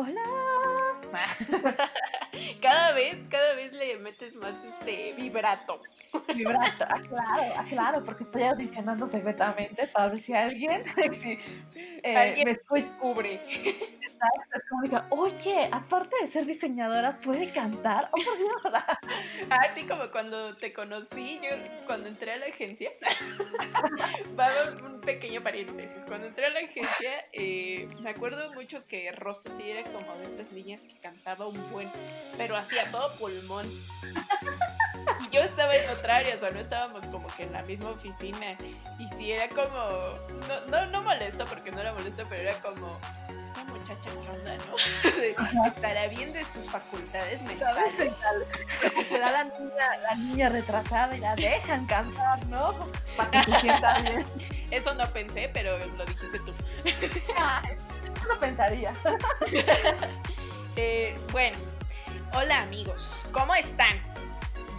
hola. 0.00 0.22
cada 2.62 2.92
vez, 2.92 3.18
cada 3.28 3.54
vez 3.54 3.72
le 3.72 3.98
metes 3.98 4.34
más 4.36 4.54
este 4.64 5.12
vibrato. 5.12 5.78
Vibrato, 6.34 6.84
ah, 6.88 7.00
claro, 7.08 7.42
ah, 7.56 7.64
claro, 7.68 8.04
porque 8.04 8.24
estoy 8.24 8.42
audicionando 8.42 9.06
secretamente 9.06 9.86
para 9.88 10.08
ver 10.08 10.20
si 10.20 10.32
alguien, 10.34 10.82
eh, 12.02 12.16
¿Alguien 12.16 12.48
me 12.48 12.80
descubre. 12.80 13.40
Como 14.68 14.82
diga, 14.82 15.06
oye, 15.10 15.68
aparte 15.72 16.14
de 16.22 16.30
ser 16.30 16.46
diseñadora, 16.46 17.18
¿puede 17.18 17.50
cantar? 17.52 18.08
Oh, 18.12 18.70
Así 19.50 19.84
como 19.88 20.10
cuando 20.10 20.54
te 20.56 20.72
conocí, 20.72 21.40
yo 21.42 21.56
cuando 21.86 22.08
entré 22.08 22.32
a 22.32 22.36
la 22.36 22.46
agencia, 22.46 22.90
va 24.38 24.50
un 24.84 25.00
pequeño 25.00 25.42
paréntesis. 25.42 26.04
Cuando 26.04 26.26
entré 26.26 26.46
a 26.46 26.50
la 26.50 26.60
agencia, 26.60 27.24
eh, 27.32 27.88
me 28.00 28.10
acuerdo 28.10 28.52
mucho 28.52 28.80
que 28.86 29.10
Rosa 29.12 29.50
sí 29.50 29.70
era 29.70 29.90
como 29.90 30.14
de 30.16 30.24
estas 30.24 30.52
niñas 30.52 30.82
que 30.82 30.98
cantaba 31.00 31.46
un 31.46 31.70
buen, 31.70 31.90
pero 32.36 32.56
hacía 32.56 32.90
todo 32.90 33.14
pulmón. 33.16 33.66
Y 35.30 35.36
yo 35.36 35.42
estaba 35.42 35.76
en 35.76 35.88
otra 35.90 36.16
área, 36.16 36.34
o 36.34 36.38
sea, 36.38 36.50
no 36.50 36.60
estábamos 36.60 37.06
como 37.06 37.28
que 37.36 37.44
en 37.44 37.52
la 37.52 37.62
misma 37.62 37.90
oficina. 37.90 38.56
Y 38.98 39.08
sí 39.16 39.32
era 39.32 39.48
como, 39.48 40.16
no, 40.48 40.66
no, 40.68 40.86
no 40.86 41.02
molesto 41.02 41.44
porque 41.46 41.70
no 41.70 41.80
era 41.80 41.92
molesto, 41.92 42.24
pero 42.28 42.42
era 42.42 42.54
como, 42.60 42.98
esta 43.42 43.64
muchacha 43.64 44.10
ronda, 44.26 44.56
¿no? 44.66 45.66
Estará 45.66 46.06
bien 46.08 46.32
de 46.32 46.44
sus 46.44 46.68
facultades 46.68 47.42
mentales. 47.42 48.12
da 49.10 49.30
la 49.30 49.44
niña, 49.44 49.96
la 50.02 50.14
niña 50.14 50.48
retrasada 50.48 51.16
y 51.16 51.20
la 51.20 51.34
dejan 51.34 51.86
cantar, 51.86 52.44
¿no? 52.46 52.74
Para 53.16 53.30
que 53.30 53.52
se 53.52 53.60
sienta 53.60 54.00
bien. 54.00 54.26
Eso 54.70 54.94
no 54.94 55.06
pensé, 55.08 55.50
pero 55.52 55.78
lo 55.78 56.04
dijiste 56.06 56.38
tú. 56.40 56.52
no 58.28 58.38
pensaría. 58.38 58.92
Eh, 60.76 61.18
bueno, 61.32 61.58
hola 62.34 62.62
amigos, 62.62 63.26
¿cómo 63.32 63.54
están? 63.54 64.00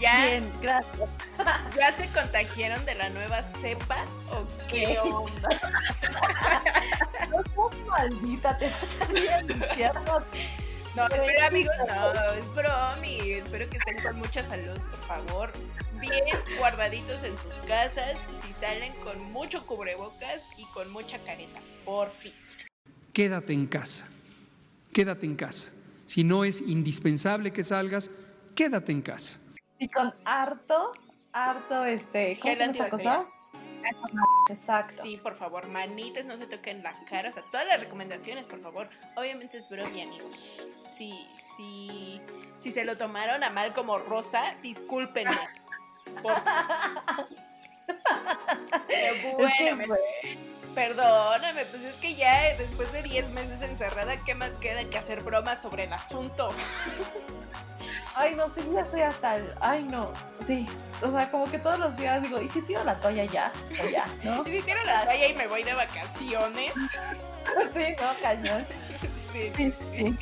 ¿Ya, 0.02 0.26
Bien, 0.26 0.52
gracias. 0.62 1.10
¿Ya 1.78 1.92
se 1.92 2.08
contagiaron 2.08 2.84
de 2.86 2.96
la 2.96 3.10
nueva 3.10 3.44
cepa 3.44 4.04
o 4.32 4.48
qué 4.68 4.98
onda? 5.00 5.50
no 7.30 7.44
sos 7.54 7.86
maldita, 7.86 8.58
te 8.58 8.66
infierno. 9.54 10.24
No, 10.96 11.08
espera 11.08 11.46
amigos, 11.46 11.76
no, 11.88 12.32
es 12.34 12.54
bromi. 12.56 13.32
Espero 13.32 13.70
que 13.70 13.78
estén 13.78 14.02
con 14.02 14.18
mucha 14.18 14.44
salud, 14.44 14.78
por 14.80 15.00
favor. 15.02 15.52
Bien 16.00 16.24
guardaditos 16.58 17.24
en 17.24 17.38
sus 17.38 17.56
casas, 17.68 18.18
si 18.42 18.52
salen 18.54 18.92
con 19.04 19.22
mucho 19.32 19.64
cubrebocas 19.68 20.42
y 20.58 20.66
con 20.74 20.92
mucha 20.92 21.20
careta, 21.20 21.62
porfis. 21.86 22.66
Quédate 23.14 23.54
en 23.54 23.68
casa, 23.68 24.08
quédate 24.94 25.28
en 25.28 25.36
casa. 25.36 25.72
Si 26.08 26.24
no 26.24 26.44
es 26.44 26.60
indispensable 26.60 27.54
que 27.54 27.64
salgas, 27.64 28.10
quédate 28.56 28.92
en 28.92 29.04
casa. 29.04 29.41
Y 29.82 29.90
con 29.90 30.14
harto, 30.26 30.94
harto, 31.34 31.84
este, 31.86 32.38
¿cómo 32.40 32.54
se 32.54 32.68
llama 32.68 32.90
cosa? 32.90 33.26
Exacto. 34.48 35.02
Sí, 35.02 35.18
por 35.18 35.34
favor, 35.34 35.68
manitas, 35.70 36.24
no 36.26 36.38
se 36.38 36.46
toquen 36.46 36.84
la 36.84 36.94
cara. 37.06 37.30
O 37.30 37.32
sea, 37.32 37.42
todas 37.46 37.66
las 37.66 37.80
recomendaciones, 37.80 38.46
por 38.46 38.62
favor. 38.62 38.88
Obviamente 39.16 39.58
es 39.58 39.68
broma, 39.68 39.90
amigos. 39.90 40.38
Sí, 40.96 41.28
sí. 41.58 42.22
Si 42.60 42.72
se 42.72 42.86
lo 42.86 42.96
tomaron 42.96 43.44
a 43.44 43.50
mal 43.50 43.74
como 43.74 43.98
Rosa, 43.98 44.54
discúlpenme. 44.62 45.36
Por 46.22 46.34
bueno, 49.40 49.96
Perdóname, 50.76 51.66
pues 51.66 51.82
es 51.82 51.96
que 51.96 52.14
ya 52.14 52.56
después 52.56 52.94
de 52.94 53.02
10 53.02 53.32
meses 53.32 53.64
encerrada, 53.64 54.24
¿qué 54.26 54.36
más 54.36 54.52
queda 54.62 54.88
que 54.88 55.00
hacer 55.00 55.24
bromas 55.24 55.60
sobre 55.60 55.86
el 55.86 55.94
asunto? 55.94 56.50
Ay, 58.16 58.36
no, 58.36 58.54
sí, 58.54 58.62
ya 58.74 58.82
estoy 58.82 59.02
hasta 59.02 59.38
el... 59.38 59.54
Ay, 59.62 59.84
no, 59.84 60.12
sí. 60.46 60.66
O 61.02 61.12
sea, 61.12 61.32
como 61.32 61.46
que 61.46 61.58
todos 61.60 61.80
los 61.80 61.96
días 61.96 62.22
digo, 62.22 62.42
¿y 62.42 62.50
si 62.50 62.62
tiro 62.62 62.84
la 62.84 62.96
toalla 62.96 63.26
ya? 63.26 63.52
O 63.84 63.88
ya, 63.88 64.06
¿no? 64.24 64.42
¿Y 64.48 64.58
si 64.58 64.62
tiro 64.64 64.84
la 64.86 65.06
toalla 65.06 65.28
y 65.28 65.34
me 65.34 65.48
voy 65.48 65.64
de 65.64 65.74
vacaciones? 65.74 66.74
sí, 67.74 67.96
no, 68.00 68.22
cañón. 68.22 68.66
Sí, 69.32 69.52
sí, 69.56 69.74
sí. 69.92 70.18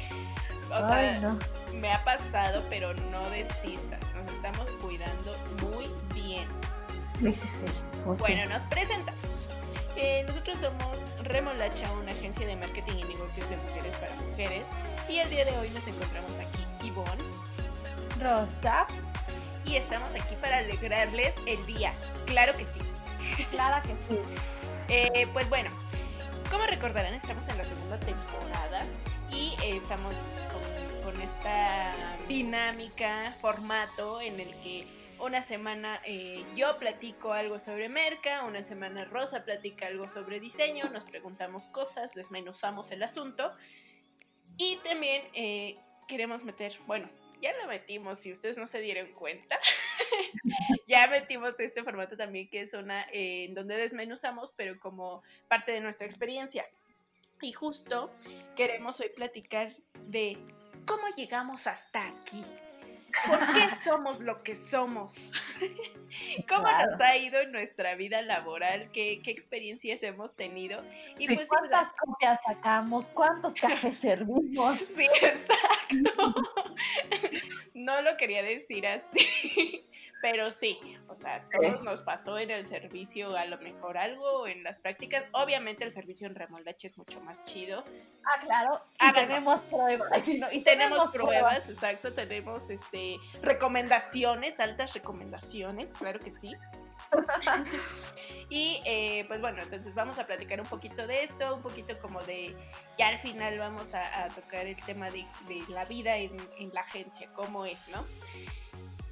O 0.72 0.78
sea, 0.78 0.96
Ay, 0.96 1.20
no. 1.20 1.38
me 1.74 1.92
ha 1.92 2.04
pasado, 2.04 2.64
pero 2.70 2.94
no 2.94 3.30
desistas. 3.32 4.16
Nos 4.16 4.34
estamos 4.34 4.70
cuidando 4.82 5.36
muy 5.72 5.88
bien. 6.14 6.48
Sí, 7.20 7.32
sí, 7.32 7.48
sí. 7.48 7.72
bueno, 8.06 8.46
nos 8.46 8.64
presentamos. 8.66 9.50
Eh, 10.02 10.24
nosotros 10.26 10.58
somos 10.60 11.06
Remolacha, 11.24 11.92
una 11.92 12.14
agencia 12.14 12.48
de 12.48 12.56
marketing 12.56 13.00
y 13.00 13.04
negocios 13.04 13.50
de 13.50 13.58
mujeres 13.58 13.94
para 13.96 14.16
mujeres. 14.16 14.66
Y 15.10 15.18
el 15.18 15.30
día 15.30 15.44
de 15.44 15.58
hoy 15.58 15.70
nos 15.72 15.86
encontramos 15.88 16.32
aquí 16.38 16.88
Ivonne, 16.88 17.22
Rosa. 18.18 18.88
Y 19.66 19.76
estamos 19.76 20.16
aquí 20.16 20.36
para 20.40 20.60
alegrarles 20.60 21.36
el 21.46 21.66
día. 21.66 21.92
Claro 22.26 22.54
que 22.54 22.64
sí. 22.64 22.80
Claro 23.52 23.84
que 23.84 23.90
sí. 24.08 24.22
Eh, 24.88 25.28
pues 25.34 25.50
bueno, 25.50 25.70
como 26.50 26.66
recordarán, 26.66 27.14
estamos 27.14 27.46
en 27.50 27.58
la 27.58 27.66
segunda 27.66 28.00
temporada 28.00 28.86
y 29.32 29.54
eh, 29.62 29.76
estamos 29.76 30.16
con, 31.04 31.12
con, 31.12 31.22
esta 31.22 31.94
dinámica, 32.30 33.36
formato 33.42 34.22
en 34.22 34.40
el 34.40 34.52
que 34.62 34.99
una 35.20 35.42
semana 35.42 36.00
eh, 36.06 36.46
yo 36.56 36.78
platico 36.78 37.34
algo 37.34 37.60
sobre 37.60 37.90
merca, 37.90 38.44
una 38.44 38.64
semana 38.64 39.06
Rosa 39.06 39.44
platica 39.44 39.88
algo 39.88 40.08
sobre 40.08 40.40
diseño, 40.40 40.90
nos 40.90 41.04
preguntamos 41.04 41.68
cosas, 41.68 42.14
desmenuzamos 42.14 42.92
el 42.92 43.04
asunto 43.04 43.52
y 44.58 44.78
también 44.78 45.24
eh, 45.34 45.78
queremos 46.08 46.44
meter, 46.44 46.74
bueno, 46.88 47.10
ya 47.42 47.54
lo 47.58 47.68
metimos, 47.68 48.20
si 48.20 48.32
ustedes 48.32 48.58
no 48.58 48.68
se 48.68 48.80
dieron 48.80 49.14
cuenta, 49.14 49.58
ya 50.88 51.08
metimos 51.08 51.60
este 51.60 51.84
formato 51.84 52.18
también 52.18 52.50
que 52.50 52.62
es 52.62 52.74
una 52.74 53.04
eh, 53.12 53.46
en 53.46 53.56
donde 53.56 53.78
desmenuzamos, 53.78 54.54
pero 54.54 54.80
como 54.80 55.24
parte 55.48 55.72
de 55.72 55.82
nuestra 55.82 56.06
experiencia. 56.06 56.66
Y 57.42 57.54
justo 57.54 58.12
queremos 58.58 59.00
hoy 59.00 59.10
platicar 59.16 59.74
de 60.08 60.38
cómo 60.86 61.08
llegamos 61.16 61.68
hasta 61.68 62.06
aquí. 62.06 62.44
¿Por 63.28 63.40
qué 63.54 63.70
somos 63.70 64.20
lo 64.20 64.44
que 64.44 64.56
somos? 64.56 65.32
¿Cómo 66.50 66.68
nos 66.68 67.00
ha 67.02 67.18
ido 67.18 67.40
en 67.42 67.52
nuestra 67.52 67.96
vida 67.96 68.22
laboral? 68.22 68.92
¿Qué, 68.92 69.22
experiencias 69.26 70.04
hemos 70.04 70.36
tenido? 70.36 70.84
Y 71.18 71.28
pues, 71.34 71.48
¿Cuántas 71.48 71.92
copias 71.94 72.40
sacamos? 72.46 73.08
¿Cuántos 73.08 73.54
cafés 73.62 74.00
servimos? 74.00 74.80
Sí, 74.88 75.08
exacto. 75.22 76.34
No 77.74 78.02
lo 78.02 78.18
quería 78.18 78.44
decir 78.44 78.88
así, 78.88 79.89
pero 80.22 80.52
sí, 80.52 80.80
o 81.08 81.16
sea, 81.16 81.46
todos 81.50 81.82
nos 81.82 82.02
pasó 82.02 82.38
en 82.38 82.52
el 82.52 82.66
servicio 82.66 83.36
a 83.38 83.46
lo 83.46 83.58
mejor 83.60 83.98
algo, 83.98 84.48
en 84.48 84.64
las 84.64 84.80
prácticas. 84.80 85.24
Obviamente 85.32 85.84
el 85.84 85.92
servicio 85.92 86.28
en 86.28 86.36
remoldaje 86.36 86.88
es 86.88 86.98
mucho 86.98 87.22
más 87.22 87.44
chido. 87.44 87.84
Ah, 88.26 88.42
claro. 88.42 88.82
Y 89.02 89.14
tenemos 89.14 89.62
pruebas. 89.62 90.10
Y, 90.52 90.62
tenemos, 90.64 91.12
pruebas, 91.12 91.70
exacto. 91.70 92.14
Tenemos 92.14 92.70
este 92.70 93.18
recomendaciones, 93.42 94.60
altas 94.60 94.94
recomendaciones, 94.94 95.94
claro 95.94 96.20
que 96.20 96.32
sí. 96.32 96.54
y 98.50 98.82
eh, 98.86 99.26
pues 99.28 99.42
bueno, 99.42 99.62
entonces 99.62 99.96
vamos 99.96 100.20
a 100.20 100.28
platicar 100.28 100.60
un 100.62 100.68
poquito 100.68 101.08
de 101.08 101.24
esto, 101.24 101.56
un 101.56 101.62
poquito 101.62 101.98
como 102.00 102.22
de, 102.24 102.56
ya 102.98 103.08
al 103.08 103.20
final 103.20 103.58
vamos 103.58 103.94
a, 103.94 104.28
tocar 104.36 104.68
el 104.68 104.76
tema 104.84 105.10
de, 105.10 105.26
la 105.70 105.86
vida 105.86 106.18
en, 106.18 106.38
la 106.74 106.82
agencia, 106.82 107.30
cómo 107.34 107.66
es, 107.66 107.88
¿no? 107.88 108.06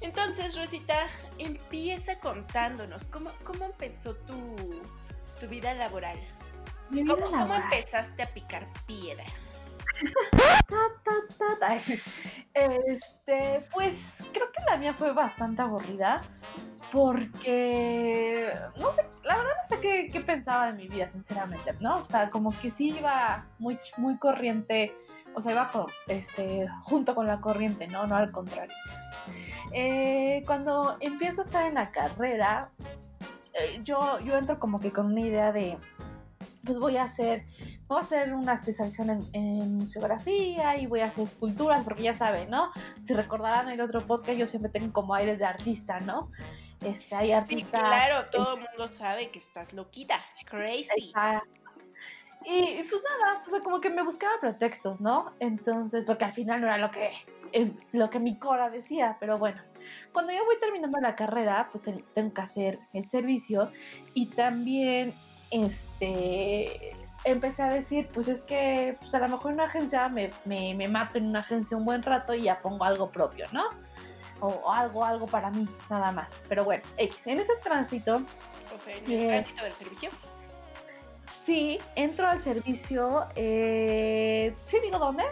Entonces, 0.00 0.56
Rosita, 0.56 1.08
empieza 1.38 2.18
contándonos, 2.20 3.08
¿cómo, 3.08 3.30
cómo 3.44 3.64
empezó 3.64 4.14
tu, 4.14 4.54
tu 5.40 5.48
vida 5.48 5.74
laboral? 5.74 6.18
¿Cómo, 6.90 7.54
empezaste 7.54 8.22
a 8.22 8.32
picar 8.32 8.66
piedra? 8.86 9.24
Este, 12.54 13.66
pues 13.72 14.22
creo 14.32 14.50
que 14.50 14.62
la 14.68 14.76
mía 14.76 14.94
fue 14.94 15.12
bastante 15.12 15.62
aburrida 15.62 16.22
porque 16.92 18.52
no 18.76 18.92
sé, 18.92 19.04
la 19.24 19.36
verdad 19.36 19.52
no 19.62 19.68
sé 19.76 19.80
qué, 19.80 20.20
pensaba 20.20 20.72
de 20.72 20.72
mi 20.72 20.88
vida, 20.88 21.10
sinceramente, 21.12 21.74
¿no? 21.80 21.98
O 21.98 22.04
sea, 22.04 22.30
como 22.30 22.58
que 22.60 22.72
sí 22.72 22.96
iba 22.96 23.46
muy, 23.58 23.78
muy 23.96 24.18
corriente, 24.18 24.94
o 25.34 25.42
sea, 25.42 25.52
iba 25.52 25.86
este, 26.08 26.66
junto 26.82 27.14
con 27.14 27.26
la 27.26 27.40
corriente, 27.40 27.86
¿no? 27.86 28.06
No 28.06 28.16
al 28.16 28.30
contrario. 28.32 28.74
Eh, 29.72 30.42
cuando 30.46 30.96
empiezo 31.00 31.42
a 31.42 31.44
estar 31.44 31.66
en 31.66 31.74
la 31.74 31.90
carrera, 31.90 32.70
eh, 33.54 33.80
yo, 33.84 34.20
yo 34.20 34.36
entro 34.36 34.58
como 34.58 34.80
que 34.80 34.92
con 34.92 35.06
una 35.06 35.20
idea 35.20 35.52
de, 35.52 35.78
pues 36.64 36.78
voy 36.78 36.96
a 36.96 37.04
hacer, 37.04 37.44
voy 37.86 37.98
a 37.98 38.02
hacer 38.02 38.34
una 38.34 38.54
especialización 38.54 39.10
en, 39.10 39.20
en, 39.32 39.76
museografía 39.76 40.76
y 40.76 40.86
voy 40.86 41.00
a 41.00 41.06
hacer 41.06 41.24
esculturas, 41.24 41.84
porque 41.84 42.02
ya 42.02 42.16
saben, 42.16 42.50
¿no? 42.50 42.70
Si 43.06 43.14
recordarán 43.14 43.68
el 43.68 43.80
otro 43.80 44.06
podcast, 44.06 44.38
yo 44.38 44.46
siempre 44.46 44.70
tengo 44.70 44.92
como 44.92 45.14
aires 45.14 45.38
de 45.38 45.44
artista, 45.44 46.00
¿no? 46.00 46.30
Este, 46.80 47.14
hay 47.14 47.32
artistas, 47.32 47.64
sí, 47.64 47.64
claro, 47.64 48.26
todo 48.30 48.54
el 48.54 48.60
mundo 48.60 48.86
sabe 48.86 49.30
que 49.30 49.40
estás 49.40 49.72
loquita, 49.72 50.20
crazy. 50.44 51.12
Y 52.44 52.82
pues 52.84 53.02
nada, 53.02 53.42
pues 53.48 53.62
como 53.62 53.80
que 53.80 53.90
me 53.90 54.02
buscaba 54.02 54.40
pretextos, 54.40 55.00
¿no? 55.00 55.32
Entonces, 55.40 56.04
porque 56.06 56.24
al 56.24 56.32
final 56.32 56.60
no 56.60 56.66
era 56.66 56.78
lo 56.78 56.90
que, 56.90 57.10
eh, 57.52 57.72
lo 57.92 58.10
que 58.10 58.18
mi 58.18 58.38
cora 58.38 58.70
decía, 58.70 59.16
pero 59.20 59.38
bueno. 59.38 59.60
Cuando 60.12 60.32
yo 60.32 60.44
voy 60.44 60.56
terminando 60.58 60.98
la 61.00 61.14
carrera, 61.14 61.68
pues 61.72 61.84
tengo 62.14 62.34
que 62.34 62.40
hacer 62.40 62.78
el 62.92 63.08
servicio 63.10 63.70
y 64.14 64.26
también, 64.30 65.12
este, 65.50 66.92
empecé 67.24 67.62
a 67.62 67.70
decir, 67.70 68.08
pues 68.12 68.28
es 68.28 68.42
que 68.42 68.96
pues 69.00 69.14
a 69.14 69.18
lo 69.18 69.28
mejor 69.28 69.50
en 69.50 69.54
una 69.54 69.64
agencia 69.64 70.08
me, 70.08 70.30
me, 70.44 70.74
me 70.74 70.88
mato 70.88 71.18
en 71.18 71.26
una 71.26 71.40
agencia 71.40 71.76
un 71.76 71.84
buen 71.84 72.02
rato 72.02 72.34
y 72.34 72.42
ya 72.42 72.60
pongo 72.60 72.84
algo 72.84 73.10
propio, 73.10 73.46
¿no? 73.52 73.64
O, 74.40 74.70
algo, 74.70 75.04
algo 75.04 75.26
para 75.26 75.50
mí, 75.50 75.68
nada 75.90 76.12
más. 76.12 76.28
Pero 76.48 76.64
bueno, 76.64 76.82
X, 76.96 77.26
en 77.26 77.40
ese 77.40 77.54
tránsito... 77.62 78.22
O 78.74 78.78
sea, 78.78 78.96
en 78.96 79.10
el 79.10 79.26
tránsito 79.26 79.64
del 79.64 79.72
servicio. 79.72 80.10
Sí, 81.48 81.78
entro 81.96 82.28
al 82.28 82.42
servicio. 82.42 83.26
Eh, 83.34 84.54
¿Sí 84.66 84.76
digo 84.82 84.98
dónde? 84.98 85.24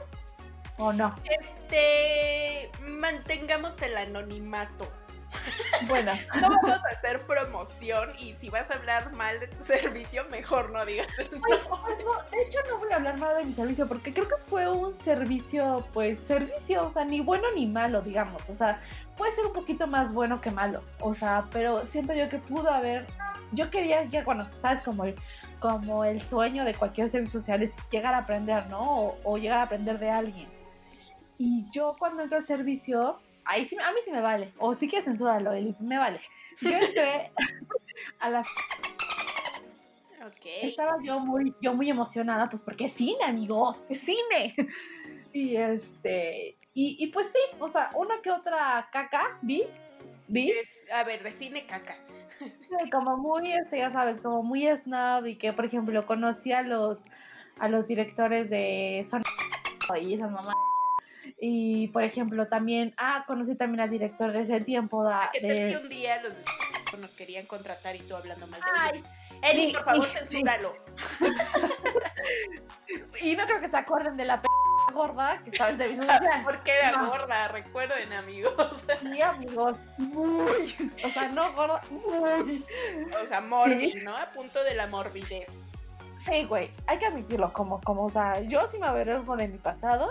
¿O 0.79 0.91
no? 0.91 1.15
Este, 1.25 2.71
mantengamos 2.81 3.83
el 3.83 3.95
anonimato. 3.99 4.91
Bueno, 5.89 6.13
no 6.41 6.49
vamos 6.49 6.83
a 6.85 6.89
hacer 6.89 7.21
promoción 7.27 8.09
y 8.19 8.35
si 8.35 8.49
vas 8.49 8.71
a 8.71 8.75
hablar 8.75 9.13
mal 9.13 9.39
de 9.41 9.49
tu 9.49 9.57
servicio, 9.63 10.25
mejor 10.31 10.71
no 10.71 10.87
digas 10.87 11.07
el 11.19 11.29
pues, 11.29 11.61
pues, 11.67 12.31
de 12.31 12.43
hecho, 12.45 12.59
no 12.71 12.79
voy 12.79 12.91
a 12.93 12.97
hablar 12.97 13.19
mal 13.19 13.37
de 13.37 13.45
mi 13.45 13.53
servicio 13.53 13.87
porque 13.87 14.15
creo 14.15 14.27
que 14.27 14.37
fue 14.47 14.67
un 14.71 14.99
servicio, 15.01 15.87
pues, 15.93 16.19
servicio, 16.21 16.87
o 16.87 16.91
sea, 16.91 17.05
ni 17.05 17.21
bueno 17.21 17.45
ni 17.55 17.67
malo, 17.67 18.01
digamos. 18.01 18.49
O 18.49 18.55
sea, 18.55 18.81
puede 19.19 19.35
ser 19.35 19.45
un 19.45 19.53
poquito 19.53 19.87
más 19.87 20.11
bueno 20.15 20.41
que 20.41 20.51
malo. 20.51 20.83
O 21.01 21.13
sea, 21.13 21.45
pero 21.53 21.87
siento 21.89 22.15
yo 22.15 22.27
que 22.31 22.39
pudo 22.39 22.71
haber. 22.71 23.07
Yo 23.53 23.71
quería, 23.71 24.05
ya, 24.05 24.25
bueno, 24.25 24.49
sabes, 24.63 24.81
como 24.83 25.05
el, 25.05 25.15
como 25.61 26.05
el 26.05 26.21
sueño 26.23 26.65
de 26.65 26.75
cualquier 26.75 27.11
servicio 27.11 27.41
social 27.41 27.63
es 27.63 27.73
llegar 27.91 28.15
a 28.15 28.19
aprender, 28.19 28.67
¿no? 28.69 28.81
O, 28.81 29.19
o 29.25 29.39
llegar 29.39 29.59
a 29.59 29.63
aprender 29.63 29.99
de 29.99 30.11
alguien. 30.11 30.49
Y 31.39 31.65
yo 31.71 31.95
cuando 31.99 32.23
entro 32.23 32.39
al 32.39 32.45
servicio, 32.45 33.19
ahí 33.45 33.67
sí, 33.67 33.77
a 33.77 33.93
mí 33.93 33.99
sí 34.05 34.11
me 34.11 34.21
vale. 34.21 34.53
O 34.59 34.75
si 34.75 34.89
quieres 34.89 35.05
censurarlo, 35.05 35.53
Eli, 35.53 35.75
me 35.81 35.99
vale. 35.99 36.21
Yo 36.61 36.71
entré 36.71 37.31
a 38.21 38.31
la... 38.31 38.45
Okay. 40.27 40.71
Estaba 40.71 40.97
yo 41.05 41.21
muy, 41.21 41.55
yo 41.63 41.73
muy 41.75 41.89
emocionada, 41.89 42.51
pues 42.51 42.61
porque 42.61 42.87
es 42.87 42.93
cine, 42.93 43.23
amigos, 43.25 43.87
es 43.89 44.01
cine. 44.01 44.55
Y 45.33 45.55
este, 45.55 46.57
y, 46.73 46.97
y 46.99 47.09
pues 47.09 47.27
sí, 47.27 47.59
o 47.59 47.69
sea, 47.69 47.91
una 47.95 48.23
que 48.23 48.31
otra 48.31 48.89
caca, 48.91 49.39
vi, 49.43 49.65
vi. 50.29 50.51
a 50.91 51.05
ver, 51.05 51.23
define 51.23 51.67
caca. 51.67 51.99
como 52.93 53.17
muy, 53.17 53.53
este, 53.53 53.79
ya 53.79 53.93
sabes, 53.93 54.21
como 54.21 54.43
muy 54.43 54.67
snob 54.77 55.27
y 55.27 55.37
que, 55.37 55.53
por 55.53 55.65
ejemplo, 55.65 56.07
conocí 56.07 56.53
a 56.53 56.63
los, 56.63 57.05
a 57.59 57.69
los 57.69 57.87
directores 57.87 58.51
de 58.51 59.07
Sony 59.09 59.23
y 60.01 60.15
esas 60.15 60.31
mamás 60.31 60.55
y 61.39 61.89
por 61.89 62.03
ejemplo, 62.03 62.49
también, 62.49 62.95
ah, 62.97 63.25
conocí 63.27 63.57
también 63.57 63.81
al 63.81 63.91
director 63.91 64.33
de 64.33 64.43
ese 64.43 64.61
tiempo. 64.61 64.99
O 64.99 65.11
sea, 65.11 65.31
que 65.33 65.41
de... 65.41 65.77
un 65.77 65.89
día 65.89 66.23
los 66.23 66.41
nos 66.99 67.15
querían 67.15 67.47
contratar 67.47 67.95
y 67.95 68.01
tú 68.01 68.17
hablando 68.17 68.47
mal 68.47 68.61
de 68.61 68.67
Ay, 68.79 69.05
Eli, 69.43 69.73
por 69.73 69.85
favor, 69.85 70.07
censúralo. 70.07 70.75
y 73.21 73.37
no 73.37 73.45
creo 73.45 73.61
que 73.61 73.69
se 73.69 73.77
acuerden 73.77 74.17
de 74.17 74.25
la 74.25 74.41
p 74.41 74.49
gorda 74.93 75.41
que 75.43 75.51
estaba 75.51 75.71
en 75.71 75.79
servicio 75.79 76.03
social. 76.13 76.43
Porque 76.45 76.73
era 76.73 77.05
gorda, 77.05 77.49
recuerden, 77.49 78.13
amigos. 78.13 78.85
Sí, 79.01 79.21
amigos, 79.21 79.77
muy. 79.99 80.75
O 81.05 81.09
sea, 81.09 81.29
no 81.29 81.53
gorda, 81.53 81.81
muy. 81.91 82.65
O 83.23 83.27
sea, 83.27 83.41
morbid, 83.41 84.03
¿no? 84.03 84.17
A 84.17 84.31
punto 84.33 84.63
de 84.65 84.75
la 84.75 84.87
morbidez. 84.87 85.73
Sí, 86.19 86.45
güey, 86.45 86.71
hay 86.87 86.99
que 86.99 87.07
admitirlo 87.07 87.53
como, 87.53 87.81
como, 87.83 88.07
o 88.07 88.11
sea, 88.11 88.41
yo 88.41 88.67
sí 88.71 88.79
me 88.79 88.87
avergonzo 88.87 89.37
de 89.37 89.47
mi 89.47 89.59
pasado 89.59 90.09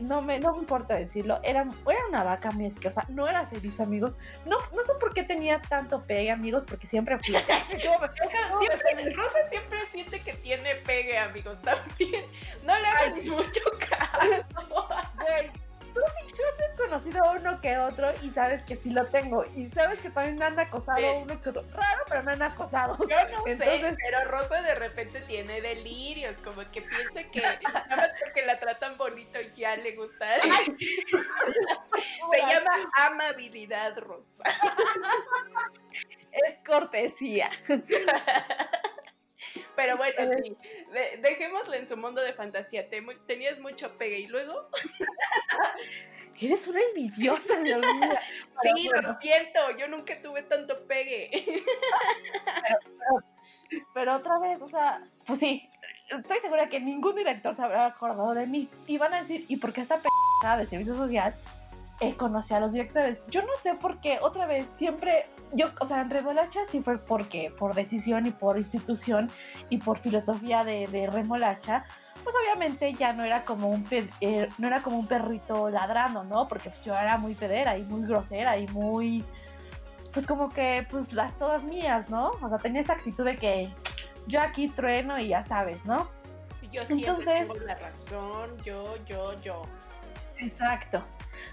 no, 0.00 0.22
me, 0.22 0.40
no 0.40 0.52
me 0.52 0.58
importa 0.58 0.96
decirlo, 0.96 1.40
era, 1.42 1.60
era 1.62 2.06
una 2.08 2.24
vaca 2.24 2.50
muy 2.50 2.66
asquerosa, 2.66 3.04
no 3.08 3.28
era 3.28 3.46
feliz, 3.46 3.78
amigos. 3.80 4.14
No, 4.46 4.56
no 4.74 4.84
sé 4.84 4.92
por 5.00 5.12
qué 5.12 5.22
tenía 5.22 5.60
tanto 5.60 6.02
pegue, 6.06 6.30
amigos, 6.30 6.64
porque 6.64 6.86
siempre 6.86 7.18
fui. 7.18 7.34
siempre, 7.78 9.14
Rosa 9.14 9.48
siempre 9.50 9.78
siente 9.92 10.20
que 10.20 10.34
tiene 10.34 10.76
pegue, 10.76 11.18
amigos, 11.18 11.60
también. 11.62 12.24
No 12.64 12.78
le 12.78 12.86
hagan 12.86 13.28
mucho 13.28 13.60
caso. 13.78 14.88
Conocido 16.90 17.22
uno 17.38 17.60
que 17.60 17.78
otro 17.78 18.12
y 18.22 18.30
sabes 18.30 18.62
que 18.64 18.76
sí 18.76 18.90
lo 18.90 19.06
tengo. 19.06 19.44
Y 19.54 19.70
sabes 19.70 20.00
que 20.00 20.10
también 20.10 20.36
me 20.36 20.44
han 20.44 20.58
acosado 20.58 21.18
uno 21.18 21.40
que 21.40 21.50
otro. 21.50 21.62
Raro, 21.72 22.04
pero 22.08 22.22
me 22.22 22.32
han 22.32 22.42
acosado. 22.42 22.98
Yo 22.98 23.16
no 23.30 23.44
sé, 23.44 23.96
pero 24.04 24.24
Rosa 24.24 24.62
de 24.62 24.74
repente 24.74 25.20
tiene 25.22 25.60
delirios, 25.60 26.36
como 26.38 26.62
que 26.70 26.82
piensa 26.82 27.22
que 27.30 27.40
nada 27.40 27.96
más 27.96 28.10
porque 28.20 28.44
la 28.44 28.58
tratan 28.58 28.96
bonito 28.98 29.38
ya 29.54 29.76
le 29.76 29.94
gusta. 29.94 30.40
Se 32.32 32.38
llama 32.38 32.90
amabilidad, 32.94 33.98
Rosa. 33.98 34.44
Es 36.32 36.56
cortesía. 36.64 37.50
Pero 39.80 39.96
bueno, 39.96 40.14
sí, 40.42 40.56
dejémosle 41.22 41.78
en 41.78 41.86
su 41.86 41.96
mundo 41.96 42.20
de 42.20 42.34
fantasía. 42.34 42.86
tenías 43.26 43.58
mucho 43.60 43.96
pegue 43.96 44.18
y 44.18 44.26
luego. 44.26 44.68
Eres 46.38 46.66
una 46.66 46.80
envidiosa, 46.80 47.56
Dios 47.62 47.80
mío. 48.00 48.10
Sí, 48.62 48.88
lo 48.88 49.14
siento, 49.14 49.60
yo 49.78 49.88
nunca 49.88 50.20
tuve 50.20 50.42
tanto 50.42 50.86
pegue. 50.86 51.30
Pero, 53.94 54.16
otra 54.16 54.38
vez, 54.38 54.60
o 54.60 54.68
sea, 54.68 55.02
pues 55.26 55.38
sí, 55.38 55.66
estoy 56.10 56.40
segura 56.40 56.68
que 56.68 56.80
ningún 56.80 57.16
director 57.16 57.56
se 57.56 57.62
habrá 57.62 57.86
acordado 57.86 58.34
de 58.34 58.46
mí. 58.46 58.68
Y 58.86 58.98
van 58.98 59.14
a 59.14 59.22
decir, 59.22 59.46
¿y 59.48 59.56
por 59.56 59.72
qué 59.72 59.80
esta 59.80 59.98
p 59.98 60.08
de 60.58 60.66
servicio 60.66 60.94
social 60.94 61.34
eh, 62.00 62.14
conocí 62.16 62.52
a 62.52 62.60
los 62.60 62.72
directores? 62.72 63.18
Yo 63.28 63.40
no 63.42 63.52
sé 63.62 63.74
por 63.74 63.98
qué, 64.00 64.18
otra 64.20 64.44
vez, 64.44 64.66
siempre 64.76 65.26
yo, 65.52 65.70
o 65.80 65.86
sea, 65.86 66.00
en 66.00 66.10
Remolacha 66.10 66.60
sí 66.70 66.80
fue 66.80 66.98
porque, 66.98 67.52
por 67.58 67.74
decisión 67.74 68.26
y 68.26 68.30
por 68.30 68.58
institución 68.58 69.30
y 69.68 69.78
por 69.78 69.98
filosofía 69.98 70.64
de, 70.64 70.86
de 70.86 71.06
Remolacha, 71.06 71.84
pues 72.22 72.34
obviamente 72.42 72.92
ya 72.94 73.12
no 73.12 73.24
era 73.24 73.44
como 73.44 73.68
un 73.68 73.86
eh, 74.20 74.48
no 74.58 74.66
era 74.66 74.82
como 74.82 74.98
un 74.98 75.06
perrito 75.06 75.70
ladrando, 75.70 76.24
¿no? 76.24 76.48
Porque 76.48 76.70
pues, 76.70 76.82
yo 76.82 76.94
era 76.94 77.16
muy 77.16 77.34
pedera 77.34 77.78
y 77.78 77.82
muy 77.84 78.06
grosera 78.06 78.58
y 78.58 78.66
muy 78.68 79.24
pues 80.12 80.26
como 80.26 80.50
que 80.50 80.86
pues 80.90 81.12
las 81.12 81.32
todas 81.38 81.62
mías, 81.62 82.08
¿no? 82.10 82.30
O 82.42 82.48
sea, 82.48 82.58
tenía 82.58 82.82
esa 82.82 82.94
actitud 82.94 83.24
de 83.24 83.36
que 83.36 83.70
yo 84.26 84.40
aquí 84.40 84.68
trueno 84.68 85.18
y 85.18 85.28
ya 85.28 85.42
sabes, 85.42 85.84
¿no? 85.84 86.08
Yo 86.70 86.86
siempre 86.86 87.40
tengo 87.40 87.54
la 87.54 87.74
razón, 87.74 88.56
yo, 88.64 88.94
yo, 89.04 89.40
yo. 89.40 89.62
Exacto. 90.38 91.02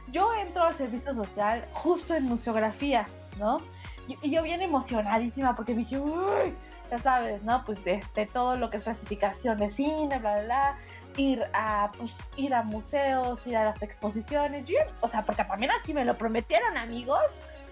Yo 0.10 0.34
entro 0.36 0.64
al 0.64 0.76
servicio 0.76 1.14
social 1.14 1.66
justo 1.72 2.14
en 2.14 2.26
museografía, 2.26 3.06
¿no? 3.40 3.58
Y, 4.08 4.30
yo 4.30 4.44
bien 4.44 4.62
emocionadísima 4.62 5.56
porque 5.56 5.74
dije, 5.74 6.00
uy, 6.00 6.54
ya 6.90 6.98
sabes, 6.98 7.44
¿no? 7.44 7.64
Pues 7.66 7.86
este, 7.86 8.26
todo 8.26 8.56
lo 8.56 8.70
que 8.70 8.78
es 8.78 8.84
clasificación 8.84 9.58
de 9.58 9.70
cine, 9.70 10.18
bla, 10.20 10.34
bla, 10.34 10.44
bla, 10.44 10.78
ir 11.18 11.44
a, 11.54 11.92
pues, 11.98 12.12
ir 12.38 12.54
a 12.54 12.64
museos, 12.64 13.46
ir 13.46 13.58
a 13.58 13.66
las 13.66 13.82
exposiciones, 13.82 14.66
o 15.02 15.08
sea, 15.08 15.24
porque 15.24 15.44
también 15.44 15.72
así 15.72 15.94
me 15.94 16.06
lo 16.06 16.18
prometieron, 16.18 16.78
amigos, 16.78 17.22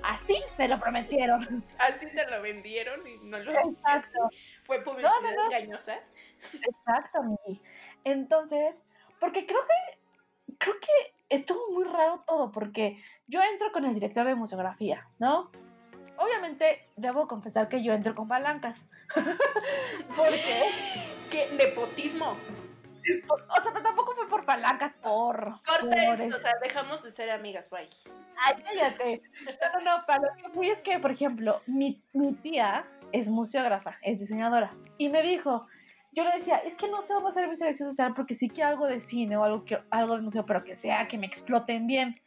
así 0.04 0.42
me 0.58 0.68
lo 0.68 0.80
prometieron. 0.80 1.64
Así 1.80 2.08
te 2.08 2.30
lo 2.30 2.42
vendieron 2.42 3.08
y 3.08 3.18
no 3.24 3.40
lo 3.40 3.52
Exacto. 3.52 4.30
Fue 4.66 4.84
publicidad 4.84 5.12
engañosa. 5.46 6.00
Exacto, 6.54 7.24
Miki. 7.24 7.62
Entonces, 8.04 8.76
porque 9.20 9.46
creo 9.46 9.62
que, 9.62 10.56
creo 10.58 10.76
que 10.80 11.14
estuvo 11.30 11.72
muy 11.72 11.86
raro 11.86 12.24
todo, 12.28 12.52
porque 12.52 13.02
yo 13.28 13.42
entro 13.42 13.72
con 13.72 13.86
el 13.86 13.94
director 13.94 14.26
de 14.26 14.36
museografía, 14.36 15.08
¿no? 15.20 15.52
Obviamente, 16.18 16.88
debo 16.96 17.28
confesar 17.28 17.70
que 17.70 17.84
yo 17.84 17.94
entro 17.94 18.16
con 18.16 18.28
palancas. 18.28 18.80
¿Por 20.16 20.30
qué? 20.30 20.64
¿Qué? 21.30 21.50
Nepotismo. 21.58 22.36
O, 23.28 23.62
sea, 23.62 23.72
pero 23.72 23.84
tampoco 23.84 24.16
fue 24.16 24.28
por 24.28 24.46
palancas, 24.46 24.94
por. 25.02 25.62
Corta 25.64 26.14
esto, 26.14 26.38
o 26.38 26.40
sea, 26.40 26.54
dejamos 26.62 27.04
de 27.04 27.12
ser 27.12 27.30
amigas, 27.30 27.70
bye. 27.70 27.88
Ay, 28.38 28.56
cállate. 28.64 29.22
No, 29.74 29.82
no, 29.82 30.06
para 30.08 30.22
lo 30.22 30.36
que 30.36 30.50
fui 30.50 30.70
es 30.70 30.80
que, 30.80 30.98
por 31.00 31.12
ejemplo, 31.12 31.62
mi, 31.68 32.02
mi 32.14 32.34
tía 32.34 32.86
es 33.12 33.28
museógrafa, 33.28 33.98
es 34.02 34.20
diseñadora. 34.20 34.74
Y 34.98 35.10
me 35.10 35.22
dijo, 35.22 35.68
yo 36.14 36.24
le 36.24 36.32
decía, 36.32 36.58
es 36.58 36.76
que 36.76 36.88
no 36.88 37.02
sé 37.04 37.14
dónde 37.14 37.30
hacer 37.30 37.48
mi 37.48 37.58
selección 37.58 37.90
social 37.90 38.14
porque 38.16 38.34
sí 38.34 38.50
quiero 38.50 38.72
algo 38.72 38.88
de 38.88 39.02
cine 39.02 39.38
o 39.38 39.44
algo, 39.44 39.66
que, 39.66 39.78
algo 39.92 40.16
de 40.16 40.22
museo, 40.22 40.46
pero 40.46 40.64
que 40.64 40.76
sea 40.76 41.08
que 41.08 41.18
me 41.18 41.28
exploten 41.28 41.86
bien, 41.86 42.20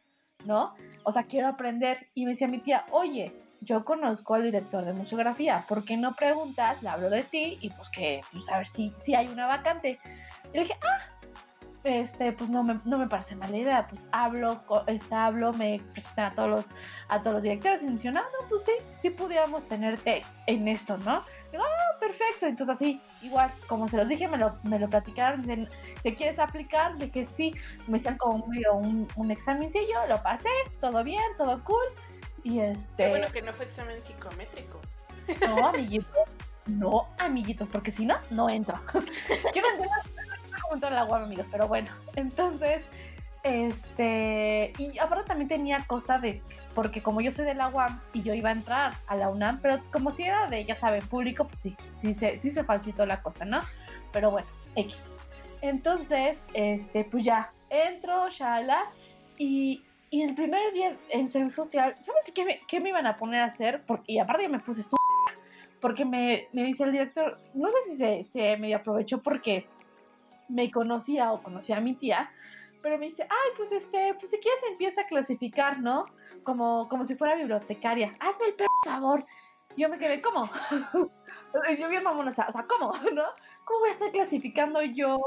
¿no? 0.45 0.77
O 1.05 1.11
sea, 1.11 1.25
quiero 1.25 1.49
aprender. 1.49 2.07
Y 2.15 2.25
me 2.25 2.33
decía 2.33 2.47
mi 2.47 2.59
tía, 2.59 2.87
oye, 2.91 3.35
yo 3.61 3.85
conozco 3.85 4.35
al 4.35 4.45
director 4.45 4.85
de 4.85 4.93
museografía, 4.93 5.65
¿por 5.69 5.85
qué 5.85 5.97
no 5.97 6.15
preguntas? 6.15 6.83
Le 6.83 6.89
hablo 6.89 7.11
de 7.11 7.23
ti 7.23 7.59
y 7.61 7.71
pues 7.71 7.89
que, 7.91 8.21
pues 8.33 8.49
a 8.49 8.59
ver 8.59 8.69
si, 8.69 8.93
si 9.05 9.15
hay 9.15 9.29
una 9.29 9.47
vacante. 9.47 9.99
Y 10.53 10.57
le 10.57 10.63
dije, 10.63 10.75
ah, 10.83 11.19
este, 11.85 12.33
pues 12.33 12.51
no 12.51 12.63
me, 12.63 12.81
no 12.85 12.99
me 12.99 13.07
parece 13.07 13.37
mala 13.37 13.57
idea, 13.57 13.87
pues 13.89 14.07
hablo, 14.13 14.61
este, 14.87 15.15
hablo, 15.15 15.53
me 15.53 15.81
presentan 15.93 16.33
a 16.33 16.35
todos 16.35 16.51
los, 16.51 16.67
a 17.09 17.21
todos 17.21 17.35
los 17.35 17.43
directores 17.43 17.83
y 17.83 17.87
me 17.87 17.93
dicen, 17.93 18.17
ah, 18.17 18.25
no, 18.25 18.49
pues 18.49 18.65
sí, 18.65 18.73
sí 18.93 19.11
pudiéramos 19.11 19.67
tenerte 19.69 20.25
en 20.47 20.69
esto, 20.69 20.97
¿no? 20.99 21.23
Digo, 21.51 21.65
ah, 21.65 21.99
perfecto. 21.99 22.47
Entonces 22.47 22.77
así, 22.77 23.01
igual, 23.23 23.51
como 23.67 23.89
se 23.89 23.97
los 23.97 24.09
dije, 24.09 24.29
me 24.29 24.39
lo, 24.39 24.57
me 24.63 24.79
lo 24.79 24.89
platicaron, 24.89 25.43
dicen, 25.43 25.69
¿te 26.03 26.15
quieres 26.15 26.39
aplicar? 26.39 26.97
De 26.99 27.11
que 27.11 27.27
sí, 27.27 27.55
me 27.87 27.99
hicieron 27.99 28.19
como 28.19 28.47
medio 28.47 28.75
un, 28.75 29.09
un 29.17 29.31
examencillo, 29.31 30.07
lo 30.09 30.23
pasé, 30.23 30.51
todo 30.81 31.03
bien, 31.05 31.23
todo 31.37 31.63
cool. 31.65 31.87
Y 32.45 32.61
este... 32.61 33.05
Qué 33.05 33.09
bueno 33.09 33.27
que 33.33 33.43
no 33.43 33.53
fue 33.53 33.67
examen 33.67 34.03
psicométrico. 34.03 34.81
No, 35.47 35.69
amiguitos, 35.69 36.29
no, 36.67 37.09
amiguitos, 37.19 37.69
porque 37.69 37.93
si 37.93 38.07
no, 38.07 38.17
no 38.31 38.49
entro. 38.49 38.81
Yo 38.95 39.63
no 39.63 39.69
entiendo 39.69 39.95
cómo 40.63 40.75
entrar 40.75 40.93
al 40.93 40.99
agua, 40.99 41.23
amigos, 41.23 41.47
pero 41.51 41.69
bueno, 41.69 41.91
entonces... 42.17 42.85
Este, 43.45 44.73
y 44.79 44.99
aparte 44.99 45.29
también 45.29 45.49
tenía 45.49 45.85
cosa 45.87 46.19
de, 46.19 46.43
porque 46.75 47.01
como 47.03 47.21
yo 47.21 47.31
soy 47.31 47.45
de 47.45 47.55
la 47.55 47.69
UAM 47.69 48.01
y 48.13 48.23
yo 48.23 48.35
iba 48.35 48.51
a 48.51 48.53
entrar 48.53 48.93
a 49.07 49.17
la 49.17 49.31
UNAM, 49.31 49.61
pero 49.63 49.79
como 49.93 50.11
si 50.11 50.25
era 50.25 50.49
de, 50.49 50.65
ya 50.65 50.75
saben, 50.75 51.07
público, 51.07 51.47
pues 51.47 51.61
sí, 51.61 51.77
sí 52.01 52.15
se, 52.15 52.41
sí 52.41 52.51
se 52.51 52.65
falsitó 52.65 53.07
la 53.07 53.23
cosa, 53.23 53.45
¿no? 53.45 53.61
Pero 54.13 54.33
bueno, 54.33 54.49
X. 54.75 54.97
Entonces, 55.63 56.39
este, 56.53 57.05
pues 57.05 57.25
ya, 57.25 57.51
entro, 57.71 58.29
shala, 58.29 58.85
y, 59.39 59.85
y 60.11 60.23
el 60.23 60.35
primer 60.35 60.73
día 60.73 60.97
en 61.11 61.31
servicio 61.31 61.65
social, 61.65 61.95
¿sabes 62.05 62.23
qué 62.35 62.45
me, 62.45 62.61
qué 62.67 62.81
me 62.81 62.91
iban 62.91 63.07
a 63.07 63.17
poner 63.17 63.41
a 63.41 63.47
hacer? 63.47 63.83
Porque, 63.87 64.13
y 64.13 64.19
aparte 64.19 64.49
me 64.49 64.59
puse 64.59 64.81
estúpida, 64.81 64.99
porque 65.81 66.05
me, 66.05 66.49
me 66.53 66.65
dice 66.65 66.85
el 66.85 66.93
director, 66.93 67.39
no 67.55 67.69
sé 67.71 67.77
si 67.91 67.97
se, 67.97 68.25
se 68.25 68.57
me 68.57 68.75
aprovechó 68.75 69.23
porque 69.23 69.67
me 70.49 70.71
conocía 70.71 71.33
o 71.33 71.43
conocía 71.43 71.77
a 71.77 71.81
mi 71.81 71.95
tía, 71.95 72.31
pero 72.83 72.99
me 72.99 73.07
dice, 73.07 73.25
ay, 73.25 73.51
pues 73.57 73.73
este, 73.73 74.15
pues 74.15 74.31
si 74.31 74.39
quieres 74.39 74.61
empieza 74.71 75.03
a 75.03 75.07
clasificar, 75.07 75.81
¿no? 75.81 76.07
Como, 76.43 76.89
como 76.89 77.05
si 77.05 77.17
fuera 77.17 77.35
bibliotecaria. 77.35 78.17
Hazme 78.21 78.47
el 78.47 78.55
perro 78.55 78.69
favor. 78.85 79.27
Yo 79.77 79.89
me 79.89 79.99
quedé, 79.99 80.23
¿cómo? 80.23 80.49
yo 81.79 81.89
bien 81.89 82.03
mamona, 82.03 82.31
o 82.31 82.53
sea, 82.53 82.67
¿cómo? 82.67 82.93
¿No? 83.13 83.25
¿Cómo 83.65 83.81
voy 83.81 83.91
a 83.91 83.93
estar 83.93 84.11
clasificando 84.11 84.83
yo? 84.83 85.19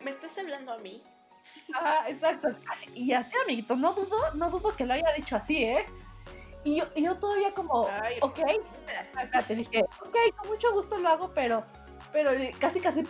¿Me 0.00 0.10
estás 0.10 0.36
hablando 0.38 0.72
a 0.72 0.78
mí? 0.78 1.02
Ah, 1.74 2.04
exacto. 2.08 2.48
Así, 2.70 2.86
y 2.94 3.12
así, 3.12 3.32
amiguito, 3.44 3.76
no 3.76 3.92
dudo, 3.92 4.34
no 4.34 4.50
dudo 4.50 4.74
que 4.74 4.84
lo 4.86 4.94
haya 4.94 5.12
dicho 5.16 5.36
así, 5.36 5.64
¿eh? 5.64 5.86
Y 6.64 6.76
yo, 6.76 6.84
y 6.94 7.02
yo 7.02 7.16
todavía 7.16 7.52
como, 7.54 7.88
Ay, 8.02 8.18
ok, 8.20 8.38
te 9.48 9.54
dije, 9.56 9.80
ok, 10.00 10.16
con 10.36 10.48
mucho 10.50 10.72
gusto 10.72 10.96
lo 10.98 11.08
hago, 11.08 11.32
pero, 11.34 11.64
pero 12.12 12.30
casi 12.60 12.78
casi 12.80 13.02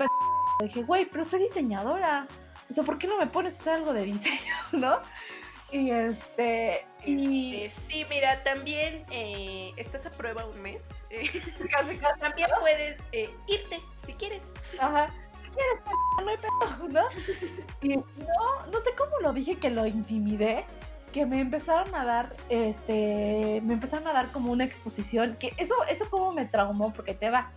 dije, 0.62 0.82
güey, 0.82 1.04
pero 1.06 1.24
soy 1.24 1.40
diseñadora. 1.40 2.26
O 2.70 2.74
sea, 2.74 2.84
¿por 2.84 2.96
qué 2.98 3.06
no 3.06 3.18
me 3.18 3.26
pones 3.26 3.54
a 3.56 3.60
hacer 3.60 3.72
algo 3.74 3.92
de 3.92 4.04
diseño, 4.04 4.54
no? 4.72 4.98
Y 5.70 5.90
este, 5.90 6.86
y 7.04 7.56
Eh, 7.64 7.70
sí, 7.70 8.04
mira, 8.08 8.42
también 8.42 9.04
eh, 9.10 9.72
estás 9.76 10.06
a 10.06 10.10
prueba 10.10 10.44
un 10.46 10.60
mes. 10.62 11.06
eh, 11.10 11.28
casi 11.70 11.96
casi, 11.98 12.20
también 12.20 12.48
puedes 12.60 13.00
eh, 13.12 13.34
irte 13.48 13.80
si 14.06 14.12
quieres. 14.14 14.44
ajá, 14.78 15.12
no 16.92 17.02
¿no? 18.70 18.80
Sé 18.80 18.90
cómo 18.96 19.18
lo 19.22 19.32
dije 19.32 19.56
que 19.56 19.70
lo 19.70 19.86
intimidé, 19.86 20.64
que 21.12 21.26
me 21.26 21.40
empezaron 21.40 21.94
a 21.94 22.04
dar, 22.04 22.34
este, 22.48 23.60
me 23.64 23.74
empezaron 23.74 24.06
a 24.08 24.12
dar 24.12 24.28
como 24.30 24.52
una 24.52 24.64
exposición, 24.64 25.36
que 25.38 25.52
eso, 25.56 25.74
eso 25.88 26.08
como 26.10 26.32
me 26.32 26.46
traumó, 26.46 26.92
porque 26.92 27.14
te 27.14 27.30
va. 27.30 27.50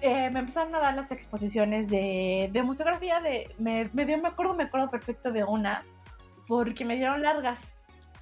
Eh, 0.00 0.30
me 0.30 0.40
empezaron 0.40 0.74
a 0.74 0.78
dar 0.78 0.94
las 0.94 1.10
exposiciones 1.12 1.88
de, 1.88 2.48
de 2.52 2.62
museografía, 2.62 3.20
de, 3.20 3.54
me, 3.58 3.90
me, 3.92 4.06
dio, 4.06 4.16
me 4.18 4.28
acuerdo, 4.28 4.54
me 4.54 4.64
acuerdo 4.64 4.88
perfecto 4.88 5.30
de 5.30 5.44
una, 5.44 5.82
porque 6.48 6.84
me 6.84 6.96
dieron 6.96 7.22
largas. 7.22 7.58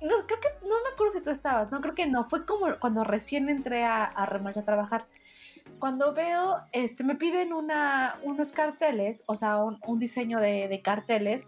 No, 0.00 0.26
creo 0.26 0.40
que, 0.40 0.48
no 0.62 0.74
me 0.84 0.90
acuerdo 0.92 1.14
si 1.14 1.24
tú 1.24 1.30
estabas, 1.30 1.70
no, 1.70 1.80
creo 1.80 1.94
que 1.94 2.06
no, 2.06 2.28
fue 2.28 2.44
como 2.44 2.66
cuando 2.80 3.04
recién 3.04 3.48
entré 3.48 3.84
a, 3.84 4.04
a 4.04 4.24
a 4.24 4.64
trabajar. 4.64 5.06
Cuando 5.78 6.12
veo, 6.12 6.58
este, 6.72 7.04
me 7.04 7.14
piden 7.14 7.52
una, 7.52 8.16
unos 8.22 8.52
carteles, 8.52 9.22
o 9.26 9.36
sea, 9.36 9.58
un, 9.58 9.98
diseño 9.98 10.40
de, 10.40 10.80
carteles 10.82 11.44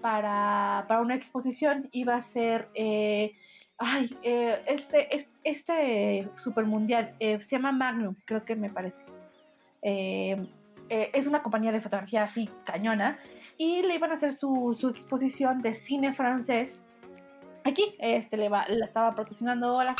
para, 0.00 0.84
para, 0.88 1.00
una 1.00 1.14
exposición, 1.14 1.88
iba 1.92 2.16
a 2.16 2.22
ser, 2.22 2.68
eh, 2.74 3.32
ay, 3.78 4.16
eh, 4.22 4.62
este, 4.66 5.16
este, 5.16 5.30
este 5.44 6.28
supermundial, 6.38 7.14
eh, 7.20 7.40
se 7.42 7.56
llama 7.56 7.72
Magnum, 7.72 8.16
creo 8.24 8.44
que 8.44 8.56
me 8.56 8.70
parece. 8.70 8.98
Eh, 9.82 10.36
eh, 10.90 11.10
es 11.14 11.28
una 11.28 11.40
compañía 11.40 11.70
de 11.70 11.80
fotografía 11.80 12.24
así 12.24 12.50
cañona 12.64 13.20
y 13.56 13.82
le 13.82 13.94
iban 13.94 14.10
a 14.10 14.14
hacer 14.14 14.34
su, 14.34 14.76
su 14.78 14.88
exposición 14.88 15.62
de 15.62 15.76
cine 15.76 16.12
francés 16.12 16.82
aquí 17.62 17.94
este 18.00 18.36
le, 18.36 18.48
va, 18.48 18.66
le 18.66 18.84
estaba 18.84 19.14
patrocinando 19.14 19.80
la 19.84 19.94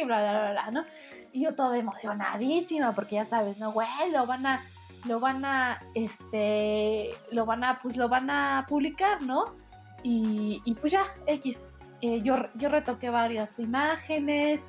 y 0.00 0.04
bla 0.04 0.20
bla 0.20 0.50
bla 0.50 0.70
no 0.72 0.84
y 1.32 1.44
yo 1.44 1.54
todo 1.54 1.74
emocionadísima 1.74 2.94
porque 2.94 3.16
ya 3.16 3.26
sabes 3.26 3.58
no 3.58 3.72
güey 3.72 3.88
lo 4.10 4.26
van 4.26 4.46
a 4.46 4.62
lo 5.06 5.18
van 5.18 5.44
a 5.44 5.80
este 5.94 7.10
lo 7.30 7.46
van 7.46 7.64
a 7.64 7.80
pues 7.80 7.96
lo 7.96 8.08
van 8.08 8.30
a 8.30 8.66
publicar 8.68 9.22
no 9.22 9.54
y, 10.02 10.60
y 10.64 10.74
pues 10.74 10.92
ya 10.92 11.06
x 11.26 11.56
eh, 12.00 12.20
yo 12.22 12.36
yo 12.54 12.68
retoqué 12.68 13.10
varias 13.10 13.58
imágenes 13.58 14.60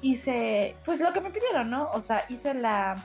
hice 0.00 0.76
pues 0.84 1.00
lo 1.00 1.12
que 1.12 1.20
me 1.20 1.30
pidieron 1.30 1.70
no 1.70 1.90
o 1.92 2.02
sea 2.02 2.24
hice 2.28 2.54
la 2.54 3.02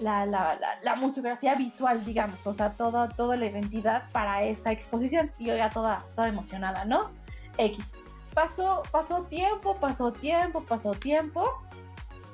la, 0.00 0.26
la, 0.26 0.56
la, 0.60 0.78
la, 0.82 0.94
museografía 0.94 1.56
visual, 1.56 2.04
digamos, 2.04 2.38
o 2.46 2.54
sea, 2.54 2.70
todo, 2.74 3.08
toda 3.08 3.36
la 3.36 3.46
identidad 3.46 4.04
para 4.12 4.44
esa 4.44 4.70
exposición. 4.70 5.32
Y 5.38 5.46
yo 5.46 5.56
ya 5.56 5.70
toda, 5.70 6.04
toda 6.14 6.28
emocionada, 6.28 6.84
¿no? 6.84 7.10
X. 7.56 7.84
Pasó, 8.34 8.82
pasó 8.92 9.24
tiempo, 9.24 9.76
pasó 9.76 10.12
tiempo, 10.12 10.62
pasó 10.62 10.92
tiempo. 10.92 11.44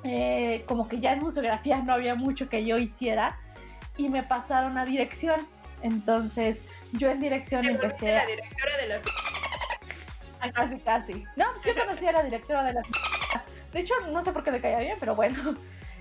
Eh, 0.05 0.63
como 0.67 0.87
que 0.87 0.99
ya 0.99 1.13
en 1.13 1.19
museografía 1.19 1.79
no 1.79 1.93
había 1.93 2.13
mucho 2.15 2.47
que 2.47 2.63
yo 2.63 2.77
hiciera. 2.77 3.39
Y 3.97 4.09
me 4.09 4.23
pasaron 4.23 4.77
a 4.77 4.85
dirección. 4.85 5.47
Entonces, 5.81 6.61
yo 6.93 7.09
en 7.09 7.19
dirección 7.19 7.63
¿Te 7.63 7.71
empecé. 7.71 8.13
la 8.13 8.25
directora 8.25 8.77
de 8.77 8.87
la. 8.87 9.01
Ah, 10.41 10.51
casi, 10.51 10.77
casi. 10.79 11.23
No, 11.35 11.45
yo 11.65 11.75
conocí 11.75 12.05
a 12.05 12.11
la 12.11 12.23
directora 12.23 12.63
de 12.63 12.73
la. 12.73 12.81
De 13.71 13.79
hecho, 13.79 13.93
no 14.11 14.23
sé 14.23 14.31
por 14.31 14.43
qué 14.43 14.51
le 14.51 14.61
caía 14.61 14.79
bien, 14.79 14.97
pero 14.99 15.15
bueno. 15.15 15.55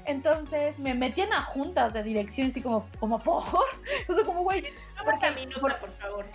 Entonces 0.07 0.79
me 0.79 0.93
metían 0.95 1.33
a 1.33 1.41
juntas 1.43 1.95
de 1.95 2.03
dirección, 2.03 2.49
así 2.51 2.61
como, 2.61 2.87
como 3.01 3.19
por. 3.19 3.45
O 4.09 4.15
sea, 4.15 4.25
como, 4.25 4.43
güey. 4.43 4.65
Porque, 5.03 5.47
nota, 5.47 5.61
por... 5.61 5.79
por 5.79 5.93
favor. 5.93 6.27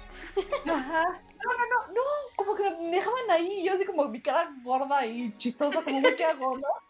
Ajá. 0.66 1.04
No, 1.04 1.54
no, 1.54 1.66
no, 1.70 1.94
no. 1.94 2.02
Como 2.36 2.56
que 2.56 2.64
me 2.70 2.96
dejaban 2.98 3.30
ahí, 3.32 3.64
yo 3.64 3.74
así 3.74 3.86
como 3.86 4.08
mi 4.08 4.22
cara 4.22 4.50
gorda 4.64 5.06
y 5.06 5.32
chistosa, 5.38 5.82
como, 5.84 6.02
güey, 6.02 6.16
¿qué 6.16 6.26
hago, 6.26 6.58
no? 6.58 6.89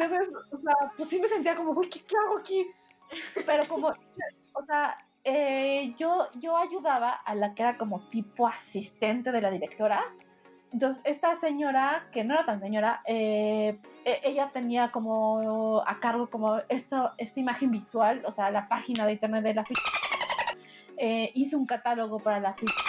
Entonces, 0.00 0.34
o 0.50 0.58
sea, 0.58 0.74
pues 0.96 1.08
sí 1.08 1.20
me 1.20 1.28
sentía 1.28 1.54
como, 1.54 1.74
güey, 1.74 1.88
¿qué, 1.90 2.00
¿qué, 2.00 2.16
hago 2.16 2.38
aquí? 2.38 2.66
Pero 3.44 3.68
como, 3.68 3.88
o 3.88 4.64
sea, 4.64 4.96
eh, 5.24 5.94
yo, 5.98 6.28
yo 6.40 6.56
ayudaba 6.56 7.10
a 7.10 7.34
la 7.34 7.54
que 7.54 7.62
era 7.62 7.76
como 7.76 8.08
tipo 8.08 8.46
asistente 8.46 9.30
de 9.30 9.40
la 9.40 9.50
directora. 9.50 10.04
Entonces, 10.72 11.02
esta 11.04 11.36
señora, 11.36 12.08
que 12.12 12.24
no 12.24 12.34
era 12.34 12.46
tan 12.46 12.60
señora, 12.60 13.02
eh, 13.04 13.78
ella 14.04 14.50
tenía 14.52 14.90
como 14.90 15.82
a 15.86 15.98
cargo 16.00 16.30
como 16.30 16.58
esto, 16.68 17.10
esta 17.18 17.40
imagen 17.40 17.70
visual, 17.72 18.22
o 18.24 18.32
sea, 18.32 18.50
la 18.50 18.68
página 18.68 19.04
de 19.04 19.12
internet 19.12 19.42
de 19.42 19.54
la 19.54 19.64
ficha. 19.64 19.90
Eh, 20.96 21.32
hice 21.34 21.56
un 21.56 21.66
catálogo 21.66 22.20
para 22.20 22.40
la 22.40 22.54
ficha. 22.54 22.84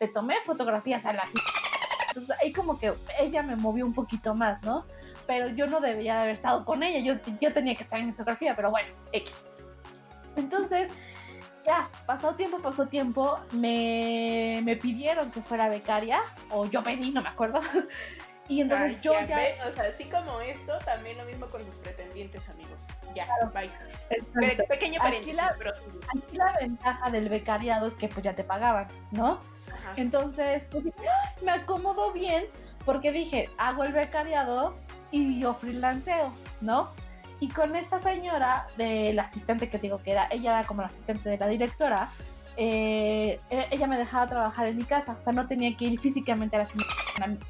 Le 0.00 0.08
tomé 0.08 0.36
fotografías 0.46 1.04
a 1.04 1.12
la 1.12 1.26
ficha. 1.26 1.60
Entonces, 2.08 2.36
ahí 2.40 2.52
como 2.52 2.78
que 2.78 2.94
ella 3.20 3.42
me 3.42 3.54
movió 3.54 3.84
un 3.84 3.92
poquito 3.92 4.34
más, 4.34 4.62
¿no? 4.62 4.84
Pero 5.28 5.48
yo 5.50 5.66
no 5.66 5.78
debería 5.80 6.14
de 6.16 6.20
haber 6.22 6.34
estado 6.34 6.64
con 6.64 6.82
ella, 6.82 7.00
yo, 7.00 7.20
yo 7.38 7.52
tenía 7.52 7.74
que 7.76 7.82
estar 7.84 8.00
en 8.00 8.12
fotografía, 8.14 8.56
pero 8.56 8.70
bueno, 8.70 8.88
X. 9.12 9.44
Entonces, 10.36 10.88
ya, 11.66 11.90
pasó 12.06 12.34
tiempo, 12.34 12.58
pasó 12.60 12.86
tiempo, 12.86 13.38
me, 13.52 14.60
me, 14.64 14.74
pidieron 14.76 15.30
que 15.30 15.42
fuera 15.42 15.68
becaria, 15.68 16.22
o 16.50 16.64
yo 16.64 16.82
pedí, 16.82 17.10
no 17.10 17.20
me 17.20 17.28
acuerdo. 17.28 17.60
y 18.48 18.62
entonces 18.62 18.92
Ay, 18.92 18.98
yo 19.02 19.12
ya. 19.28 19.38
o 19.68 19.70
sea, 19.72 19.84
así 19.94 20.04
como 20.06 20.40
esto, 20.40 20.78
también 20.86 21.18
lo 21.18 21.26
mismo 21.26 21.46
con 21.50 21.62
sus 21.62 21.76
pretendientes, 21.76 22.48
amigos. 22.48 22.80
Ya, 23.14 23.26
Claro. 23.26 23.52
bye. 23.52 23.70
Pe 24.56 24.64
pequeño 24.64 24.94
Aquí 24.94 25.10
paréntesis, 25.10 25.36
la- 25.36 25.54
pero- 25.58 25.72
Aquí 25.72 26.36
la 26.38 26.54
ventaja 26.58 27.10
del 27.10 27.28
becariado 27.28 27.88
es 27.88 27.94
que 27.94 28.08
pues 28.08 28.24
ya 28.24 28.34
te 28.34 28.44
pagaban, 28.44 28.88
¿no? 29.10 29.40
Ajá. 29.70 29.92
Entonces, 29.96 30.64
pues 30.70 30.84
"Ay, 30.86 31.44
me 31.44 31.52
acomodo 31.52 32.12
bien 32.12 32.46
porque 32.86 33.12
dije, 33.12 33.50
hago 33.58 33.84
el 33.84 33.92
becariado 33.92 34.74
y 35.10 35.40
yo 35.40 35.54
freelanceo, 35.54 36.32
¿no? 36.60 36.90
Y 37.40 37.48
con 37.48 37.76
esta 37.76 38.00
señora, 38.00 38.66
del 38.76 39.18
asistente 39.18 39.68
que 39.70 39.78
digo 39.78 40.02
que 40.02 40.12
era, 40.12 40.26
ella 40.30 40.58
era 40.58 40.66
como 40.66 40.80
la 40.82 40.88
asistente 40.88 41.28
de 41.30 41.38
la 41.38 41.46
directora, 41.46 42.10
eh, 42.56 43.40
e- 43.50 43.68
ella 43.70 43.86
me 43.86 43.96
dejaba 43.96 44.26
trabajar 44.26 44.66
en 44.66 44.76
mi 44.76 44.84
casa, 44.84 45.16
o 45.20 45.22
sea, 45.22 45.32
no 45.32 45.46
tenía 45.46 45.76
que 45.76 45.84
ir 45.84 46.00
físicamente 46.00 46.56
a 46.56 46.60
la. 46.60 46.68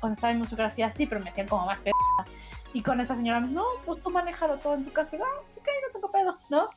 Cuando 0.01 0.15
estaba 0.15 0.31
en 0.31 0.39
museografía 0.39 0.93
sí, 0.93 1.07
pero 1.07 1.23
me 1.23 1.31
hacían 1.31 1.49
como 1.49 1.67
más 1.67 1.79
pedo. 1.79 1.95
Y 2.75 2.83
con 2.83 3.01
esa 3.01 3.17
señora, 3.17 3.41
no, 3.41 3.65
pues 3.87 4.03
tú 4.03 4.11
manejalo 4.11 4.59
todo 4.59 4.75
en 4.75 4.85
tu 4.85 4.93
casa. 4.93 5.17
Y, 5.17 5.21
ah, 5.21 5.41
ok, 5.57 5.67
no 5.87 5.93
tengo 5.93 6.11
pedo, 6.11 6.39
¿no? 6.51 6.69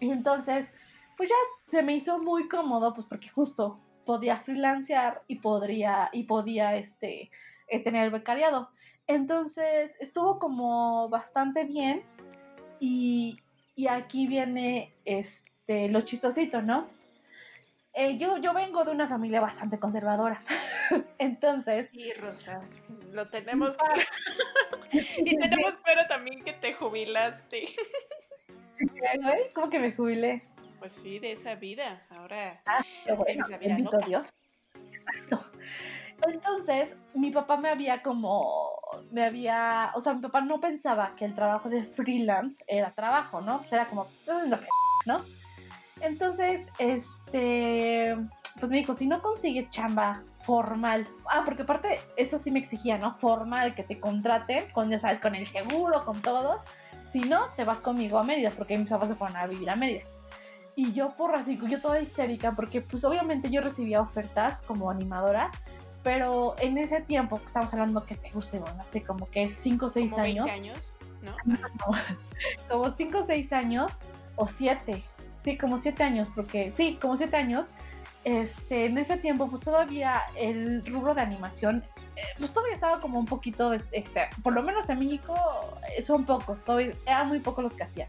Y 0.00 0.10
entonces, 0.10 0.68
pues 1.16 1.28
ya 1.28 1.36
se 1.70 1.82
me 1.82 1.94
hizo 1.94 2.18
muy 2.18 2.48
cómodo, 2.48 2.92
pues 2.94 3.06
porque 3.06 3.28
justo 3.28 3.78
podía 4.04 4.38
freelancear 4.40 5.22
y 5.28 5.36
podría, 5.36 6.10
y 6.12 6.24
podía, 6.24 6.76
este, 6.76 7.30
eh, 7.68 7.84
tener 7.84 8.04
el 8.04 8.10
becariado. 8.10 8.70
Entonces, 9.06 9.96
estuvo 10.00 10.38
como 10.38 11.08
bastante 11.08 11.64
bien 11.64 12.02
Y, 12.80 13.38
y 13.74 13.88
aquí 13.88 14.26
viene 14.26 14.92
este, 15.04 15.88
lo 15.88 16.02
chistosito, 16.02 16.62
¿no? 16.62 16.88
Eh, 17.98 18.18
yo, 18.18 18.36
yo 18.36 18.52
vengo 18.52 18.84
de 18.84 18.90
una 18.90 19.08
familia 19.08 19.40
bastante 19.40 19.78
conservadora. 19.78 20.42
Entonces. 21.18 21.88
Sí, 21.90 22.12
Rosa. 22.12 22.60
Lo 23.12 23.28
tenemos 23.30 23.78
claro. 23.78 24.02
y 24.92 25.38
tenemos 25.38 25.78
claro 25.78 26.02
también 26.06 26.44
que 26.44 26.52
te 26.52 26.74
jubilaste. 26.74 27.64
¿Cómo 29.54 29.70
que 29.70 29.78
me 29.78 29.92
jubilé? 29.92 30.42
Pues 30.78 30.92
sí, 30.92 31.18
de 31.18 31.32
esa 31.32 31.54
vida. 31.54 32.06
Ahora. 32.10 32.60
Ah, 32.66 32.84
bueno. 33.16 33.46
Bendito 33.58 33.96
Dios. 34.06 34.28
Exacto. 34.92 35.50
Entonces, 36.22 36.88
mi 37.14 37.30
papá 37.30 37.56
me 37.56 37.68
había 37.68 38.02
como, 38.02 38.70
me 39.10 39.24
había, 39.24 39.92
o 39.94 40.00
sea, 40.00 40.14
mi 40.14 40.20
papá 40.20 40.40
no 40.40 40.60
pensaba 40.60 41.14
que 41.16 41.24
el 41.24 41.34
trabajo 41.34 41.68
de 41.68 41.84
freelance 41.84 42.64
era 42.66 42.92
trabajo, 42.92 43.40
¿no? 43.40 43.58
Pues 43.58 43.72
era 43.72 43.86
como, 43.86 44.06
¿no? 45.06 45.20
Entonces, 46.00 46.66
este, 46.78 48.16
pues 48.58 48.70
me 48.70 48.78
dijo, 48.78 48.94
si 48.94 49.06
no 49.06 49.22
consigues 49.22 49.70
chamba 49.70 50.22
formal, 50.44 51.06
ah, 51.30 51.42
porque 51.44 51.62
aparte 51.62 52.00
eso 52.16 52.38
sí 52.38 52.50
me 52.50 52.60
exigía, 52.60 52.98
¿no? 52.98 53.16
Formal, 53.18 53.74
que 53.74 53.82
te 53.82 53.98
contraten, 53.98 54.70
con, 54.72 54.90
ya 54.90 54.98
sabes, 54.98 55.20
con 55.20 55.34
el 55.34 55.46
seguro, 55.46 56.04
con 56.04 56.20
todo. 56.22 56.62
Si 57.10 57.20
no, 57.20 57.46
te 57.56 57.64
vas 57.64 57.78
conmigo 57.78 58.18
a 58.18 58.24
medias, 58.24 58.54
porque 58.54 58.78
mis 58.78 58.88
papás 58.88 59.08
se 59.08 59.14
fueron 59.14 59.36
a 59.36 59.46
vivir 59.46 59.68
a 59.70 59.76
medias. 59.76 60.06
Y 60.76 60.92
yo, 60.92 61.16
por 61.16 61.34
así, 61.34 61.58
yo 61.68 61.80
toda 61.80 62.00
histérica, 62.00 62.52
porque 62.52 62.82
pues 62.82 63.02
obviamente 63.04 63.48
yo 63.50 63.62
recibía 63.62 64.00
ofertas 64.00 64.60
como 64.60 64.90
animadora, 64.90 65.50
pero 66.06 66.54
en 66.60 66.78
ese 66.78 67.00
tiempo, 67.00 67.40
estamos 67.44 67.72
hablando 67.72 68.06
que 68.06 68.14
te 68.14 68.30
guste, 68.30 68.60
bueno, 68.60 68.80
hace 68.80 69.02
como 69.02 69.28
que 69.28 69.50
5 69.50 69.86
o 69.86 69.90
6 69.90 70.12
años. 70.12 70.48
años, 70.48 70.96
¿no? 71.20 71.34
como 72.70 72.92
5 72.92 73.18
o 73.18 73.26
6 73.26 73.52
años, 73.52 73.90
o 74.36 74.46
7, 74.46 75.02
sí, 75.42 75.58
como 75.58 75.78
7 75.78 76.04
años, 76.04 76.28
porque 76.32 76.70
sí, 76.70 76.96
como 77.02 77.16
7 77.16 77.36
años, 77.36 77.66
este, 78.22 78.86
en 78.86 78.98
ese 78.98 79.16
tiempo, 79.16 79.48
pues 79.48 79.62
todavía 79.62 80.22
el 80.36 80.86
rubro 80.86 81.12
de 81.12 81.22
animación, 81.22 81.82
eh, 82.14 82.22
pues 82.38 82.52
todavía 82.52 82.74
estaba 82.76 83.00
como 83.00 83.18
un 83.18 83.26
poquito, 83.26 83.72
este, 83.72 84.28
por 84.44 84.52
lo 84.52 84.62
menos 84.62 84.88
en 84.88 85.00
México 85.00 85.34
eh, 85.96 86.04
son 86.04 86.24
pocos, 86.24 86.64
todavía, 86.64 86.92
eran 87.04 87.26
muy 87.26 87.40
pocos 87.40 87.64
los 87.64 87.74
que 87.74 87.82
hacían. 87.82 88.08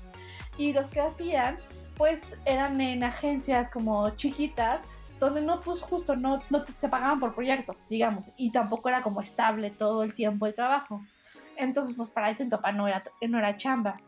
Y 0.55 0.71
los 0.71 0.85
que 0.91 1.01
hacían, 1.01 1.57
pues 1.95 2.21
eran 2.45 2.79
en 2.79 3.03
agencias 3.03 3.71
como 3.71 4.07
chiquitas, 4.11 4.81
donde 5.19 5.41
no, 5.41 5.59
pues 5.59 5.81
justo 5.81 6.15
no, 6.15 6.39
no 6.49 6.63
te, 6.63 6.87
pagaban 6.87 7.19
por 7.19 7.33
proyectos, 7.33 7.75
digamos, 7.89 8.25
y 8.37 8.51
tampoco 8.51 8.89
era 8.89 9.01
como 9.01 9.21
estable 9.21 9.71
todo 9.71 10.03
el 10.03 10.13
tiempo 10.13 10.45
el 10.45 10.55
trabajo. 10.55 11.01
Entonces, 11.55 11.95
pues 11.95 12.09
para 12.09 12.29
eso 12.29 12.43
mi 12.43 12.49
papá 12.49 12.71
no 12.71 12.87
era, 12.87 13.03
no 13.27 13.39
era 13.39 13.57
chamba. 13.57 13.99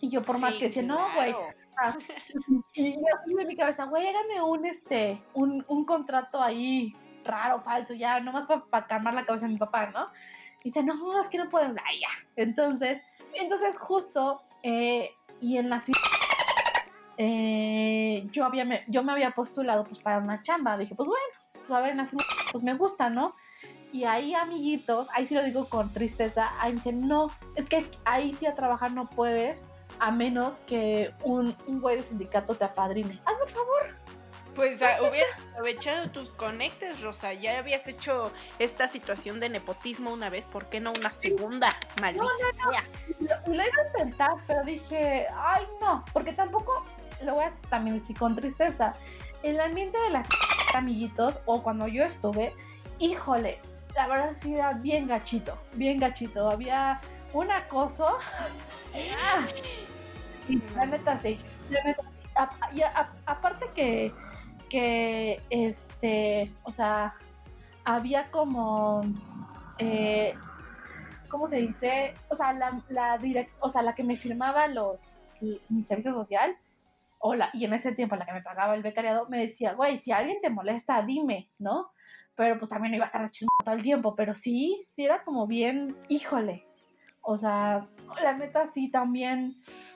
Y 0.00 0.08
yo 0.08 0.22
por 0.22 0.38
más 0.38 0.54
que 0.54 0.68
decía, 0.68 0.82
no, 0.82 1.14
güey. 1.14 1.34
Ah, 1.78 1.96
y 2.74 2.92
yo 2.92 3.06
así 3.20 3.34
en 3.38 3.46
mi 3.46 3.56
cabeza, 3.56 3.84
güey, 3.84 4.06
hágame 4.06 4.42
un, 4.42 4.66
este, 4.66 5.22
un, 5.34 5.64
un 5.68 5.84
contrato 5.84 6.42
ahí 6.42 6.94
raro, 7.24 7.60
falso, 7.60 7.94
ya, 7.94 8.20
nomás 8.20 8.46
para 8.70 8.86
calmar 8.86 9.14
la 9.14 9.24
cabeza 9.24 9.46
de 9.46 9.52
mi 9.52 9.58
papá, 9.58 9.86
¿no? 9.86 10.08
Y 10.60 10.64
dice, 10.64 10.82
no, 10.82 11.20
es 11.20 11.28
que 11.28 11.38
no 11.38 11.48
puedo, 11.48 11.74
ya. 11.74 12.08
Entonces, 12.36 13.02
entonces 13.34 13.76
justo, 13.78 14.42
eh, 14.62 15.10
y 15.40 15.58
en 15.58 15.70
la 15.70 15.80
eh, 17.16 18.26
yo, 18.32 18.44
había, 18.44 18.64
me, 18.64 18.84
yo 18.88 19.02
me 19.02 19.12
había 19.12 19.30
postulado 19.32 19.84
pues 19.84 19.98
para 19.98 20.18
una 20.18 20.42
chamba. 20.42 20.76
Dije, 20.76 20.94
pues 20.94 21.08
bueno, 21.08 21.24
pues 21.52 21.70
a 21.70 21.80
ver, 21.80 21.96
pues 22.52 22.64
me 22.64 22.74
gusta, 22.74 23.10
¿no? 23.10 23.34
Y 23.92 24.04
ahí, 24.04 24.34
amiguitos, 24.34 25.06
ahí 25.12 25.26
sí 25.26 25.34
lo 25.34 25.42
digo 25.42 25.68
con 25.68 25.92
tristeza, 25.92 26.50
ahí 26.58 26.72
me 26.72 26.76
dicen, 26.76 27.06
no, 27.06 27.26
es 27.56 27.68
que 27.68 27.86
ahí 28.06 28.34
sí 28.34 28.46
a 28.46 28.54
trabajar 28.54 28.92
no 28.92 29.08
puedes 29.10 29.60
a 29.98 30.10
menos 30.10 30.54
que 30.66 31.12
un, 31.22 31.54
un 31.66 31.80
güey 31.80 31.98
de 31.98 32.02
sindicato 32.02 32.54
te 32.54 32.64
apadrine. 32.64 33.20
Hazme 33.26 33.44
el 33.46 33.52
favor. 33.52 34.02
Pues 34.54 34.82
ah, 34.82 34.98
hubiera 35.00 35.28
aprovechado 35.52 36.10
tus 36.10 36.28
conectes, 36.30 37.00
Rosa. 37.00 37.32
Ya 37.32 37.58
habías 37.58 37.86
hecho 37.88 38.32
esta 38.58 38.86
situación 38.86 39.40
de 39.40 39.48
nepotismo 39.48 40.12
una 40.12 40.28
vez, 40.28 40.46
¿por 40.46 40.66
qué 40.66 40.80
no 40.80 40.92
una 40.92 41.12
segunda? 41.12 41.70
Maldita. 42.00 42.24
No, 42.24 42.30
no, 42.30 42.72
no. 42.72 43.46
Lo, 43.46 43.54
lo, 43.54 43.62
iba 43.62 43.64
a 43.64 43.98
intentar, 43.98 44.30
pero 44.46 44.62
dije, 44.64 45.26
ay, 45.34 45.66
no, 45.80 46.04
porque 46.12 46.32
tampoco 46.32 46.84
lo 47.24 47.34
voy 47.34 47.44
a 47.44 47.50
decir 47.50 47.68
también 47.68 47.98
decir 47.98 48.16
con 48.16 48.34
tristeza, 48.36 48.94
el 49.42 49.60
ambiente 49.60 49.98
de 50.00 50.10
las 50.10 50.26
amiguitos 50.72 51.38
o 51.46 51.62
cuando 51.62 51.86
yo 51.88 52.04
estuve, 52.04 52.52
híjole, 52.98 53.58
la 53.94 54.06
verdad 54.06 54.36
sí 54.40 54.54
era 54.54 54.72
bien 54.72 55.06
gachito, 55.06 55.58
bien 55.74 55.98
gachito. 55.98 56.48
Había 56.48 57.00
un 57.32 57.50
acoso. 57.50 58.18
y 60.48 60.60
la 60.74 60.86
neta 60.86 61.18
sí. 61.18 61.38
y 62.72 62.82
aparte 63.26 63.66
que, 63.74 64.12
que, 64.68 65.40
este, 65.50 66.52
o 66.62 66.72
sea, 66.72 67.14
había 67.84 68.30
como, 68.30 69.02
eh, 69.78 70.34
¿cómo 71.28 71.48
se 71.48 71.56
dice? 71.56 72.14
O 72.28 72.36
sea, 72.36 72.52
la, 72.52 72.80
la 72.88 73.18
direct, 73.18 73.52
o 73.60 73.68
sea, 73.68 73.82
la 73.82 73.94
que 73.94 74.04
me 74.04 74.16
firmaba 74.16 74.66
los, 74.68 75.00
mi 75.68 75.82
servicio 75.82 76.12
social, 76.12 76.56
hola, 77.24 77.50
y 77.52 77.64
en 77.64 77.72
ese 77.72 77.92
tiempo 77.92 78.14
en 78.14 78.20
la 78.20 78.26
que 78.26 78.32
me 78.32 78.42
pagaba 78.42 78.74
el 78.74 78.82
becariado, 78.82 79.28
me 79.28 79.38
decía, 79.38 79.74
güey, 79.74 80.00
si 80.00 80.10
alguien 80.10 80.40
te 80.42 80.50
molesta, 80.50 81.02
dime, 81.02 81.48
¿no? 81.58 81.92
Pero 82.34 82.58
pues 82.58 82.68
también 82.68 82.94
iba 82.94 83.04
a 83.04 83.06
estar 83.06 83.30
chismando 83.30 83.64
todo 83.64 83.74
el 83.76 83.82
tiempo, 83.82 84.16
pero 84.16 84.34
sí, 84.34 84.84
sí 84.88 85.04
era 85.04 85.22
como 85.22 85.46
bien, 85.46 85.96
híjole. 86.08 86.66
O 87.20 87.38
sea, 87.38 87.86
la 88.20 88.32
neta 88.32 88.66
sí 88.72 88.90
también 88.90 89.54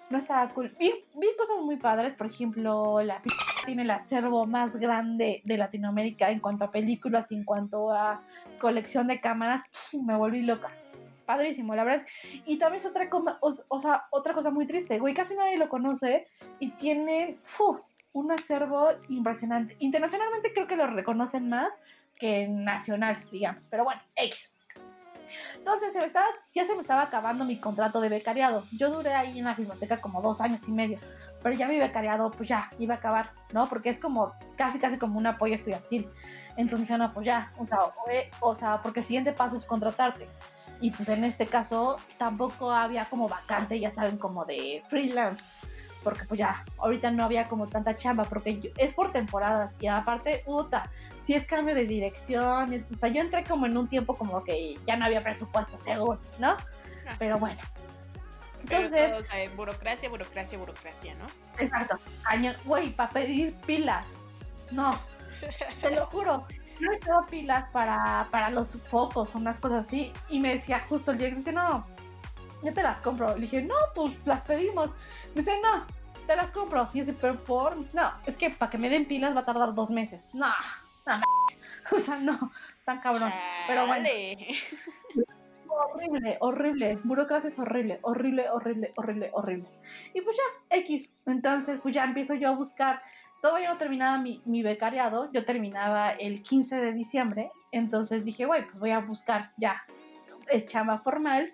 no 0.09 0.19
estaba 0.19 0.49
cool. 0.51 0.75
Vi, 0.79 1.05
vi 1.15 1.27
cosas 1.37 1.57
muy 1.63 1.77
padres, 1.77 2.15
por 2.15 2.29
ejemplo, 2.29 3.03
la 3.03 3.21
tiene 3.65 3.83
el 3.83 3.91
acervo 3.91 4.47
más 4.47 4.77
grande 4.77 5.43
de 5.45 5.59
Latinoamérica 5.59 6.31
en 6.31 6.39
cuanto 6.39 6.65
a 6.65 6.71
películas, 6.71 7.33
en 7.33 7.45
cuanto 7.45 7.91
a 7.91 8.23
colección 8.61 9.09
de 9.09 9.21
cámaras, 9.21 9.63
me 9.93 10.17
volví 10.17 10.43
loca 10.43 10.71
padrísimo, 11.27 11.75
la 11.75 11.85
verdad. 11.85 12.07
Y 12.47 12.59
también 12.59 12.81
es 12.81 12.87
otra, 12.87 13.11
cosa, 13.11 13.39
o, 13.41 13.81
sea, 13.81 14.07
otra 14.11 14.33
cosa 14.33 14.51
muy 14.51 14.67
triste, 14.67 14.99
güey, 14.99 15.15
casi 15.15 15.35
nadie 15.35 15.59
lo 15.59 15.69
conoce 15.69 16.27
y 16.59 16.71
tiene 16.73 17.39
un 18.13 18.33
acervo 18.33 18.93
impresionante. 19.09 19.77
Internacionalmente 19.81 20.53
creo 20.55 20.67
que 20.67 20.77
lo 20.77 20.87
reconocen 20.87 21.49
más 21.49 21.75
que 22.19 22.49
nacional, 22.49 23.23
digamos, 23.31 23.67
pero 23.69 23.85
bueno, 23.85 24.01
X. 24.15 24.51
Entonces 25.57 25.93
se 25.93 25.99
me 25.99 26.07
estaba, 26.07 26.27
ya 26.55 26.65
se 26.65 26.75
me 26.75 26.83
estaba 26.83 27.03
acabando 27.03 27.45
mi 27.45 27.59
contrato 27.59 28.01
de 28.01 28.09
becariado. 28.09 28.65
Yo 28.73 28.91
duré 28.91 29.13
ahí 29.13 29.39
en 29.39 29.45
la 29.45 29.55
biblioteca 29.55 30.01
como 30.01 30.23
dos 30.23 30.41
años 30.41 30.67
y 30.69 30.73
medio, 30.73 30.99
pero 31.43 31.55
ya 31.55 31.69
mi 31.69 31.79
becariado 31.79 32.31
pues 32.31 32.49
ya 32.49 32.71
iba 32.79 32.95
a 32.95 32.99
acabar, 32.99 33.33
¿no? 33.53 33.69
Porque 33.69 33.91
es 33.91 33.99
como 33.99 34.33
casi 34.57 34.79
casi 34.79 34.99
como 34.99 35.19
un 35.19 35.27
apoyo 35.27 35.55
estudiantil. 35.55 36.09
Entonces 36.57 36.81
dije, 36.81 36.97
no, 36.97 37.13
pues 37.13 37.27
ya, 37.27 37.53
o 37.59 37.67
sea, 37.67 37.79
o 38.41 38.57
sea, 38.57 38.81
porque 38.83 39.01
el 39.01 39.07
siguiente 39.07 39.33
paso 39.33 39.57
es 39.57 39.65
contratarte 39.65 40.29
y 40.81 40.91
pues 40.91 41.09
en 41.09 41.25
este 41.25 41.47
caso 41.47 41.97
tampoco 42.19 42.71
había 42.71 43.07
como 43.07 43.29
vacante, 43.29 43.79
ya 43.81 43.93
saben, 43.93 44.19
como 44.19 44.45
de 44.45 44.83
freelance, 44.89 45.45
porque 46.03 46.25
pues 46.25 46.39
ya, 46.39 46.65
ahorita 46.79 47.11
no 47.11 47.25
había 47.25 47.49
como 47.49 47.67
tanta 47.67 47.97
chamba, 47.97 48.25
porque 48.25 48.73
es 48.77 48.95
por 48.95 49.13
temporadas 49.13 49.75
y 49.81 49.87
aparte, 49.87 50.43
puta, 50.45 50.91
si 51.23 51.35
es 51.35 51.47
cambio 51.47 51.75
de 51.75 51.87
dirección, 51.87 52.85
o 52.93 52.97
sea, 52.97 53.09
yo 53.09 53.21
entré 53.21 53.43
como 53.45 53.67
en 53.67 53.77
un 53.77 53.89
tiempo 53.89 54.17
como 54.17 54.45
que 54.45 54.79
ya 54.87 54.97
no 54.97 55.07
había 55.07 55.23
presupuesto, 55.23 55.79
según, 55.85 56.19
¿no? 56.39 56.57
Pero 57.19 57.39
bueno. 57.39 57.61
Entonces, 58.63 59.25
burocracia, 59.57 60.09
burocracia, 60.09 60.59
burocracia, 60.59 61.15
¿no? 61.15 61.27
Exacto. 61.59 61.99
Güey, 62.65 62.91
para 62.91 63.11
pedir 63.11 63.55
pilas. 63.67 64.07
No, 64.73 64.99
te 65.81 65.91
lo 65.91 66.07
juro 66.07 66.47
no 66.81 66.93
estaba 66.93 67.27
pilas 67.27 67.69
para, 67.71 68.29
para 68.31 68.51
los 68.51 68.77
focos 68.83 69.35
o 69.35 69.39
unas 69.39 69.59
cosas 69.59 69.87
así. 69.87 70.13
Y 70.29 70.41
me 70.41 70.55
decía 70.55 70.81
justo 70.89 71.11
el 71.13 71.19
día 71.19 71.31
me 71.31 71.37
dice, 71.37 71.53
no, 71.53 71.87
yo 72.63 72.73
te 72.73 72.83
las 72.83 73.01
compro. 73.01 73.35
Le 73.35 73.43
dije, 73.43 73.63
no, 73.63 73.75
pues 73.95 74.13
las 74.25 74.41
pedimos. 74.43 74.91
Me 75.35 75.43
dice, 75.43 75.61
no, 75.63 75.87
te 76.27 76.37
las 76.37 76.51
compro. 76.51 76.89
Y 76.93 77.01
dice, 77.01 77.15
pero 77.21 77.43
por. 77.45 77.77
no, 77.95 78.13
es 78.27 78.37
que 78.37 78.51
para 78.51 78.71
que 78.71 78.79
me 78.79 78.91
den 78.91 79.07
pilas 79.07 79.35
va 79.35 79.41
a 79.41 79.45
tardar 79.45 79.75
dos 79.75 79.91
meses. 79.91 80.29
No, 80.35 80.53
no, 81.07 81.21
o 81.97 82.01
sea, 82.01 82.17
no, 82.19 82.53
tan 82.85 83.01
cabrón. 83.01 83.33
Pero 83.67 83.87
bueno. 83.87 84.09
horrible, 85.69 86.37
horrible. 86.41 86.99
Burocracia 87.05 87.49
es 87.49 87.59
horrible, 87.59 87.99
horrible, 88.03 88.49
horrible, 88.51 88.93
horrible, 88.97 89.31
horrible. 89.33 89.69
Y 90.15 90.21
pues 90.21 90.37
ya, 90.37 90.77
X. 90.79 91.09
Entonces, 91.27 91.81
pues 91.83 91.95
ya 91.95 92.05
empiezo 92.05 92.35
yo 92.35 92.49
a 92.49 92.53
buscar 92.53 93.03
todavía 93.41 93.71
no 93.71 93.79
terminaba 93.79 94.19
mi, 94.19 94.43
mi, 94.45 94.63
becariado, 94.63 95.31
yo 95.33 95.45
terminaba 95.45 96.11
el 96.11 96.43
15 96.43 96.77
de 96.77 96.93
diciembre, 96.93 97.51
entonces 97.73 98.25
dije, 98.25 98.47
güey, 98.47 98.65
pues 98.65 98.79
voy 98.79 98.91
a 98.91 99.01
buscar 99.01 99.51
ya 99.57 99.83
el 100.49 100.67
chamba 100.67 100.99
formal 100.99 101.53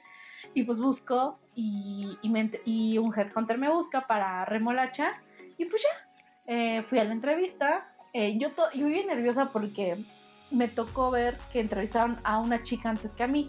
y 0.55 0.64
pues 0.64 0.79
busco 0.79 1.38
y, 1.55 2.18
y, 2.23 2.51
y, 2.64 2.99
un 2.99 3.12
headhunter 3.16 3.59
me 3.59 3.71
busca 3.71 4.07
para 4.07 4.45
remolacha 4.45 5.21
y 5.59 5.64
pues 5.66 5.83
ya, 5.83 6.09
eh, 6.47 6.83
fui 6.88 6.99
a 6.99 7.05
la 7.05 7.12
entrevista, 7.12 7.92
eh, 8.12 8.37
yo, 8.38 8.53
to, 8.53 8.71
yo 8.73 8.87
bien 8.87 9.07
nerviosa 9.07 9.51
porque 9.51 10.05
me 10.51 10.68
tocó 10.68 11.11
ver 11.11 11.38
que 11.53 11.61
entrevistaron 11.61 12.18
a 12.25 12.38
una 12.38 12.62
chica 12.62 12.90
antes 12.90 13.12
que 13.12 13.23
a 13.23 13.27
mí. 13.27 13.49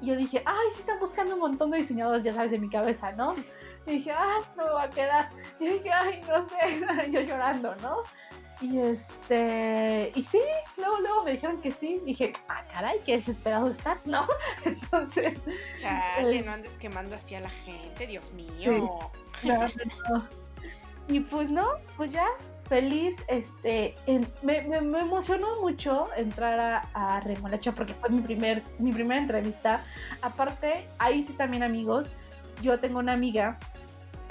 Y 0.00 0.06
yo 0.06 0.16
dije, 0.16 0.42
ay, 0.44 0.68
sí 0.74 0.80
están 0.80 0.98
buscando 0.98 1.34
un 1.34 1.40
montón 1.40 1.70
de 1.70 1.78
diseñadores, 1.78 2.24
ya 2.24 2.34
sabes, 2.34 2.52
en 2.52 2.60
mi 2.60 2.70
cabeza, 2.70 3.12
¿no? 3.12 3.34
Y 3.86 3.90
dije, 3.92 4.12
ah, 4.12 4.38
no 4.56 4.64
me 4.64 4.70
va 4.70 4.82
a 4.84 4.90
quedar. 4.90 5.30
Y 5.58 5.68
dije, 5.68 5.90
ay, 5.90 6.20
no 6.28 6.48
sé, 6.48 7.10
yo 7.10 7.20
llorando, 7.20 7.74
¿no? 7.76 8.02
Y 8.62 8.78
este, 8.78 10.12
y 10.14 10.22
sí, 10.22 10.38
luego, 10.76 11.00
luego 11.00 11.24
me 11.24 11.32
dijeron 11.32 11.60
que 11.60 11.72
sí. 11.72 12.00
Dije, 12.04 12.32
ah, 12.48 12.62
caray, 12.72 13.00
qué 13.04 13.16
desesperado 13.16 13.68
estar, 13.68 13.98
¿no? 14.04 14.26
Entonces. 14.64 15.34
Chale, 15.80 16.38
eh, 16.38 16.42
no 16.42 16.52
andes 16.52 16.78
quemando 16.78 17.16
así 17.16 17.34
a 17.34 17.40
la 17.40 17.50
gente, 17.50 18.06
Dios 18.06 18.32
mío. 18.32 19.00
Y 21.08 21.18
pues 21.18 21.50
no, 21.50 21.66
pues 21.96 22.12
ya, 22.12 22.26
feliz, 22.68 23.16
este, 23.26 23.96
me, 24.42 24.62
me, 24.62 25.00
emocionó 25.00 25.60
mucho 25.60 26.06
entrar 26.16 26.60
a, 26.60 27.16
a, 27.16 27.20
Remolacha 27.20 27.72
porque 27.72 27.94
fue 27.94 28.10
mi 28.10 28.22
primer, 28.22 28.62
mi 28.78 28.92
primera 28.92 29.20
entrevista. 29.20 29.82
Aparte, 30.22 30.88
ahí 31.00 31.26
sí 31.26 31.32
también 31.32 31.64
amigos, 31.64 32.08
yo 32.62 32.78
tengo 32.78 33.00
una 33.00 33.12
amiga 33.12 33.58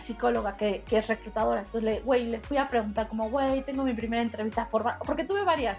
psicóloga 0.01 0.57
que, 0.57 0.81
que 0.87 0.97
es 0.97 1.07
reclutadora. 1.07 1.59
Entonces, 1.59 1.83
le, 1.83 1.99
güey, 2.01 2.25
le 2.25 2.39
fui 2.39 2.57
a 2.57 2.67
preguntar 2.67 3.07
como, 3.07 3.29
güey, 3.29 3.63
tengo 3.63 3.83
mi 3.83 3.93
primera 3.93 4.21
entrevista 4.21 4.65
formal, 4.65 4.97
porque 5.05 5.23
tuve 5.23 5.43
varias, 5.43 5.77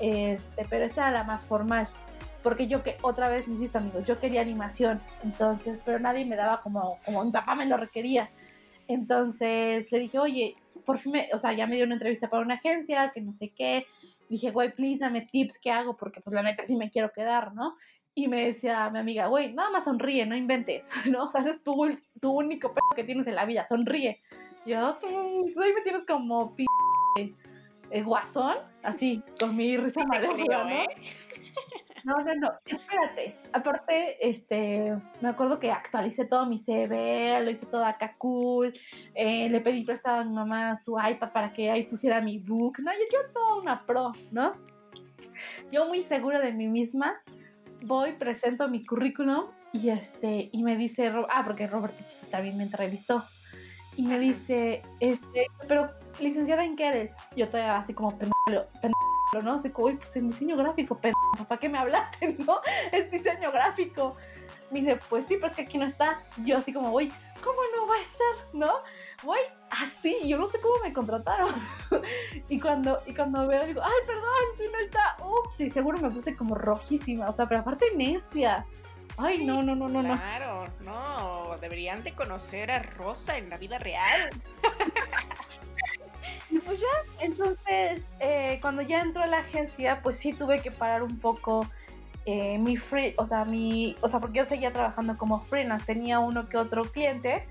este, 0.00 0.66
pero 0.68 0.84
esta 0.84 1.08
era 1.08 1.18
la 1.18 1.24
más 1.24 1.44
formal. 1.44 1.88
Porque 2.42 2.66
yo 2.66 2.82
que, 2.82 2.96
otra 3.02 3.28
vez, 3.28 3.46
insisto 3.46 3.78
amigos, 3.78 4.04
yo 4.04 4.18
quería 4.18 4.40
animación, 4.40 5.00
entonces, 5.22 5.80
pero 5.84 6.00
nadie 6.00 6.24
me 6.24 6.34
daba 6.34 6.60
como, 6.60 6.98
como 7.04 7.24
mi 7.24 7.30
papá 7.30 7.54
me 7.54 7.66
lo 7.66 7.76
requería. 7.76 8.30
Entonces 8.88 9.90
le 9.92 9.98
dije, 10.00 10.18
oye, 10.18 10.56
por 10.84 10.98
fin, 10.98 11.12
me, 11.12 11.28
o 11.32 11.38
sea, 11.38 11.52
ya 11.52 11.66
me 11.66 11.76
dio 11.76 11.84
una 11.84 11.94
entrevista 11.94 12.28
para 12.28 12.42
una 12.42 12.54
agencia, 12.54 13.12
que 13.14 13.20
no 13.20 13.32
sé 13.34 13.50
qué. 13.50 13.86
Dije, 14.28 14.50
güey, 14.50 14.72
please, 14.72 14.98
dame 14.98 15.28
tips, 15.30 15.58
¿qué 15.58 15.70
hago? 15.70 15.96
Porque 15.96 16.20
pues 16.20 16.34
la 16.34 16.42
neta 16.42 16.64
sí 16.64 16.74
me 16.76 16.90
quiero 16.90 17.12
quedar, 17.12 17.54
¿no? 17.54 17.76
Y 18.14 18.28
me 18.28 18.46
decía 18.46 18.90
mi 18.90 18.98
amiga, 18.98 19.26
güey, 19.26 19.54
nada 19.54 19.70
más 19.70 19.84
sonríe, 19.84 20.26
no 20.26 20.36
inventes, 20.36 20.88
¿no? 21.10 21.24
O 21.24 21.30
sea, 21.30 21.40
ese 21.40 21.50
es 21.50 21.62
tu, 21.62 21.74
tu 22.20 22.30
único 22.30 22.68
pedo 22.68 22.88
que 22.94 23.04
tienes 23.04 23.26
en 23.26 23.36
la 23.36 23.46
vida, 23.46 23.66
sonríe. 23.66 24.20
yo, 24.66 24.90
ok, 24.90 25.04
hoy 25.04 25.72
me 25.74 25.80
tienes 25.82 26.04
como 26.06 26.54
p 26.54 26.64
eh, 27.90 28.02
guasón, 28.02 28.56
así, 28.82 29.22
con 29.38 29.54
mi 29.54 29.76
risa 29.76 30.00
sí 30.00 30.44
¿no? 30.48 30.68
¿eh? 30.68 30.86
No, 32.04 32.16
no, 32.20 32.34
no, 32.34 32.50
espérate. 32.66 33.36
Aparte, 33.52 34.16
este, 34.28 34.92
me 35.20 35.28
acuerdo 35.28 35.60
que 35.60 35.70
actualicé 35.70 36.24
todo 36.24 36.46
mi 36.46 36.58
CV, 36.58 37.40
lo 37.44 37.50
hice 37.52 37.66
todo 37.66 37.84
acá 37.84 38.16
cool, 38.18 38.74
eh, 39.14 39.48
le 39.48 39.60
pedí 39.60 39.84
prestado 39.84 40.22
a 40.22 40.24
mi 40.24 40.32
mamá 40.32 40.76
su 40.78 40.96
iPad 40.98 41.30
para 41.30 41.52
que 41.52 41.70
ahí 41.70 41.84
pusiera 41.84 42.20
mi 42.20 42.38
book, 42.38 42.80
¿no? 42.80 42.90
Yo, 42.92 43.04
yo 43.12 43.32
toda 43.32 43.60
una 43.60 43.86
pro, 43.86 44.10
¿no? 44.32 44.54
Yo 45.70 45.86
muy 45.86 46.02
segura 46.02 46.40
de 46.40 46.52
mí 46.52 46.66
misma, 46.66 47.22
voy, 47.84 48.12
presento 48.12 48.68
mi 48.68 48.84
currículum 48.84 49.46
y 49.72 49.90
este, 49.90 50.50
y 50.52 50.62
me 50.62 50.76
dice, 50.76 51.12
ah, 51.30 51.42
porque 51.44 51.66
Robert 51.66 51.94
pues, 51.96 52.20
también 52.30 52.56
me 52.56 52.64
entrevistó, 52.64 53.24
y 53.96 54.02
me 54.02 54.18
dice, 54.18 54.82
este, 55.00 55.46
pero 55.68 55.90
licenciada 56.18 56.64
en 56.64 56.76
qué 56.76 56.88
eres? 56.88 57.10
Yo 57.36 57.48
todavía 57.48 57.78
así 57.78 57.92
como 57.92 58.16
pendejo, 58.16 58.32
¿no? 59.42 59.54
Así 59.54 59.70
como, 59.70 59.94
pues 59.96 60.16
en 60.16 60.28
diseño 60.28 60.56
gráfico, 60.56 60.96
pendejo, 60.96 61.44
¿para 61.46 61.60
qué 61.60 61.68
me 61.68 61.78
hablaste, 61.78 62.36
no? 62.46 62.60
Es 62.90 63.10
diseño 63.10 63.52
gráfico. 63.52 64.16
Me 64.70 64.80
dice, 64.80 64.98
pues 65.08 65.26
sí, 65.26 65.36
pero 65.36 65.48
es 65.48 65.56
que 65.56 65.62
aquí 65.62 65.76
no 65.76 65.84
está. 65.84 66.20
Yo 66.44 66.56
así 66.56 66.72
como, 66.72 66.90
voy, 66.90 67.12
¿cómo 67.44 67.58
no 67.76 67.86
va 67.86 67.94
a 67.94 68.00
estar? 68.00 68.54
¿No? 68.54 68.72
Voy 69.22 69.38
así, 69.70 70.16
yo 70.26 70.38
no 70.38 70.48
sé 70.48 70.60
cómo 70.60 70.74
me 70.82 70.92
contrataron. 70.92 71.54
y 72.48 72.58
cuando 72.58 73.00
y 73.06 73.14
cuando 73.14 73.46
veo, 73.46 73.64
digo, 73.66 73.80
ay, 73.82 74.06
perdón, 74.06 74.32
si 74.58 74.64
no 74.64 74.78
está, 74.78 75.16
ups, 75.24 75.60
y 75.60 75.70
seguro 75.70 75.98
me 75.98 76.10
puse 76.10 76.36
como 76.36 76.54
rojísima, 76.54 77.28
o 77.28 77.32
sea, 77.32 77.46
pero 77.46 77.60
aparte 77.60 77.86
necia. 77.96 78.66
Ay, 79.18 79.44
no, 79.44 79.62
no, 79.62 79.74
no, 79.74 79.88
no, 79.88 80.02
no. 80.02 80.14
Claro, 80.14 80.64
no, 80.80 81.56
deberían 81.60 82.02
de 82.02 82.12
conocer 82.14 82.70
a 82.70 82.80
Rosa 82.80 83.36
en 83.36 83.50
la 83.50 83.58
vida 83.58 83.78
real. 83.78 84.30
y 86.50 86.58
pues 86.58 86.80
ya, 86.80 87.24
entonces, 87.24 88.00
eh, 88.20 88.58
cuando 88.62 88.82
ya 88.82 89.00
entró 89.00 89.22
a 89.22 89.26
la 89.26 89.38
agencia, 89.38 90.00
pues 90.02 90.16
sí 90.16 90.32
tuve 90.32 90.62
que 90.62 90.70
parar 90.70 91.02
un 91.02 91.18
poco 91.18 91.68
eh, 92.24 92.56
mi 92.58 92.76
free, 92.76 93.14
o 93.18 93.26
sea, 93.26 93.44
mi, 93.44 93.96
o 94.00 94.08
sea, 94.08 94.20
porque 94.20 94.38
yo 94.38 94.46
seguía 94.46 94.72
trabajando 94.72 95.18
como 95.18 95.40
freelance, 95.40 95.84
tenía 95.84 96.18
uno 96.18 96.48
que 96.48 96.56
otro 96.56 96.82
cliente, 96.82 97.46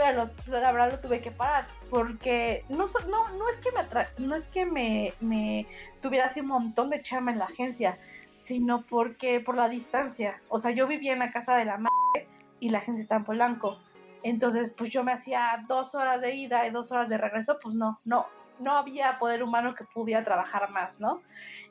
pero 0.00 0.30
la 0.46 0.72
verdad 0.72 0.92
lo 0.92 0.98
tuve 0.98 1.20
que 1.20 1.30
parar 1.30 1.66
porque 1.90 2.64
no, 2.70 2.86
no, 3.10 3.28
no 3.36 3.48
es 3.50 3.60
que 3.60 3.70
me 3.70 4.26
no 4.26 4.34
es 4.34 4.48
que 4.48 4.64
me, 4.64 5.12
me 5.20 5.66
tuviera 6.00 6.24
así 6.24 6.40
un 6.40 6.46
montón 6.46 6.88
de 6.88 7.02
chama 7.02 7.32
en 7.32 7.38
la 7.38 7.44
agencia, 7.44 7.98
sino 8.46 8.80
porque 8.86 9.40
por 9.40 9.56
la 9.56 9.68
distancia. 9.68 10.40
O 10.48 10.58
sea, 10.58 10.70
yo 10.70 10.86
vivía 10.86 11.12
en 11.12 11.18
la 11.18 11.32
casa 11.32 11.54
de 11.54 11.66
la 11.66 11.76
madre 11.76 12.26
y 12.60 12.70
la 12.70 12.78
agencia 12.78 13.02
está 13.02 13.16
en 13.16 13.24
Polanco. 13.24 13.78
Entonces, 14.22 14.70
pues 14.70 14.90
yo 14.90 15.04
me 15.04 15.12
hacía 15.12 15.66
dos 15.68 15.94
horas 15.94 16.22
de 16.22 16.34
ida 16.34 16.66
y 16.66 16.70
dos 16.70 16.90
horas 16.90 17.10
de 17.10 17.18
regreso, 17.18 17.58
pues 17.62 17.74
no, 17.74 18.00
no, 18.06 18.26
no 18.58 18.78
había 18.78 19.18
poder 19.18 19.42
humano 19.42 19.74
que 19.74 19.84
pudiera 19.84 20.24
trabajar 20.24 20.70
más, 20.70 20.98
¿no? 20.98 21.20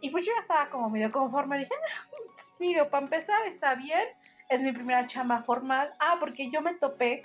Y 0.02 0.12
pues 0.12 0.24
yo 0.24 0.34
ya 0.36 0.42
estaba 0.42 0.70
como 0.70 0.92
medio 0.92 1.12
conforme, 1.12 1.58
dije, 1.58 1.74
sí, 2.60 2.76
para 2.92 3.06
empezar 3.06 3.48
está 3.48 3.74
bien, 3.74 4.08
es 4.50 4.62
mi 4.62 4.72
primera 4.72 5.08
chamba 5.08 5.42
formal. 5.42 5.92
Ah, 6.00 6.18
porque 6.20 6.52
yo 6.52 6.62
me 6.62 6.76
topé 6.76 7.24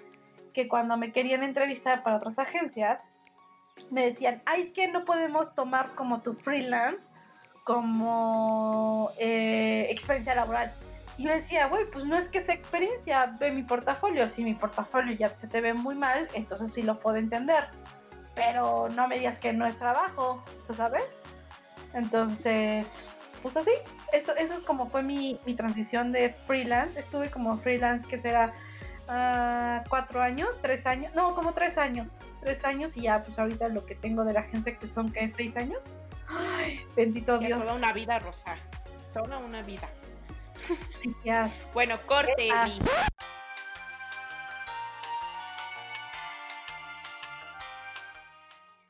que 0.55 0.69
cuando 0.69 0.97
me 0.97 1.13
querían 1.13 1.43
entrevistar 1.43 2.03
para 2.03 2.17
otras 2.17 2.39
agencias, 2.39 3.07
me 3.91 4.07
decían, 4.07 4.41
ay, 4.47 4.63
es 4.63 4.73
que 4.73 4.89
no 4.89 5.05
podemos 5.05 5.55
tomar 5.55 5.95
como 5.95 6.23
tu 6.23 6.35
freelance 6.35 7.09
como 7.65 9.11
eh, 9.19 9.89
experiencia 9.91 10.35
laboral. 10.35 10.73
Y 11.17 11.25
yo 11.25 11.31
decía, 11.31 11.67
güey, 11.67 11.85
pues 11.91 12.05
no 12.05 12.19
es 12.19 12.29
que 12.29 12.45
sea 12.45 12.55
experiencia, 12.55 13.35
ve 13.39 13.51
mi 13.51 13.63
portafolio. 13.63 14.29
Si 14.29 14.45
mi 14.45 14.55
portafolio 14.55 15.15
ya 15.15 15.31
se 15.31 15.47
te 15.47 15.61
ve 15.61 15.75
muy 15.75 15.95
mal, 15.95 16.29
entonces 16.35 16.73
sí 16.73 16.83
lo 16.83 16.99
puedo 17.01 17.17
entender. 17.17 17.69
Pero 18.35 18.89
no 18.91 19.09
me 19.09 19.19
digas 19.19 19.39
que 19.39 19.53
no 19.53 19.67
es 19.67 19.79
trabajo, 19.79 20.43
¿sabes? 20.77 21.05
Entonces, 21.95 23.05
pues 23.43 23.57
así. 23.57 23.71
Eso, 24.13 24.35
eso 24.37 24.55
es 24.55 24.65
como 24.65 24.91
fue 24.91 25.03
mi, 25.03 25.41
mi 25.47 25.55
transición 25.55 26.13
de 26.13 26.31
freelance. 26.47 26.99
Estuve 26.99 27.31
como 27.31 27.59
freelance, 27.59 28.07
que 28.09 28.21
será 28.21 28.53
cuatro 29.07 30.23
años, 30.23 30.59
tres 30.61 30.87
años, 30.87 31.15
no, 31.15 31.35
como 31.35 31.53
tres 31.53 31.79
años, 31.79 32.13
tres 32.41 32.65
años 32.65 32.97
y 32.97 33.03
ya 33.03 33.23
pues 33.23 33.39
ahorita 33.39 33.69
lo 33.69 33.85
que 33.87 33.95
tengo 33.95 34.25
de 34.25 34.33
la 34.33 34.41
agencia 34.41 34.79
que 34.79 34.89
son 34.89 35.13
que 35.13 35.33
seis 35.37 35.57
años. 35.57 35.81
Ay, 36.29 36.81
bendito 36.97 37.39
Dios. 37.39 37.61
Toda 37.61 37.75
una 37.75 37.93
vida, 37.93 38.19
Rosa. 38.19 38.57
Toda 39.13 39.39
una 39.39 39.63
vida. 39.63 39.89
ya. 41.25 41.51
Bueno, 41.73 41.99
corte. 42.07 42.49
Ah. 42.53 42.69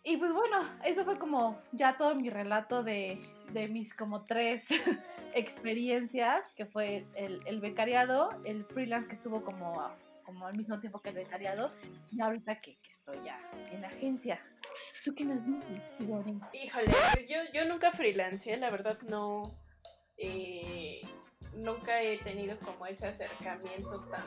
Y 0.07 0.19
pues 0.19 0.33
bueno, 0.33 0.69
eso 0.85 1.03
fue 1.05 1.19
como 1.19 1.59
ya 1.73 1.97
todo 1.97 2.15
mi 2.15 2.29
relato 2.29 2.83
de, 2.83 3.27
de 3.53 3.69
mis 3.69 3.93
como 3.95 4.27
tres 4.27 4.67
experiencias, 5.35 6.47
que 6.57 6.67
fue 6.67 7.07
el, 7.15 7.41
el, 7.47 7.61
becariado, 7.61 8.31
el 8.45 8.67
freelance 8.67 9.09
que 9.09 9.15
estuvo 9.15 9.43
como 9.43 9.83
como 10.25 10.47
al 10.47 10.57
mismo 10.57 10.81
tiempo 10.81 11.01
que 11.01 11.11
el 11.11 11.17
becariado, 11.17 11.71
y 12.11 12.21
ahorita 12.21 12.61
que, 12.61 12.79
estoy 12.99 13.19
ya 13.25 13.39
en 13.71 13.83
la 13.83 13.89
agencia. 13.89 14.41
¿Tú 15.05 15.15
qué 15.15 15.25
nos 15.25 15.45
dices, 15.45 15.83
Híjole, 16.53 16.93
pues 17.13 17.29
yo, 17.29 17.37
yo 17.53 17.67
nunca 17.67 17.91
freelance, 17.91 18.57
la 18.57 18.71
verdad 18.71 18.99
no. 19.03 19.55
Eh, 20.17 21.03
nunca 21.57 22.01
he 22.01 22.19
tenido 22.19 22.59
como 22.59 22.87
ese 22.87 23.07
acercamiento 23.07 24.01
tan 24.05 24.27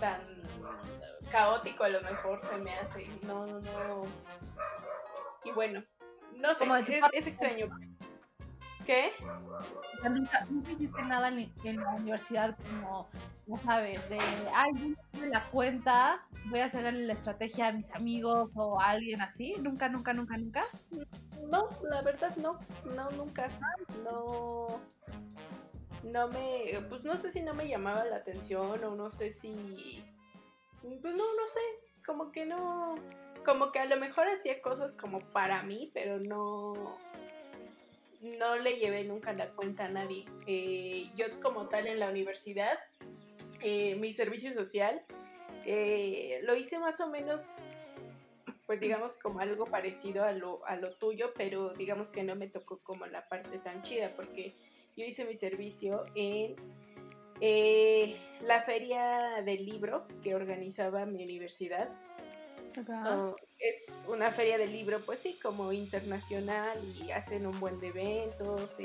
tan 0.00 0.20
caótico 1.30 1.84
a 1.84 1.88
lo 1.88 2.00
mejor 2.02 2.40
se 2.42 2.56
me 2.58 2.74
hace 2.74 3.06
no 3.22 3.46
no 3.46 4.04
y 5.44 5.52
bueno 5.52 5.82
no 6.36 6.54
sé 6.54 6.64
es, 7.12 7.26
extraño 7.26 7.68
¿Qué? 8.84 9.12
nunca, 10.08 10.44
nunca 10.50 10.72
hiciste 10.72 11.02
nada 11.02 11.28
en, 11.28 11.76
la 11.80 11.94
universidad 11.94 12.56
como, 12.58 13.08
no 13.46 13.58
sabes, 13.58 14.08
de, 14.08 14.18
ay, 14.54 14.94
yo 15.12 15.26
la 15.26 15.48
cuenta, 15.50 16.26
voy 16.50 16.60
a 16.60 16.66
hacer 16.66 16.92
la 16.92 17.12
estrategia 17.12 17.68
a 17.68 17.72
mis 17.72 17.90
amigos 17.94 18.50
o 18.54 18.80
a 18.80 18.90
alguien 18.90 19.20
así. 19.22 19.54
Nunca, 19.60 19.88
nunca, 19.88 20.12
nunca, 20.12 20.36
nunca. 20.36 20.64
No, 21.50 21.68
la 21.88 22.02
verdad 22.02 22.36
no, 22.36 22.58
no, 22.94 23.10
nunca. 23.12 23.48
No, 24.02 24.80
no 26.02 26.28
me, 26.28 26.80
pues 26.88 27.04
no 27.04 27.16
sé 27.16 27.30
si 27.30 27.42
no 27.42 27.54
me 27.54 27.68
llamaba 27.68 28.04
la 28.04 28.16
atención 28.16 28.84
o 28.84 28.94
no 28.94 29.08
sé 29.08 29.30
si, 29.30 30.04
pues 30.82 31.14
no, 31.14 31.24
no 31.24 31.46
sé, 31.46 31.60
como 32.06 32.30
que 32.30 32.44
no, 32.44 32.96
como 33.44 33.72
que 33.72 33.78
a 33.78 33.86
lo 33.86 33.96
mejor 33.96 34.26
hacía 34.28 34.60
cosas 34.60 34.92
como 34.92 35.20
para 35.20 35.62
mí, 35.62 35.90
pero 35.94 36.18
no 36.18 36.98
no 38.24 38.56
le 38.56 38.76
llevé 38.76 39.04
nunca 39.04 39.32
la 39.32 39.50
cuenta 39.50 39.84
a 39.84 39.88
nadie. 39.88 40.24
Eh, 40.46 41.10
yo 41.14 41.26
como 41.40 41.68
tal 41.68 41.86
en 41.86 42.00
la 42.00 42.08
universidad, 42.08 42.78
eh, 43.60 43.94
mi 43.96 44.12
servicio 44.12 44.52
social, 44.54 45.02
eh, 45.66 46.40
lo 46.42 46.56
hice 46.56 46.78
más 46.78 47.00
o 47.00 47.08
menos, 47.08 47.86
pues 48.66 48.80
digamos 48.80 49.18
como 49.18 49.40
algo 49.40 49.66
parecido 49.66 50.24
a 50.24 50.32
lo, 50.32 50.64
a 50.66 50.76
lo 50.76 50.94
tuyo, 50.96 51.32
pero 51.36 51.74
digamos 51.74 52.10
que 52.10 52.22
no 52.22 52.34
me 52.34 52.48
tocó 52.48 52.78
como 52.78 53.06
la 53.06 53.28
parte 53.28 53.58
tan 53.58 53.82
chida, 53.82 54.14
porque 54.16 54.54
yo 54.96 55.04
hice 55.04 55.24
mi 55.24 55.34
servicio 55.34 56.06
en 56.14 56.56
la 58.40 58.62
feria 58.62 59.42
del 59.44 59.66
libro 59.66 60.06
que 60.22 60.34
organizaba 60.34 61.04
mi 61.04 61.22
universidad. 61.22 61.90
Es 63.64 63.86
una 64.08 64.30
feria 64.30 64.58
del 64.58 64.72
libro, 64.72 65.00
pues 65.04 65.20
sí, 65.20 65.38
como 65.42 65.72
internacional 65.72 66.78
y 67.02 67.10
hacen 67.12 67.46
un 67.46 67.58
buen 67.58 67.80
de 67.80 67.88
eventos, 67.88 68.76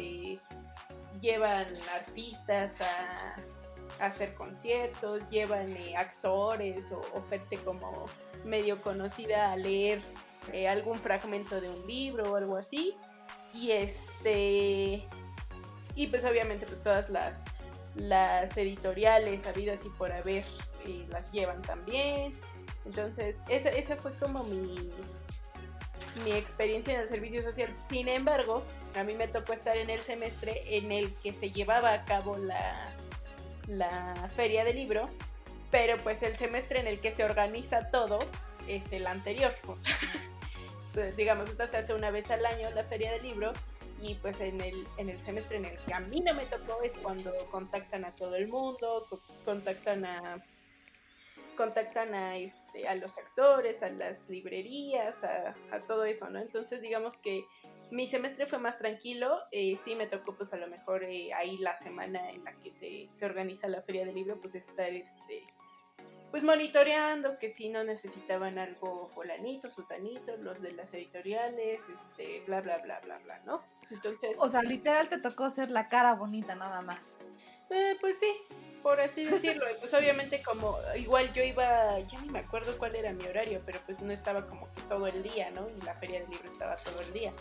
llevan 1.19 1.67
artistas 1.93 2.79
a, 2.81 3.35
hacer 3.99 4.33
conciertos, 4.35 5.29
llevan 5.29 5.75
eh, 5.75 5.97
actores 5.97 6.93
o, 6.93 7.01
gente 7.29 7.57
como 7.57 8.05
medio 8.45 8.81
conocida 8.81 9.51
a 9.51 9.57
leer 9.57 9.99
eh, 10.53 10.69
algún 10.69 10.97
fragmento 10.97 11.59
de 11.59 11.69
un 11.69 11.85
libro 11.85 12.31
o 12.31 12.35
algo 12.37 12.55
así. 12.55 12.95
Y 13.53 13.71
este. 13.71 15.05
Y 15.95 16.07
pues 16.07 16.23
obviamente 16.23 16.65
pues 16.65 16.81
todas 16.81 17.09
las, 17.09 17.43
las 17.95 18.55
editoriales 18.55 19.45
habidas 19.47 19.83
y 19.83 19.89
por 19.89 20.13
haber 20.13 20.45
eh, 20.85 21.05
las 21.11 21.31
llevan 21.33 21.61
también. 21.61 22.39
Entonces, 22.89 23.43
esa, 23.49 23.69
esa 23.69 23.97
fue 23.97 24.11
como 24.13 24.43
mi, 24.45 24.91
mi 26.25 26.31
experiencia 26.31 26.95
en 26.95 27.01
el 27.01 27.07
servicio 27.07 27.43
social. 27.43 27.69
Sin 27.85 28.07
embargo, 28.07 28.63
a 28.95 29.03
mí 29.03 29.13
me 29.13 29.27
tocó 29.27 29.53
estar 29.53 29.77
en 29.77 29.91
el 29.91 30.01
semestre 30.01 30.63
en 30.75 30.91
el 30.91 31.13
que 31.17 31.31
se 31.31 31.51
llevaba 31.51 31.93
a 31.93 32.03
cabo 32.03 32.35
la, 32.39 32.91
la 33.67 34.31
feria 34.35 34.63
del 34.63 34.75
libro, 34.77 35.07
pero 35.69 35.97
pues 35.97 36.23
el 36.23 36.35
semestre 36.35 36.79
en 36.79 36.87
el 36.87 36.99
que 36.99 37.11
se 37.11 37.23
organiza 37.23 37.91
todo 37.91 38.17
es 38.67 38.91
el 38.91 39.05
anterior. 39.05 39.53
O 39.67 39.77
sea, 39.77 39.95
pues, 40.93 41.15
digamos, 41.15 41.47
esta 41.47 41.67
se 41.67 41.77
hace 41.77 41.93
una 41.93 42.09
vez 42.09 42.31
al 42.31 42.43
año 42.43 42.71
la 42.71 42.85
feria 42.85 43.11
del 43.11 43.21
libro 43.21 43.53
y 44.01 44.15
pues 44.15 44.41
en 44.41 44.61
el, 44.61 44.87
en 44.97 45.09
el 45.09 45.21
semestre 45.21 45.57
en 45.57 45.65
el 45.65 45.77
que 45.77 45.93
a 45.93 45.99
mí 45.99 46.21
no 46.21 46.33
me 46.33 46.47
tocó 46.47 46.81
es 46.81 46.97
cuando 46.97 47.31
contactan 47.51 48.03
a 48.03 48.15
todo 48.15 48.35
el 48.35 48.47
mundo, 48.47 49.05
contactan 49.45 50.05
a 50.05 50.43
contactan 51.59 52.15
a, 52.15 52.37
este, 52.37 52.87
a 52.87 52.95
los 52.95 53.17
actores, 53.17 53.83
a 53.83 53.89
las 53.89 54.29
librerías, 54.29 55.25
a, 55.25 55.53
todo 55.89 56.05
eso, 56.05 56.29
¿no? 56.29 56.39
Entonces 56.39 56.81
digamos 56.81 57.19
que 57.19 57.43
mi 57.91 58.07
semestre 58.07 58.45
fue 58.45 58.59
más 58.59 58.77
tranquilo, 58.77 59.41
eh, 59.51 59.75
sí 59.75 59.93
me 59.93 60.07
tocó 60.07 60.37
pues 60.37 60.53
a 60.53 60.55
lo 60.55 60.67
mejor 60.67 61.03
eh, 61.03 61.33
ahí 61.33 61.57
la 61.57 61.75
semana 61.75 62.31
en 62.31 62.45
la 62.45 62.53
que 62.53 62.71
se, 62.71 63.09
se, 63.11 63.25
organiza 63.25 63.67
la 63.67 63.81
feria 63.81 64.05
del 64.05 64.15
libro, 64.15 64.39
pues 64.39 64.55
estar 64.55 64.89
este, 64.89 65.43
pues 66.31 66.45
monitoreando 66.45 67.37
que 67.39 67.49
si 67.49 67.67
no 67.67 67.83
necesitaban 67.83 68.57
algo 68.57 69.09
fulanito, 69.13 69.69
sutanito, 69.69 70.37
los 70.37 70.61
de 70.61 70.71
las 70.71 70.93
editoriales, 70.93 71.89
este, 71.89 72.41
bla, 72.47 72.61
bla, 72.61 72.77
bla, 72.77 73.01
bla, 73.01 73.17
bla, 73.17 73.39
¿no? 73.39 73.63
Entonces... 73.91 74.37
O 74.39 74.47
sea, 74.47 74.63
literal 74.63 75.09
te 75.09 75.17
tocó 75.17 75.49
ser 75.49 75.71
la 75.71 75.89
cara 75.89 76.13
bonita 76.13 76.55
nada 76.55 76.81
más. 76.81 77.17
Eh, 77.69 77.97
pues 77.99 78.17
sí, 78.17 78.31
por 78.81 78.99
así 78.99 79.25
decirlo. 79.25 79.65
pues 79.79 79.93
obviamente 79.93 80.41
como 80.41 80.77
igual 80.95 81.31
yo 81.33 81.43
iba, 81.43 81.99
ya 81.99 82.19
ni 82.21 82.29
me 82.29 82.39
acuerdo 82.39 82.77
cuál 82.77 82.95
era 82.95 83.13
mi 83.13 83.25
horario, 83.25 83.61
pero 83.65 83.79
pues 83.85 83.99
no 83.99 84.11
estaba 84.11 84.45
como 84.47 84.71
que 84.73 84.81
todo 84.83 85.07
el 85.07 85.23
día, 85.23 85.51
¿no? 85.51 85.67
Y 85.77 85.81
la 85.81 85.93
feria 85.95 86.21
del 86.21 86.29
libro 86.29 86.47
estaba 86.47 86.75
todo 86.75 87.01
el 87.01 87.13
día. 87.13 87.31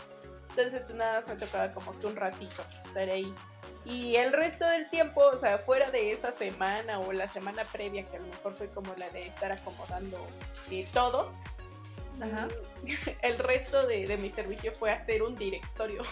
Entonces 0.49 0.83
pues 0.83 0.95
nada 0.95 1.21
más 1.21 1.27
me 1.27 1.35
tocaba 1.35 1.71
como 1.73 1.97
que 1.99 2.07
un 2.07 2.15
ratito 2.15 2.63
estar 2.85 3.09
ahí. 3.09 3.33
Y 3.85 4.15
el 4.17 4.33
resto 4.33 4.65
del 4.65 4.87
tiempo, 4.89 5.21
o 5.21 5.37
sea, 5.37 5.57
fuera 5.59 5.89
de 5.89 6.11
esa 6.11 6.31
semana 6.31 6.99
o 6.99 7.13
la 7.13 7.27
semana 7.27 7.63
previa, 7.63 8.03
que 8.03 8.17
a 8.17 8.19
lo 8.19 8.27
mejor 8.27 8.53
fue 8.53 8.67
como 8.69 8.93
la 8.97 9.09
de 9.09 9.25
estar 9.25 9.51
acomodando 9.51 10.17
eh, 10.69 10.85
todo, 10.93 11.31
el 13.21 13.37
resto 13.37 13.87
de, 13.87 14.05
de 14.05 14.17
mi 14.17 14.29
servicio 14.29 14.73
fue 14.73 14.91
hacer 14.91 15.23
un 15.23 15.35
directorio. 15.35 16.03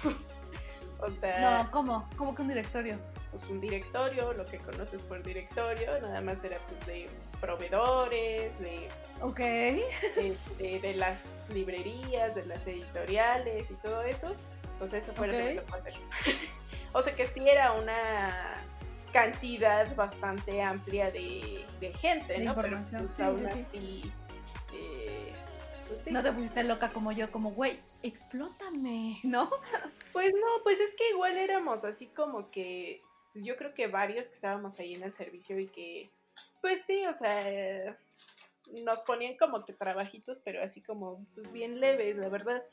o 0.99 1.11
sea... 1.11 1.63
No, 1.63 1.71
¿cómo? 1.71 2.09
¿Cómo 2.17 2.33
que 2.33 2.41
un 2.41 2.47
directorio? 2.47 2.97
Pues 3.37 3.49
un 3.49 3.61
directorio, 3.61 4.33
lo 4.33 4.45
que 4.45 4.57
conoces 4.57 5.01
por 5.01 5.21
directorio, 5.23 5.99
nada 6.01 6.21
más 6.21 6.43
era 6.43 6.57
pues 6.57 6.85
de 6.85 7.09
proveedores, 7.39 8.59
de, 8.59 8.89
okay. 9.21 9.83
de, 10.57 10.93
las 10.95 11.43
librerías, 11.53 12.35
de 12.35 12.45
las 12.45 12.65
editoriales 12.67 13.69
y 13.71 13.75
todo 13.75 14.01
eso, 14.01 14.33
pues 14.79 14.93
eso 14.93 15.13
fue 15.13 15.27
lo 15.27 15.33
que 15.33 15.43
me 15.43 15.61
tocó 15.61 15.77
hacer. 15.77 15.93
o 16.93 17.01
sea 17.01 17.15
que 17.15 17.25
sí 17.25 17.47
era 17.47 17.73
una 17.73 18.53
cantidad 19.13 19.95
bastante 19.95 20.61
amplia 20.61 21.11
de, 21.11 21.65
gente, 21.99 22.39
¿no? 22.39 22.55
Pero 22.55 22.79
pues, 22.91 23.19
aún 23.19 23.45
así... 23.45 24.11
Eh, 24.73 25.33
pues, 25.87 26.11
no 26.11 26.21
te 26.21 26.31
pusiste 26.31 26.63
loca 26.63 26.89
como 26.89 27.11
yo, 27.11 27.31
como, 27.31 27.51
güey, 27.51 27.79
explótame, 28.03 29.19
¿no? 29.23 29.49
Pues 30.11 30.33
no, 30.33 30.63
pues 30.63 30.79
es 30.79 30.93
que 30.95 31.09
igual 31.11 31.37
éramos 31.37 31.83
así 31.83 32.07
como 32.07 32.49
que 32.51 33.01
pues 33.37 33.45
yo 33.45 33.55
creo 33.55 33.71
que 33.75 33.85
varios 33.85 34.27
que 34.27 34.33
estábamos 34.33 34.79
ahí 34.79 34.95
en 34.95 35.03
el 35.03 35.13
servicio 35.13 35.59
y 35.59 35.67
que, 35.67 36.09
pues 36.59 36.81
sí, 36.81 37.05
o 37.05 37.13
sea, 37.13 37.95
nos 38.83 39.03
ponían 39.03 39.37
como 39.37 39.63
que 39.63 39.73
trabajitos, 39.73 40.39
pero 40.39 40.63
así 40.63 40.81
como, 40.81 41.23
pues 41.35 41.51
bien 41.51 41.79
leves, 41.79 42.17
la 42.17 42.29
verdad. 42.29 42.63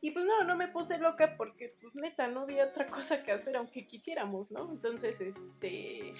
Y 0.00 0.12
pues 0.12 0.24
no, 0.24 0.42
no 0.44 0.56
me 0.56 0.68
puse 0.68 0.96
loca 0.96 1.36
porque, 1.36 1.76
pues 1.78 1.94
neta, 1.94 2.26
no 2.26 2.40
había 2.40 2.64
otra 2.64 2.86
cosa 2.86 3.22
que 3.22 3.32
hacer 3.32 3.54
aunque 3.54 3.86
quisiéramos, 3.86 4.50
¿no? 4.50 4.72
Entonces, 4.72 5.20
este... 5.20 6.14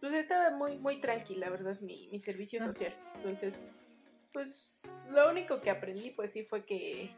Pues 0.00 0.14
estaba 0.14 0.56
muy, 0.56 0.78
muy 0.78 0.98
tranquila, 0.98 1.50
¿verdad? 1.50 1.78
Mi, 1.80 2.08
mi 2.08 2.18
servicio 2.18 2.62
social. 2.62 2.96
Entonces, 3.16 3.74
pues 4.32 5.02
lo 5.10 5.30
único 5.30 5.60
que 5.60 5.68
aprendí, 5.68 6.12
pues 6.12 6.32
sí, 6.32 6.44
fue 6.44 6.64
que, 6.64 7.10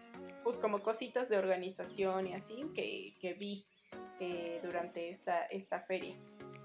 pues 0.42 0.58
como 0.58 0.82
cositas 0.82 1.28
de 1.28 1.37
organización 1.38 2.26
y 2.26 2.34
así, 2.34 2.66
que, 2.74 3.14
que 3.20 3.34
vi 3.34 3.64
eh, 4.20 4.61
durante 4.62 5.09
esta, 5.09 5.46
esta 5.46 5.81
feria. 5.81 6.14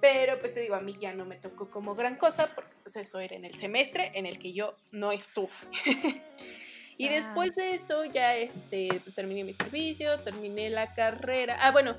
Pero 0.01 0.39
pues 0.39 0.53
te 0.53 0.59
digo, 0.59 0.75
a 0.75 0.81
mí 0.81 0.97
ya 0.99 1.13
no 1.13 1.25
me 1.25 1.37
tocó 1.37 1.69
como 1.69 1.95
gran 1.95 2.17
cosa 2.17 2.53
porque 2.53 2.73
pues 2.83 2.95
eso 2.97 3.19
era 3.19 3.35
en 3.35 3.45
el 3.45 3.55
semestre 3.55 4.11
en 4.15 4.25
el 4.25 4.37
que 4.37 4.51
yo 4.53 4.73
no 4.91 5.11
estuve. 5.11 5.49
y 6.97 7.07
después 7.07 7.55
de 7.55 7.75
eso 7.75 8.03
ya 8.05 8.35
este, 8.35 8.89
pues, 9.03 9.15
terminé 9.15 9.43
mi 9.43 9.53
servicio, 9.53 10.19
terminé 10.19 10.69
la 10.69 10.93
carrera. 10.93 11.57
Ah, 11.61 11.71
bueno, 11.71 11.95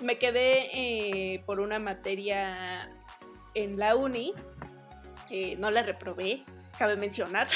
me 0.00 0.18
quedé 0.18 0.68
eh, 0.72 1.42
por 1.46 1.58
una 1.58 1.78
materia 1.78 2.88
en 3.54 3.78
la 3.78 3.96
uni. 3.96 4.34
Eh, 5.30 5.56
no 5.56 5.70
la 5.70 5.82
reprobé, 5.82 6.44
cabe 6.78 6.96
mencionar. 6.96 7.48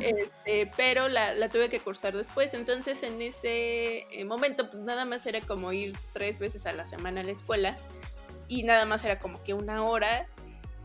este, 0.00 0.70
pero 0.76 1.08
la, 1.08 1.34
la, 1.34 1.48
tuve 1.48 1.68
que 1.68 1.78
cursar 1.80 2.16
después. 2.16 2.54
Entonces, 2.54 3.02
en 3.02 3.20
ese 3.20 4.06
eh, 4.10 4.24
momento, 4.24 4.70
pues 4.70 4.82
nada 4.82 5.04
más 5.04 5.26
era 5.26 5.40
como 5.40 5.72
ir 5.72 5.96
tres 6.12 6.38
veces 6.38 6.66
a 6.66 6.72
la 6.72 6.86
semana 6.86 7.20
a 7.20 7.24
la 7.24 7.32
escuela. 7.32 7.76
Y 8.48 8.62
nada 8.62 8.86
más 8.86 9.04
era 9.04 9.18
como 9.18 9.42
que 9.42 9.54
una 9.54 9.84
hora. 9.84 10.26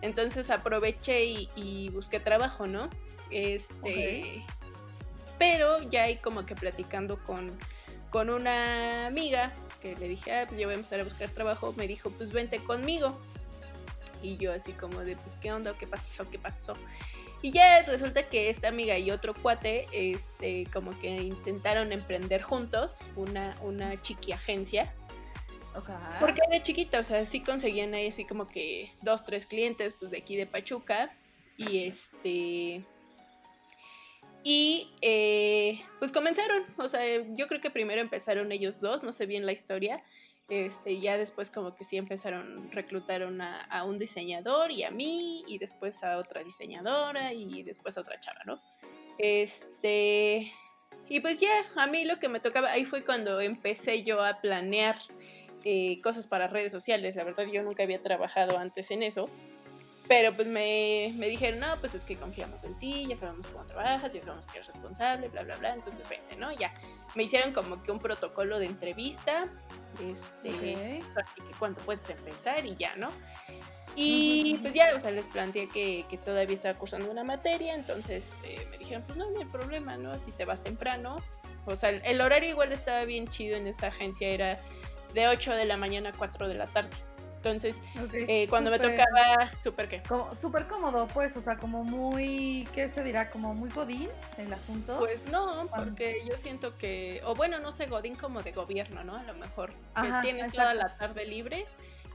Entonces 0.02 0.50
aproveché 0.50 1.24
y, 1.56 1.90
busqué 1.94 2.20
trabajo, 2.20 2.68
¿no? 2.68 2.90
Este. 3.30 4.44
Pero 5.38 5.82
ya 5.90 6.04
ahí 6.04 6.18
como 6.18 6.46
que 6.46 6.54
platicando 6.54 7.18
con, 7.24 7.58
con 8.10 8.30
una 8.30 9.08
amiga 9.08 9.54
que 9.82 9.96
le 9.96 10.08
dije, 10.08 10.32
ah, 10.36 10.46
pues 10.48 10.60
yo 10.60 10.68
voy 10.68 10.76
a 10.76 10.78
empezar 10.78 11.00
a 11.00 11.04
buscar 11.04 11.30
trabajo, 11.30 11.74
me 11.76 11.88
dijo, 11.88 12.12
pues 12.12 12.32
vente 12.32 12.60
conmigo. 12.60 13.20
Y 14.22 14.38
yo 14.38 14.54
así 14.54 14.74
como 14.74 15.00
de, 15.00 15.16
pues, 15.16 15.36
¿qué 15.38 15.52
onda? 15.52 15.74
¿Qué 15.78 15.88
pasó? 15.88 16.30
¿Qué 16.30 16.38
pasó? 16.38 16.74
Y 17.42 17.52
ya 17.52 17.82
resulta 17.84 18.30
que 18.30 18.50
esta 18.50 18.68
amiga 18.68 18.98
y 18.98 19.10
otro 19.10 19.34
cuate, 19.34 19.88
este, 19.92 20.66
como 20.72 20.98
que 21.00 21.10
intentaron 21.10 21.92
emprender 21.92 22.42
juntos 22.42 23.02
una, 23.16 23.56
una 23.62 24.00
chiqui 24.02 24.32
agencia. 24.32 24.94
Porque 26.20 26.42
era 26.50 26.62
chiquita, 26.62 27.00
o 27.00 27.04
sea, 27.04 27.26
sí 27.26 27.42
conseguían 27.42 27.94
ahí 27.94 28.08
así 28.08 28.26
como 28.26 28.48
que 28.48 28.92
dos, 29.02 29.24
tres 29.24 29.46
clientes, 29.46 29.96
pues 29.98 30.12
de 30.12 30.18
aquí 30.18 30.36
de 30.36 30.46
Pachuca. 30.46 31.16
Y 31.58 31.86
este. 31.86 32.84
Y 34.44 34.90
eh, 35.02 35.82
pues 36.00 36.12
comenzaron, 36.12 36.66
o 36.78 36.88
sea, 36.88 37.02
yo 37.36 37.48
creo 37.48 37.62
que 37.62 37.70
primero 37.70 38.02
empezaron 38.02 38.52
ellos 38.52 38.82
dos, 38.82 39.04
no 39.04 39.14
sé 39.14 39.28
bien 39.28 39.46
la 39.46 39.52
historia, 39.52 40.04
este, 40.52 41.00
ya 41.00 41.18
después 41.18 41.50
como 41.50 41.76
que 41.76 41.86
sí 41.86 41.96
empezaron, 41.96 42.70
reclutaron 42.74 43.40
a, 43.40 43.62
a, 43.62 43.86
un 43.86 43.98
diseñador 43.98 44.70
y 44.70 44.84
a 44.84 44.92
mí, 44.92 45.46
y 45.48 45.58
después 45.60 46.04
a 46.04 46.18
otra 46.18 46.44
diseñadora 46.44 47.32
y 47.32 47.64
después 47.64 47.98
a 47.98 48.02
otra 48.02 48.20
chava, 48.20 48.42
¿no? 48.46 48.60
Este, 49.18 50.52
y 51.08 51.22
pues 51.22 51.40
ya, 51.40 51.52
a 51.78 51.88
mí 51.88 52.04
lo 52.04 52.20
que 52.20 52.28
me 52.28 52.42
tocaba, 52.42 52.70
ahí 52.70 52.84
fue 52.84 53.06
cuando 53.06 53.40
empecé 53.40 54.04
yo 54.04 54.26
a 54.26 54.42
planear 54.42 54.98
eh, 55.64 56.02
cosas 56.02 56.28
para 56.28 56.48
redes 56.48 56.74
sociales, 56.74 57.16
la 57.16 57.24
verdad 57.24 57.46
yo 57.46 57.64
nunca 57.64 57.84
había 57.84 58.04
trabajado 58.04 58.58
antes 58.58 58.92
en 58.92 59.04
eso. 59.04 59.30
Pero 60.12 60.36
pues 60.36 60.46
me, 60.46 61.14
me, 61.16 61.30
dijeron, 61.30 61.62
no, 61.62 61.80
pues 61.80 61.96
es 61.96 62.04
que 62.04 62.18
confiamos 62.18 62.66
en 62.66 62.78
ti, 62.78 63.08
ya 63.08 63.16
sabemos 63.16 63.48
cómo 63.48 63.64
trabajas, 63.64 64.12
ya 64.12 64.20
sabemos 64.20 64.46
que 64.46 64.58
eres 64.58 64.68
responsable, 64.68 65.30
bla, 65.30 65.44
bla, 65.44 65.56
bla. 65.56 65.74
Entonces, 65.74 66.10
vente, 66.10 66.36
¿no? 66.36 66.52
Ya. 66.52 66.74
Me 67.16 67.24
hicieron 67.24 67.54
como 67.54 67.82
que 67.82 67.94
un 67.94 68.00
protocolo 68.00 68.60
de 68.60 68.66
entrevista, 68.66 69.46
este, 70.06 71.00
así 71.16 71.42
que 71.48 71.54
cuando 71.58 71.80
puedes 71.84 72.10
empezar 72.10 72.66
y 72.66 72.76
ya, 72.76 72.94
¿no? 72.98 73.08
Y 73.96 74.58
pues 74.62 74.74
ya, 74.74 74.94
o 74.94 75.00
sea, 75.00 75.12
les 75.12 75.30
planteé 75.30 75.70
que, 75.70 76.04
que 76.10 76.18
todavía 76.18 76.56
estaba 76.56 76.78
cursando 76.78 77.10
una 77.10 77.24
materia, 77.24 77.74
entonces 77.74 78.34
eh, 78.44 78.68
me 78.70 78.80
dijeron, 78.80 79.06
pues 79.08 79.18
no, 79.18 79.32
no 79.32 79.40
hay 79.40 79.46
problema, 79.46 79.96
¿no? 79.96 80.20
Si 80.20 80.34
te 80.34 80.44
vas 80.44 80.62
temprano. 80.62 81.16
O 81.68 81.78
sea, 81.78 81.90
el, 81.90 82.02
el 82.04 82.20
horario 82.20 82.50
igual 82.50 82.74
estaba 82.74 83.06
bien 83.06 83.30
chido 83.30 83.56
en 83.56 83.66
esa 83.66 83.88
agencia, 83.88 84.28
era 84.28 84.60
de 85.14 85.30
8 85.30 85.54
de 85.54 85.64
la 85.64 85.78
mañana 85.78 86.10
a 86.10 86.14
4 86.14 86.50
de 86.50 86.56
la 86.56 86.68
tarde. 86.68 86.98
Entonces, 87.44 87.82
Ok, 88.00 88.14
eh, 88.14 88.46
cuando 88.52 88.70
me 88.70 88.78
súper- 88.78 88.98
tocaba, 88.98 89.52
súper 89.58 89.90
qué. 89.90 90.04
Súper 90.40 90.68
cómodo, 90.68 91.08
pues, 91.08 91.36
o 91.36 91.42
sea, 91.42 91.58
como 91.58 91.84
muy, 91.84 92.68
¿qué 92.76 92.88
se 92.92 93.04
dirá? 93.04 93.32
Como 93.32 93.56
muy 93.56 93.72
godín 93.72 94.10
el 94.38 94.54
asunto. 94.54 95.00
Pues 95.00 95.26
no, 95.32 95.68
porque 95.76 96.22
yo 96.30 96.38
siento 96.38 96.78
que, 96.78 97.20
o 97.26 97.34
bueno, 97.34 97.58
no 97.58 97.72
sé, 97.72 97.88
Godín 97.88 98.14
como 98.14 98.44
de 98.44 98.52
gobierno, 98.52 99.04
¿no? 99.04 99.16
A 99.18 99.24
lo 99.24 99.34
mejor 99.34 99.70
que 99.72 99.76
Ajá, 99.96 100.22
tienes 100.22 100.52
toda 100.52 100.74
exacto. 100.74 100.94
la 100.94 100.98
tarde 100.98 101.26
libre. 101.26 101.66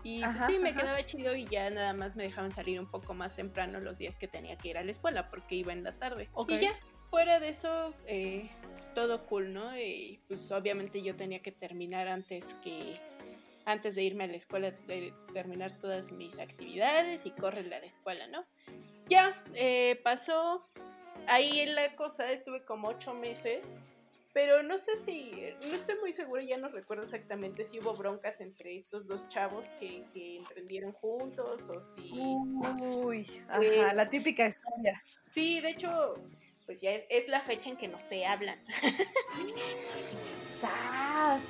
Y 0.05 0.23
pues, 0.23 0.37
Ajá, 0.37 0.47
sí, 0.47 0.61
me 0.61 0.71
ajá. 0.71 0.81
quedaba 0.81 1.05
chido 1.05 1.35
y 1.35 1.47
ya 1.47 1.69
nada 1.71 1.93
más 1.93 2.15
me 2.15 2.23
dejaban 2.23 2.53
salir 2.53 2.79
un 2.79 2.87
poco 2.87 3.13
más 3.13 3.35
temprano 3.35 3.81
los 3.81 3.99
días 3.99 4.17
que 4.17 4.29
tenía 4.29 4.57
que 4.57 4.69
ir 4.69 4.79
a 4.79 4.85
la 4.85 4.93
escuela 4.93 5.29
porque 5.29 5.57
iba 5.57 5.73
en 5.73 5.83
la 5.83 5.91
tarde. 5.99 6.29
Ok. 6.35 6.51
Y 6.53 6.59
ya, 6.61 6.73
fuera 7.11 7.41
de 7.41 7.49
eso, 7.49 7.93
eh, 8.07 8.49
todo 8.95 9.27
cool, 9.27 9.53
¿no? 9.53 9.77
Y 9.77 10.21
pues 10.29 10.53
obviamente 10.53 11.03
yo 11.03 11.17
tenía 11.17 11.41
que 11.43 11.51
terminar 11.51 12.07
antes 12.07 12.45
que 12.63 13.01
antes 13.67 13.97
de 13.97 14.03
irme 14.03 14.25
a 14.25 14.29
la 14.29 14.37
escuela, 14.37 14.71
de 14.87 15.13
terminar 15.35 15.77
todas 15.79 16.13
mis 16.13 16.39
actividades 16.39 17.27
y 17.27 17.33
correr 17.33 17.67
la 17.67 17.79
escuela, 17.79 18.27
¿no? 18.29 18.47
Ya, 19.09 19.35
eh, 19.55 20.01
pasó. 20.03 20.67
Ahí 21.27 21.61
en 21.61 21.75
la 21.75 21.95
cosa 21.97 22.31
estuve 22.31 22.65
como 22.65 22.89
ocho 22.89 23.13
meses, 23.13 23.67
pero 24.33 24.63
no 24.63 24.79
sé 24.79 24.97
si, 24.97 25.33
no 25.69 25.75
estoy 25.75 25.97
muy 26.01 26.13
segura, 26.13 26.43
ya 26.43 26.57
no 26.57 26.69
recuerdo 26.69 27.03
exactamente 27.03 27.65
si 27.65 27.81
hubo 27.81 27.95
broncas 27.95 28.41
entre 28.41 28.77
estos 28.77 29.09
dos 29.09 29.27
chavos 29.27 29.71
que, 29.81 30.05
que 30.15 30.37
emprendieron 30.37 30.93
juntos 30.93 31.69
o 31.69 31.83
si... 31.83 32.13
Uy, 32.13 33.27
Eh, 33.61 33.81
ajá, 33.81 33.95
la 33.95 34.09
típica 34.09 34.47
historia. 34.47 35.03
Sí, 35.31 35.61
de 35.61 35.71
hecho, 35.71 36.15
pues 36.67 36.81
ya 36.81 36.93
es, 36.93 37.05
es 37.09 37.27
la 37.27 37.41
fecha 37.41 37.71
en 37.71 37.77
que 37.77 37.89
no 37.89 38.01
se 38.01 38.25
hablan. 38.25 38.61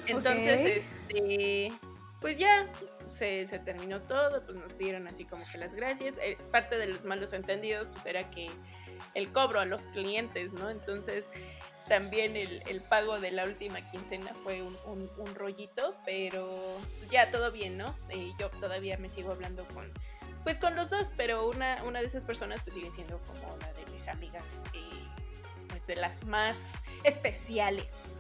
Entonces, 0.07 0.87
este, 1.11 1.73
pues 2.21 2.39
ya 2.39 2.71
se, 3.09 3.47
se 3.47 3.59
terminó 3.59 4.01
todo, 4.03 4.43
pues 4.45 4.57
nos 4.57 4.79
dieron 4.79 5.07
así 5.07 5.25
como 5.25 5.45
que 5.51 5.59
las 5.59 5.75
gracias. 5.75 6.15
Eh, 6.23 6.39
parte 6.51 6.79
de 6.79 6.87
los 6.87 7.05
malos 7.05 7.33
entendidos, 7.33 7.87
pues 7.93 8.07
era 8.07 8.31
que 8.31 8.49
el 9.15 9.31
cobro 9.33 9.61
a 9.61 9.65
los 9.65 9.87
clientes, 9.87 10.53
¿no? 10.53 10.71
Entonces, 10.71 11.31
también 11.89 12.37
el, 12.37 12.81
pago 12.83 13.21
de 13.21 13.31
la 13.31 13.45
última 13.45 13.81
quincena 13.91 14.33
fue 14.43 14.63
un, 14.63 15.35
rollito, 15.35 15.95
pero 16.05 16.79
ya 17.11 17.31
todo 17.31 17.53
bien, 17.53 17.79
¿no? 17.79 17.97
Eh, 18.09 18.33
yo 18.39 18.51
todavía 18.51 18.97
me 18.99 19.09
sigo 19.09 19.33
hablando 19.33 19.65
con, 19.69 19.93
pues 20.43 20.59
con 20.59 20.75
los 20.75 20.91
dos, 20.91 21.13
pero 21.17 21.49
una, 21.49 21.83
una 21.85 22.01
de 22.01 22.07
esas 22.07 22.25
personas 22.25 22.61
pues 22.63 22.75
sigue 22.75 22.91
siendo 22.91 23.19
como 23.21 23.55
una 23.55 23.73
de 23.73 23.87
mis 23.93 24.09
amigas, 24.09 24.45
eh, 24.75 25.05
pues 25.69 25.87
de 25.87 25.97
las 25.97 26.25
más 26.25 26.73
especiales. 27.05 28.17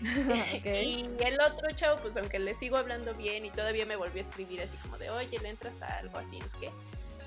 Y 0.64 1.08
el 1.20 1.40
otro 1.40 1.70
chavo, 1.74 2.00
pues 2.00 2.16
aunque 2.16 2.38
le 2.38 2.54
sigo 2.54 2.76
hablando 2.76 3.14
bien 3.14 3.44
y 3.44 3.50
todavía 3.50 3.86
me 3.86 3.96
volvió 3.96 4.22
a 4.22 4.26
escribir 4.26 4.60
así 4.62 4.76
como 4.78 4.98
de, 4.98 5.10
oye, 5.10 5.38
le 5.38 5.48
entras 5.48 5.80
a 5.82 5.98
algo 5.98 6.18
así, 6.18 6.38
es 6.38 6.54
que 6.54 6.70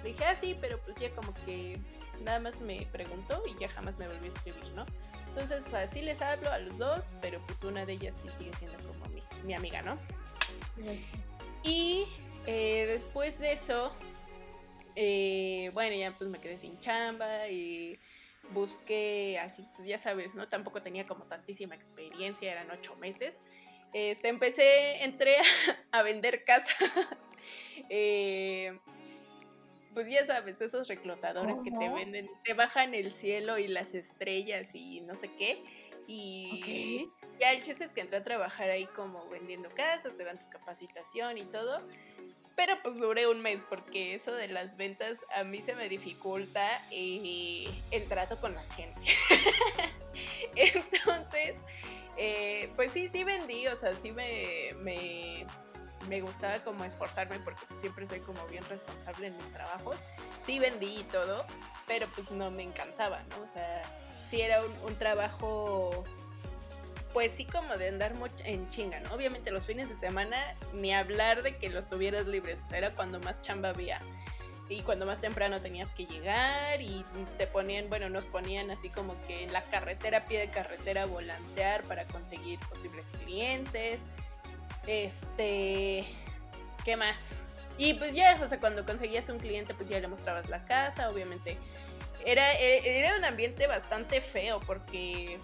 le 0.03 0.09
dije, 0.09 0.25
ah, 0.25 0.35
sí, 0.35 0.57
pero 0.59 0.79
pues 0.79 0.97
ya 0.97 1.09
como 1.11 1.33
que 1.45 1.77
nada 2.23 2.39
más 2.39 2.59
me 2.61 2.87
preguntó 2.91 3.43
y 3.47 3.59
ya 3.59 3.69
jamás 3.69 3.97
me 3.97 4.07
volvió 4.07 4.31
a 4.31 4.33
escribir, 4.33 4.65
¿no? 4.75 4.85
Entonces, 5.29 5.63
o 5.65 5.69
sea, 5.69 5.87
sí 5.87 6.01
les 6.01 6.21
hablo 6.21 6.51
a 6.51 6.59
los 6.59 6.77
dos, 6.77 7.05
pero 7.21 7.41
pues 7.45 7.63
una 7.63 7.85
de 7.85 7.93
ellas 7.93 8.15
sí 8.21 8.29
sigue 8.37 8.51
siendo 8.57 8.77
como 8.79 9.05
mi, 9.13 9.23
mi 9.43 9.53
amiga, 9.53 9.81
¿no? 9.81 9.97
Y 11.63 12.05
eh, 12.47 12.85
después 12.87 13.39
de 13.39 13.53
eso, 13.53 13.93
eh, 14.95 15.71
bueno, 15.73 15.95
ya 15.95 16.17
pues 16.17 16.29
me 16.29 16.39
quedé 16.39 16.57
sin 16.57 16.79
chamba 16.79 17.47
y 17.47 17.99
busqué 18.53 19.39
así, 19.39 19.65
pues 19.75 19.87
ya 19.87 19.97
sabes, 19.97 20.33
¿no? 20.35 20.47
Tampoco 20.47 20.81
tenía 20.81 21.05
como 21.07 21.25
tantísima 21.25 21.75
experiencia, 21.75 22.51
eran 22.51 22.69
ocho 22.71 22.95
meses. 22.97 23.35
Este, 23.93 24.29
empecé, 24.29 25.03
entré 25.03 25.37
a, 25.91 26.01
vender 26.03 26.43
casas. 26.43 26.75
Eh, 27.93 28.79
pues 29.93 30.07
ya 30.07 30.25
sabes, 30.25 30.61
esos 30.61 30.87
reclutadores 30.87 31.57
que 31.63 31.71
te 31.71 31.89
venden, 31.89 32.29
te 32.45 32.53
bajan 32.53 32.93
el 32.93 33.11
cielo 33.11 33.57
y 33.57 33.67
las 33.67 33.93
estrellas 33.93 34.73
y 34.73 35.01
no 35.01 35.15
sé 35.15 35.29
qué. 35.37 35.61
Y 36.07 37.09
ya 37.39 37.51
el 37.51 37.63
chiste 37.63 37.83
es 37.83 37.91
que 37.91 38.01
entré 38.01 38.17
a 38.17 38.23
trabajar 38.23 38.69
ahí 38.69 38.85
como 38.85 39.27
vendiendo 39.29 39.69
casas, 39.71 40.15
te 40.15 40.23
dan 40.23 40.39
tu 40.39 40.49
capacitación 40.49 41.37
y 41.37 41.45
todo. 41.45 41.81
Pero 42.55 42.77
pues 42.83 42.97
duré 42.97 43.27
un 43.27 43.41
mes 43.41 43.61
porque 43.69 44.13
eso 44.13 44.33
de 44.33 44.47
las 44.47 44.75
ventas 44.77 45.19
a 45.35 45.43
mí 45.43 45.61
se 45.61 45.73
me 45.73 45.87
dificulta 45.89 46.85
eh, 46.91 47.67
el 47.91 48.07
trato 48.07 48.39
con 48.39 48.55
la 48.55 48.63
gente. 48.71 49.01
Entonces, 50.55 51.55
eh, 52.17 52.69
pues 52.75 52.91
sí, 52.91 53.07
sí 53.07 53.23
vendí, 53.23 53.67
o 53.67 53.75
sea, 53.75 53.95
sí 53.95 54.11
me, 54.11 54.73
me, 54.81 55.45
me 56.09 56.21
gustaba 56.21 56.59
como 56.59 56.83
esforzarme 56.83 57.39
porque 57.39 57.61
siempre 57.79 58.05
soy 58.05 58.19
como 58.19 58.45
bien 58.47 58.63
responsable 58.69 59.27
en 59.27 59.37
mis 59.37 59.51
trabajos. 59.53 59.95
Sí 60.45 60.59
vendí 60.59 60.99
y 60.99 61.03
todo, 61.05 61.45
pero 61.87 62.07
pues 62.15 62.31
no 62.31 62.51
me 62.51 62.63
encantaba, 62.63 63.23
¿no? 63.29 63.43
O 63.43 63.53
sea, 63.53 63.81
sí 64.29 64.41
era 64.41 64.61
un 64.63 64.95
trabajo 64.97 66.03
pues 67.13 67.33
sí 67.33 67.45
como 67.45 67.77
de 67.77 67.89
andar 67.89 68.13
mucho 68.13 68.43
en 68.45 68.69
chinga, 68.69 68.99
¿no? 69.01 69.13
Obviamente 69.13 69.51
los 69.51 69.65
fines 69.65 69.89
de 69.89 69.95
semana 69.95 70.55
ni 70.73 70.93
hablar 70.93 71.43
de 71.43 71.57
que 71.57 71.69
los 71.69 71.89
tuvieras 71.89 72.27
libres, 72.27 72.61
o 72.63 72.67
sea, 72.67 72.77
era 72.77 72.91
cuando 72.91 73.19
más 73.19 73.41
chamba 73.41 73.69
había. 73.69 73.99
Y 74.69 74.83
cuando 74.83 75.05
más 75.05 75.19
temprano 75.19 75.59
tenías 75.61 75.89
que 75.89 76.05
llegar 76.05 76.81
y 76.81 77.03
te 77.37 77.45
ponían, 77.45 77.89
bueno, 77.89 78.09
nos 78.09 78.25
ponían 78.25 78.71
así 78.71 78.87
como 78.87 79.21
que 79.27 79.43
en 79.43 79.51
la 79.51 79.63
carretera, 79.65 80.25
pie 80.27 80.39
de 80.39 80.49
carretera, 80.49 81.05
volantear 81.05 81.81
para 81.83 82.05
conseguir 82.05 82.57
posibles 82.69 83.05
clientes. 83.25 83.99
Este, 84.87 86.05
¿qué 86.85 86.95
más? 86.95 87.21
Y 87.77 87.95
pues 87.95 88.13
ya, 88.13 88.39
o 88.41 88.47
sea, 88.47 88.59
cuando 88.61 88.85
conseguías 88.85 89.27
un 89.27 89.39
cliente, 89.39 89.73
pues 89.73 89.89
ya 89.89 89.99
le 89.99 90.07
mostrabas 90.07 90.47
la 90.49 90.63
casa, 90.63 91.09
obviamente. 91.09 91.57
Era, 92.25 92.53
e- 92.53 92.99
era 92.99 93.17
un 93.17 93.25
ambiente 93.25 93.67
bastante 93.67 94.21
feo 94.21 94.59
porque 94.61 95.37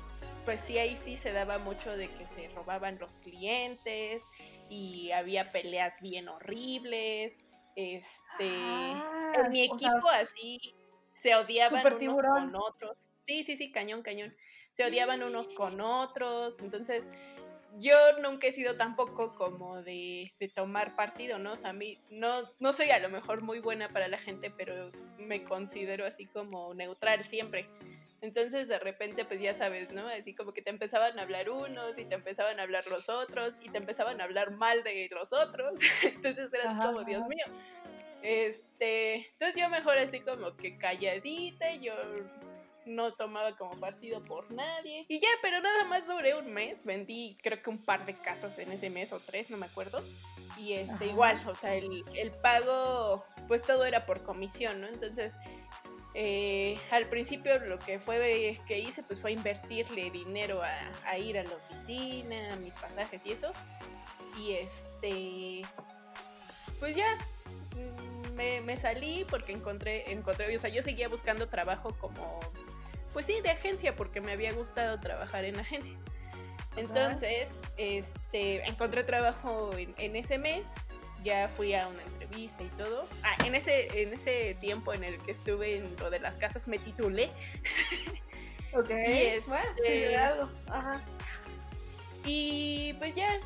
pues 0.48 0.62
sí, 0.62 0.78
ahí 0.78 0.96
sí 0.96 1.18
se 1.18 1.34
daba 1.34 1.58
mucho 1.58 1.98
de 1.98 2.08
que 2.08 2.26
se 2.26 2.48
robaban 2.56 2.98
los 3.00 3.18
clientes 3.18 4.24
y 4.70 5.12
había 5.12 5.52
peleas 5.52 6.00
bien 6.00 6.30
horribles. 6.30 7.38
Este, 7.76 8.16
Ah, 8.40 9.34
en 9.36 9.52
mi 9.52 9.66
sea, 9.66 9.76
equipo 9.76 10.08
así 10.10 10.74
se 11.16 11.36
odiaban 11.36 11.86
unos 11.86 12.00
tiburón. 12.00 12.52
con 12.52 12.56
otros. 12.56 13.10
Sí, 13.28 13.44
sí, 13.44 13.58
sí, 13.58 13.74
cañón, 13.74 14.04
cañón. 14.04 14.34
Se 14.72 14.86
odiaban 14.86 15.22
unos 15.22 15.52
con 15.52 15.82
otros. 15.82 16.58
Entonces, 16.60 17.10
yo 17.80 17.98
nunca 18.22 18.48
he 18.48 18.54
sido 18.54 18.78
tampoco 18.78 19.36
como 19.36 19.82
de, 19.84 20.32
de 20.40 20.48
tomar 20.48 20.96
partido, 20.96 21.40
¿no? 21.40 21.52
O 21.52 21.58
sea, 21.58 21.72
a 21.72 21.74
mí 21.74 22.00
no, 22.10 22.50
no 22.62 22.72
soy 22.72 22.92
a 22.92 23.00
lo 23.00 23.10
mejor 23.10 23.42
muy 23.42 23.60
buena 23.60 23.90
para 23.90 24.08
la 24.08 24.18
gente, 24.18 24.50
pero 24.50 24.92
me 25.18 25.44
considero 25.44 26.06
así 26.06 26.26
como 26.26 26.74
neutral 26.74 27.26
siempre. 27.26 27.66
Entonces 28.22 28.68
de 28.68 28.80
repente 28.80 29.26
pues 29.26 29.40
ya 29.40 29.54
sabes, 29.54 29.92
¿no? 29.92 30.08
Así 30.08 30.34
como 30.34 30.54
que 30.54 30.62
te 30.62 30.70
empezaban 30.70 31.20
a 31.20 31.22
hablar 31.22 31.50
unos 31.50 31.98
y 32.00 32.06
te 32.06 32.16
empezaban 32.16 32.60
a 32.60 32.64
hablar 32.64 32.88
los 32.88 33.10
otros 33.10 33.56
y 33.62 33.70
te 33.70 33.78
empezaban 33.78 34.20
a 34.22 34.24
hablar 34.24 34.52
mal 34.52 34.84
de 34.84 35.10
los 35.12 35.34
otros. 35.34 35.80
Entonces 36.04 36.52
eras 36.54 36.76
Ajá, 36.76 36.88
como, 36.88 37.04
Dios 37.04 37.22
ajá. 37.22 37.30
mío. 37.30 37.46
Este, 38.24 39.28
entonces 39.34 39.62
yo 39.62 39.70
mejor 39.70 39.98
así 40.00 40.20
como 40.22 40.58
que 40.58 40.78
calladita, 40.78 41.76
yo 41.76 41.94
no 42.88 43.14
tomaba 43.14 43.56
como 43.56 43.80
partido 43.80 44.24
por 44.24 44.50
nadie. 44.50 45.06
Y 45.08 45.20
ya, 45.20 45.28
pero 45.42 45.62
nada 45.62 45.84
más 45.84 46.08
duré 46.08 46.36
un 46.36 46.52
mes, 46.54 46.84
vendí 46.84 47.38
creo 47.44 47.62
que 47.62 47.70
un 47.70 47.84
par 47.84 48.06
de 48.06 48.16
casas 48.16 48.58
en 48.58 48.72
ese 48.72 48.90
mes 48.90 49.12
o 49.14 49.20
tres, 49.20 49.50
no 49.50 49.58
me 49.58 49.66
acuerdo. 49.68 50.04
Y 50.58 50.74
este, 50.74 50.96
Ajá. 50.96 51.06
igual, 51.06 51.48
o 51.48 51.54
sea, 51.54 51.76
el, 51.76 52.04
el 52.16 52.32
pago, 52.32 53.24
pues 53.48 53.62
todo 53.62 53.86
era 53.86 54.06
por 54.06 54.24
comisión, 54.24 54.82
¿no? 54.82 54.88
Entonces, 54.88 55.34
eh, 56.20 56.80
al 56.90 57.06
principio 57.06 57.60
lo 57.60 57.78
que 57.78 58.00
fue 58.00 58.60
que 58.68 58.80
hice, 58.80 59.04
pues 59.04 59.20
fue 59.20 59.34
invertirle 59.34 60.10
dinero 60.10 60.64
a, 60.64 60.92
a 61.06 61.20
ir 61.20 61.38
a 61.38 61.44
la 61.44 61.54
oficina, 61.54 62.54
a 62.54 62.56
mis 62.56 62.74
pasajes 62.74 63.24
y 63.24 63.34
eso. 63.34 63.52
Y 64.40 64.54
este, 64.54 65.62
pues 66.80 66.96
ya, 66.96 67.06
mm, 67.76 68.34
me, 68.34 68.62
me 68.62 68.78
salí 68.78 69.28
porque 69.30 69.52
encontré, 69.52 70.12
encontré, 70.12 70.56
o 70.56 70.60
sea, 70.60 70.72
yo 70.72 70.82
seguía 70.82 71.08
buscando 71.08 71.50
trabajo 71.50 71.96
como, 72.00 72.40
pues 73.14 73.28
sí, 73.28 73.40
de 73.42 73.52
agencia, 73.52 73.96
porque 73.96 74.20
me 74.20 74.32
había 74.32 74.54
gustado 74.54 75.00
trabajar 75.00 75.46
en 75.46 75.60
agencia. 75.60 75.94
Entonces, 76.78 77.50
este, 77.78 78.68
encontré 78.68 79.04
trabajo 79.04 79.70
en, 79.78 79.94
en 80.00 80.16
ese 80.16 80.40
mes, 80.40 80.74
ya 81.24 81.48
fui 81.50 81.76
a 81.76 81.88
una 81.88 82.02
entrevista 82.28 82.64
y 82.64 82.68
todo. 82.78 83.08
Ah, 83.24 83.36
en 83.46 83.56
ese, 83.56 84.02
en 84.02 84.14
ese 84.14 84.56
tiempo 84.60 84.94
en 84.94 85.04
el 85.04 85.18
que 85.20 85.32
estuve 85.32 85.78
en 85.78 85.96
lo 85.98 86.10
de 86.10 86.20
las 86.20 86.36
Pues, 86.36 86.48
casas 86.48 86.68
me 86.68 86.78
titulé. 86.78 87.30
Ok, 88.74 88.90
Y 89.08 89.40
bueno, 89.48 89.70
este- 89.76 89.84
sí, 89.84 90.00
de 90.00 90.16
algo. 90.18 90.50
Ajá. 90.70 91.02
Y 92.26 92.94
pues 92.94 93.16
ya 93.16 93.40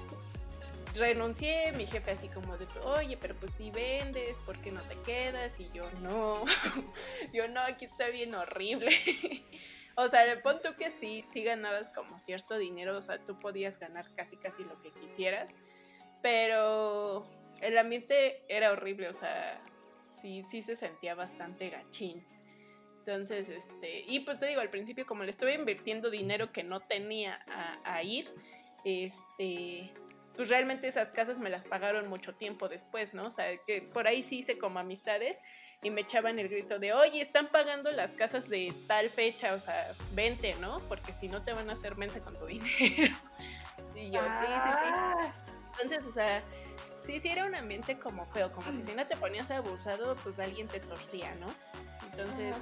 renuncié, 0.95 1.71
mi 1.73 1.85
jefe 1.85 2.11
así 2.11 2.27
como 2.29 2.57
de, 2.57 2.67
oye, 2.83 3.15
pero 3.17 3.35
pues 3.35 3.53
si 3.53 3.71
vendes, 3.71 4.37
¿por 4.39 4.59
qué 4.59 4.71
no 4.71 4.81
te 4.81 4.95
quedas? 5.01 5.57
Y 5.59 5.69
yo, 5.71 5.83
no, 6.01 6.43
yo 7.33 7.47
no, 7.47 7.61
aquí 7.61 7.85
está 7.85 8.07
bien 8.09 8.33
horrible. 8.35 8.89
o 9.95 10.07
sea, 10.09 10.23
pon 10.41 10.59
tú 10.61 10.75
que 10.77 10.89
sí, 10.91 11.23
sí 11.31 11.43
ganabas 11.43 11.91
como 11.91 12.17
cierto 12.19 12.57
dinero, 12.57 12.97
o 12.97 13.01
sea, 13.01 13.19
tú 13.19 13.37
podías 13.39 13.79
ganar 13.79 14.13
casi 14.15 14.35
casi 14.35 14.63
lo 14.63 14.81
que 14.81 14.91
quisieras, 14.91 15.49
pero 16.21 17.25
el 17.61 17.77
ambiente 17.77 18.43
era 18.47 18.71
horrible, 18.71 19.09
o 19.09 19.13
sea, 19.13 19.61
sí, 20.21 20.43
sí 20.49 20.61
se 20.61 20.75
sentía 20.75 21.15
bastante 21.15 21.69
gachín. 21.69 22.23
Entonces, 22.99 23.49
este, 23.49 24.01
y 24.07 24.19
pues 24.21 24.39
te 24.39 24.45
digo, 24.45 24.61
al 24.61 24.69
principio 24.69 25.07
como 25.07 25.23
le 25.23 25.31
estuve 25.31 25.55
invirtiendo 25.55 26.11
dinero 26.11 26.51
que 26.51 26.63
no 26.63 26.81
tenía 26.81 27.39
a, 27.83 28.03
ir, 28.03 28.31
este, 28.85 29.91
pues 30.35 30.49
realmente 30.49 30.87
esas 30.87 31.11
casas 31.11 31.39
me 31.39 31.49
las 31.49 31.65
pagaron 31.65 32.07
mucho 32.07 32.35
tiempo 32.35 32.69
después, 32.69 33.15
¿no? 33.15 33.25
O 33.25 33.31
sea, 33.31 33.57
que 33.65 33.81
por 33.81 34.07
ahí 34.07 34.21
sí 34.21 34.39
hice 34.39 34.59
como 34.59 34.79
amistades 34.79 35.39
y 35.81 35.89
me 35.89 36.01
echaban 36.01 36.37
el 36.37 36.47
grito 36.47 36.77
de, 36.77 36.93
oye, 36.93 37.21
están 37.21 37.47
pagando 37.47 37.91
las 37.91 38.13
casas 38.13 38.47
de 38.47 38.71
tal 38.87 39.09
fecha, 39.09 39.55
o 39.55 39.59
sea, 39.59 39.93
vente, 40.13 40.53
¿no? 40.59 40.79
Porque 40.87 41.11
si 41.13 41.27
no 41.27 41.43
te 41.43 41.53
van 41.53 41.71
a 41.71 41.73
hacer 41.73 41.95
mensa 41.97 42.19
con 42.19 42.37
tu 42.37 42.45
dinero. 42.47 43.15
y 43.95 44.11
yo, 44.11 44.21
sí, 44.21 44.45
sí, 44.45 44.69
sí. 44.69 44.89
Ah. 44.93 45.33
Entonces, 45.71 46.05
o 46.05 46.11
sea, 46.11 46.43
sí, 47.05 47.19
sí 47.19 47.29
era 47.29 47.45
un 47.45 47.55
ambiente 47.55 47.97
como 47.97 48.25
feo, 48.27 48.51
como 48.51 48.71
que 48.77 48.83
si 48.83 48.93
no 48.93 49.05
te 49.07 49.17
ponías 49.17 49.49
abusado, 49.51 50.15
pues 50.23 50.39
alguien 50.39 50.67
te 50.67 50.79
torcía, 50.79 51.33
¿no? 51.35 51.47
Entonces, 52.11 52.55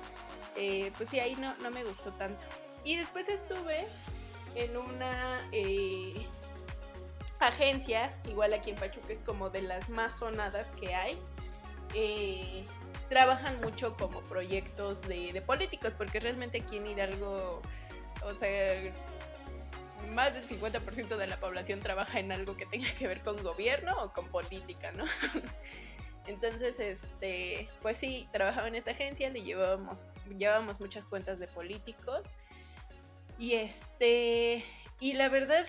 eh, 0.55 0.91
pues 0.97 1.09
sí, 1.09 1.19
ahí 1.19 1.35
no, 1.35 1.55
no 1.57 1.71
me 1.71 1.83
gustó 1.83 2.11
tanto. 2.13 2.41
Y 2.83 2.95
después 2.95 3.29
estuve 3.29 3.87
en 4.55 4.77
una 4.77 5.41
eh, 5.51 6.27
agencia, 7.39 8.13
igual 8.27 8.53
aquí 8.53 8.71
en 8.71 8.75
Pachuca 8.75 9.13
es 9.13 9.19
como 9.19 9.49
de 9.49 9.61
las 9.61 9.89
más 9.89 10.19
sonadas 10.19 10.71
que 10.71 10.93
hay. 10.95 11.17
Eh, 11.93 12.65
trabajan 13.09 13.59
mucho 13.61 13.95
como 13.95 14.21
proyectos 14.21 15.01
de, 15.07 15.33
de, 15.33 15.41
políticos, 15.41 15.93
porque 15.97 16.19
realmente 16.19 16.61
aquí 16.61 16.77
en 16.77 16.87
Hidalgo, 16.87 17.61
o 18.23 18.33
sea, 18.33 18.93
más 20.09 20.33
del 20.33 20.47
50% 20.47 21.17
de 21.17 21.27
la 21.27 21.39
población 21.39 21.79
trabaja 21.79 22.19
en 22.19 22.31
algo 22.31 22.57
que 22.57 22.65
tenga 22.65 22.93
que 22.95 23.07
ver 23.07 23.21
con 23.21 23.41
gobierno 23.43 23.95
o 24.03 24.13
con 24.13 24.27
política, 24.29 24.91
¿no? 24.91 25.05
Entonces, 26.27 26.79
este, 26.79 27.69
pues 27.81 27.97
sí, 27.97 28.27
trabajaba 28.31 28.67
en 28.67 28.75
esta 28.75 28.91
agencia, 28.91 29.29
le 29.29 29.41
llevábamos, 29.41 30.07
llevábamos 30.37 30.79
muchas 30.79 31.05
cuentas 31.05 31.39
de 31.39 31.47
políticos. 31.47 32.27
Y 33.37 33.53
este, 33.53 34.63
y 34.99 35.13
la 35.13 35.29
verdad 35.29 35.65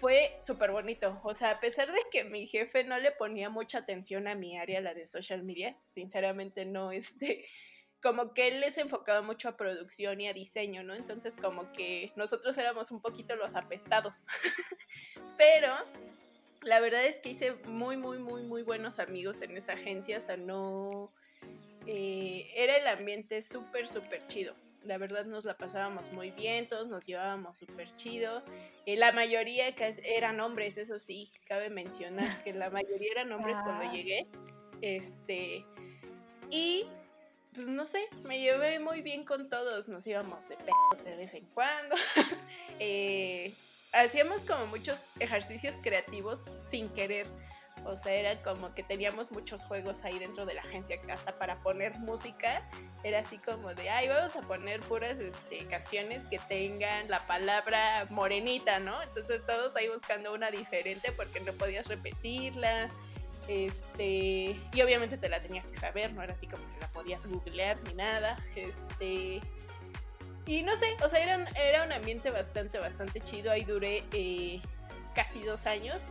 fue 0.00 0.36
súper 0.40 0.72
bonito. 0.72 1.20
O 1.22 1.34
sea, 1.34 1.52
a 1.52 1.60
pesar 1.60 1.92
de 1.92 2.00
que 2.10 2.24
mi 2.24 2.46
jefe 2.46 2.84
no 2.84 2.98
le 2.98 3.12
ponía 3.12 3.48
mucha 3.48 3.78
atención 3.78 4.26
a 4.26 4.34
mi 4.34 4.58
área, 4.58 4.80
la 4.80 4.94
de 4.94 5.06
social 5.06 5.44
media, 5.44 5.76
sinceramente 5.88 6.64
no, 6.64 6.90
este, 6.92 7.44
como 8.02 8.34
que 8.34 8.48
él 8.48 8.60
les 8.60 8.78
enfocaba 8.78 9.22
mucho 9.22 9.48
a 9.48 9.56
producción 9.56 10.20
y 10.20 10.28
a 10.28 10.32
diseño, 10.32 10.82
¿no? 10.82 10.94
Entonces 10.94 11.34
como 11.40 11.72
que 11.72 12.12
nosotros 12.16 12.58
éramos 12.58 12.90
un 12.90 13.00
poquito 13.00 13.36
los 13.36 13.54
apestados. 13.54 14.26
Pero 15.38 15.72
la 16.62 16.80
verdad 16.80 17.04
es 17.06 17.20
que 17.20 17.30
hice 17.30 17.52
muy, 17.66 17.96
muy, 17.96 18.18
muy, 18.18 18.42
muy 18.42 18.62
buenos 18.62 18.98
amigos 18.98 19.40
en 19.42 19.56
esa 19.56 19.74
agencia, 19.74 20.18
o 20.18 20.20
sea, 20.20 20.36
no... 20.36 21.12
Eh, 21.86 22.48
era 22.54 22.76
el 22.76 22.86
ambiente 22.86 23.42
súper, 23.42 23.88
súper 23.88 24.26
chido. 24.28 24.54
La 24.84 24.98
verdad 24.98 25.24
nos 25.24 25.44
la 25.44 25.56
pasábamos 25.56 26.12
muy 26.12 26.30
bien, 26.30 26.68
todos 26.68 26.88
nos 26.88 27.06
llevábamos 27.06 27.58
súper 27.58 27.94
chido. 27.96 28.42
Eh, 28.86 28.96
la 28.96 29.12
mayoría 29.12 29.66
eran 30.04 30.40
hombres, 30.40 30.76
eso 30.76 30.98
sí, 30.98 31.30
cabe 31.46 31.70
mencionar 31.70 32.42
que 32.44 32.52
la 32.52 32.70
mayoría 32.70 33.12
eran 33.12 33.32
hombres 33.32 33.58
cuando 33.62 33.84
ah. 33.88 33.92
llegué. 33.92 34.26
Este, 34.80 35.64
y 36.50 36.86
pues 37.54 37.68
no 37.68 37.84
sé, 37.84 38.08
me 38.24 38.40
llevé 38.40 38.78
muy 38.78 39.02
bien 39.02 39.24
con 39.24 39.48
todos, 39.48 39.88
nos 39.88 40.06
íbamos 40.06 40.48
de 40.48 40.56
pedo 40.56 41.04
de 41.04 41.16
vez 41.16 41.34
en 41.34 41.46
cuando. 41.46 41.96
Eh, 42.84 43.54
hacíamos 43.92 44.44
como 44.44 44.66
muchos 44.66 45.04
ejercicios 45.20 45.76
creativos 45.82 46.40
sin 46.68 46.88
querer. 46.88 47.28
O 47.84 47.96
sea, 47.96 48.12
era 48.12 48.42
como 48.42 48.74
que 48.74 48.82
teníamos 48.82 49.30
muchos 49.30 49.64
juegos 49.64 50.04
ahí 50.04 50.18
dentro 50.18 50.46
de 50.46 50.54
la 50.54 50.62
agencia, 50.62 51.00
hasta 51.10 51.38
para 51.38 51.62
poner 51.62 51.98
música. 51.98 52.68
Era 53.04 53.20
así 53.20 53.38
como 53.38 53.72
de, 53.74 53.88
ay, 53.90 54.08
vamos 54.08 54.34
a 54.34 54.40
poner 54.40 54.80
puras 54.80 55.18
este, 55.18 55.66
canciones 55.66 56.26
que 56.26 56.38
tengan 56.40 57.08
la 57.08 57.26
palabra 57.26 58.06
morenita, 58.10 58.80
¿no? 58.80 59.00
Entonces 59.02 59.44
todos 59.46 59.76
ahí 59.76 59.88
buscando 59.88 60.34
una 60.34 60.50
diferente 60.50 61.12
porque 61.12 61.40
no 61.40 61.52
podías 61.52 61.86
repetirla. 61.86 62.90
Este, 63.48 64.56
y 64.72 64.82
obviamente 64.82 65.18
te 65.18 65.28
la 65.28 65.40
tenías 65.40 65.66
que 65.66 65.76
saber, 65.76 66.12
no 66.12 66.22
era 66.22 66.34
así 66.34 66.46
como 66.46 66.62
que 66.72 66.80
la 66.80 66.88
podías 66.88 67.26
googlear 67.26 67.78
ni 67.82 67.94
nada. 67.94 68.36
Este, 68.54 69.40
y 70.46 70.62
no 70.62 70.76
sé, 70.76 70.96
o 71.04 71.08
sea, 71.08 71.22
era 71.22 71.36
un, 71.36 71.46
era 71.56 71.84
un 71.84 71.92
ambiente 71.92 72.30
bastante, 72.30 72.78
bastante 72.78 73.20
chido. 73.20 73.50
Ahí 73.50 73.64
duré 73.64 74.04
eh, 74.12 74.60
casi 75.14 75.42
dos 75.42 75.66
años. 75.66 76.02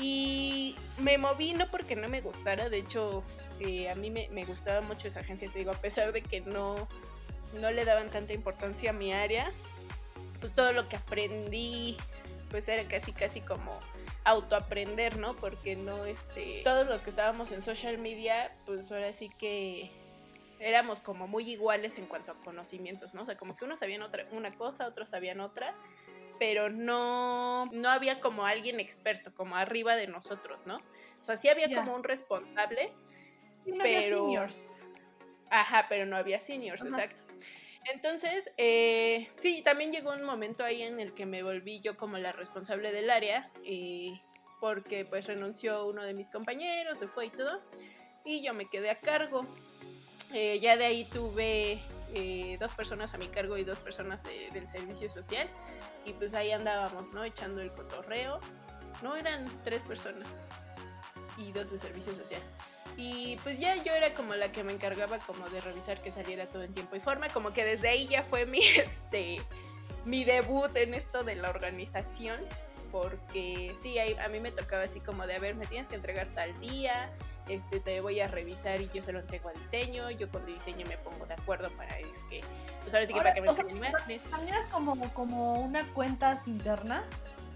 Y 0.00 0.76
me 0.98 1.18
moví 1.18 1.54
no 1.54 1.68
porque 1.70 1.96
no 1.96 2.08
me 2.08 2.20
gustara, 2.20 2.68
de 2.68 2.78
hecho, 2.78 3.24
eh, 3.58 3.90
a 3.90 3.96
mí 3.96 4.10
me, 4.10 4.28
me, 4.28 4.44
gustaba 4.44 4.80
mucho 4.80 5.08
esa 5.08 5.20
agencia, 5.20 5.50
te 5.52 5.58
digo, 5.58 5.72
a 5.72 5.80
pesar 5.80 6.12
de 6.12 6.22
que 6.22 6.40
no, 6.40 6.88
no 7.60 7.72
le 7.72 7.84
daban 7.84 8.08
tanta 8.08 8.32
importancia 8.32 8.90
a 8.90 8.92
mi 8.92 9.12
área, 9.12 9.50
pues 10.38 10.54
todo 10.54 10.72
lo 10.72 10.88
que 10.88 10.94
aprendí, 10.94 11.96
pues 12.48 12.68
era 12.68 12.84
casi, 12.84 13.10
casi 13.10 13.40
como 13.40 13.78
autoaprender, 14.24 15.18
¿no? 15.18 15.36
Porque 15.36 15.76
no, 15.76 16.04
este, 16.04 16.62
todos 16.64 16.86
los 16.86 17.02
que 17.02 17.10
estábamos 17.10 17.52
en 17.52 17.62
social 17.62 17.98
media, 17.98 18.52
pues 18.66 18.90
ahora 18.92 19.12
sí 19.12 19.30
que 19.38 19.90
éramos 20.60 21.00
como 21.00 21.26
muy 21.26 21.50
iguales 21.50 21.98
en 21.98 22.06
cuanto 22.06 22.32
a 22.32 22.34
conocimientos, 22.36 23.14
¿no? 23.14 23.22
O 23.22 23.26
sea, 23.26 23.36
como 23.36 23.56
que 23.56 23.64
unos 23.64 23.78
sabían 23.80 24.02
otra, 24.02 24.26
una 24.32 24.54
cosa, 24.54 24.86
otros 24.86 25.08
sabían 25.08 25.40
otra, 25.40 25.74
pero 26.38 26.68
no, 26.68 27.66
no 27.66 27.88
había 27.90 28.20
como 28.20 28.44
alguien 28.44 28.80
experto, 28.80 29.32
como 29.34 29.56
arriba 29.56 29.96
de 29.96 30.08
nosotros, 30.08 30.66
¿no? 30.66 30.76
O 31.20 31.24
sea, 31.24 31.36
sí 31.36 31.48
había 31.48 31.74
como 31.74 31.94
un 31.94 32.04
responsable, 32.04 32.92
no 33.66 33.82
pero... 33.82 34.24
Había 34.24 34.48
seniors. 34.48 34.56
Ajá, 35.50 35.86
pero 35.88 36.04
no 36.04 36.16
había 36.16 36.38
seniors, 36.38 36.84
exacto. 36.84 37.22
Entonces, 37.92 38.50
eh, 38.58 39.28
sí, 39.36 39.62
también 39.62 39.92
llegó 39.92 40.12
un 40.12 40.22
momento 40.22 40.62
ahí 40.62 40.82
en 40.82 41.00
el 41.00 41.14
que 41.14 41.24
me 41.24 41.42
volví 41.42 41.80
yo 41.80 41.96
como 41.96 42.18
la 42.18 42.32
responsable 42.32 42.92
del 42.92 43.08
área, 43.08 43.50
eh, 43.64 44.20
porque 44.60 45.04
pues 45.04 45.26
renunció 45.26 45.86
uno 45.86 46.02
de 46.02 46.12
mis 46.12 46.28
compañeros, 46.28 46.98
se 46.98 47.08
fue 47.08 47.26
y 47.26 47.30
todo, 47.30 47.62
y 48.24 48.42
yo 48.42 48.52
me 48.52 48.68
quedé 48.68 48.90
a 48.90 48.96
cargo. 48.96 49.46
Eh, 50.34 50.58
ya 50.60 50.76
de 50.76 50.84
ahí 50.84 51.04
tuve 51.04 51.80
dos 52.58 52.72
personas 52.72 53.14
a 53.14 53.18
mi 53.18 53.28
cargo 53.28 53.56
y 53.56 53.64
dos 53.64 53.78
personas 53.78 54.22
del 54.24 54.66
servicio 54.66 55.08
social, 55.08 55.48
y 56.04 56.12
pues 56.12 56.34
ahí 56.34 56.52
andábamos, 56.52 57.12
¿no? 57.12 57.24
Echando 57.24 57.60
el 57.60 57.70
cotorreo. 57.72 58.40
No, 59.02 59.16
eran 59.16 59.46
tres 59.62 59.82
personas 59.84 60.47
y 61.38 61.52
dos 61.52 61.70
de 61.70 61.78
servicio 61.78 62.14
social. 62.14 62.42
Y 62.96 63.36
pues 63.44 63.58
ya 63.58 63.76
yo 63.82 63.92
era 63.92 64.12
como 64.14 64.34
la 64.34 64.50
que 64.50 64.64
me 64.64 64.72
encargaba 64.72 65.18
como 65.18 65.48
de 65.50 65.60
revisar 65.60 66.02
que 66.02 66.10
saliera 66.10 66.46
todo 66.46 66.64
en 66.64 66.74
tiempo 66.74 66.96
y 66.96 67.00
forma, 67.00 67.28
como 67.28 67.52
que 67.52 67.64
desde 67.64 67.88
ahí 67.88 68.08
ya 68.08 68.24
fue 68.24 68.44
mi 68.44 68.60
este 68.76 69.40
mi 70.04 70.24
debut 70.24 70.74
en 70.76 70.94
esto 70.94 71.22
de 71.22 71.36
la 71.36 71.50
organización, 71.50 72.40
porque 72.90 73.74
sí, 73.82 73.98
a 73.98 74.28
mí 74.28 74.40
me 74.40 74.50
tocaba 74.50 74.84
así 74.84 75.00
como 75.00 75.26
de, 75.26 75.34
a 75.34 75.38
ver, 75.38 75.54
me 75.54 75.66
tienes 75.66 75.88
que 75.88 75.96
entregar 75.96 76.28
tal 76.34 76.58
día, 76.60 77.10
este, 77.48 77.80
te 77.80 78.00
voy 78.00 78.20
a 78.20 78.28
revisar 78.28 78.80
y 78.80 78.90
yo 78.92 79.02
se 79.02 79.12
lo 79.12 79.20
entrego 79.20 79.50
a 79.50 79.52
diseño, 79.52 80.10
yo 80.10 80.30
con 80.30 80.44
diseño 80.46 80.86
me 80.86 80.96
pongo 80.98 81.26
de 81.26 81.34
acuerdo 81.34 81.68
para 81.70 81.98
es 81.98 82.22
que, 82.30 82.40
pues 82.82 82.94
ahora 82.94 83.06
sí 83.06 83.12
que 83.12 83.18
para 83.18 83.34
que 83.34 83.40
me. 83.40 83.92
¿También 84.30 84.54
es 84.54 84.70
como, 84.70 85.12
como 85.12 85.54
una 85.60 85.84
cuenta 85.92 86.42
interna? 86.46 87.04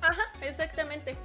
Ajá, 0.01 0.33
exactamente. 0.43 1.16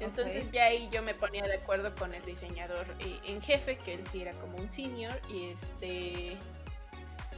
Entonces 0.00 0.50
ya 0.50 0.64
ahí 0.64 0.88
yo 0.92 1.02
me 1.02 1.14
ponía 1.14 1.44
de 1.44 1.54
acuerdo 1.54 1.94
con 1.94 2.14
el 2.14 2.22
diseñador 2.22 2.86
eh, 3.00 3.18
en 3.26 3.40
jefe, 3.40 3.76
que 3.78 3.94
él 3.94 4.06
sí 4.10 4.22
era 4.22 4.32
como 4.32 4.56
un 4.58 4.70
senior, 4.70 5.18
y 5.30 5.50
este... 5.50 6.36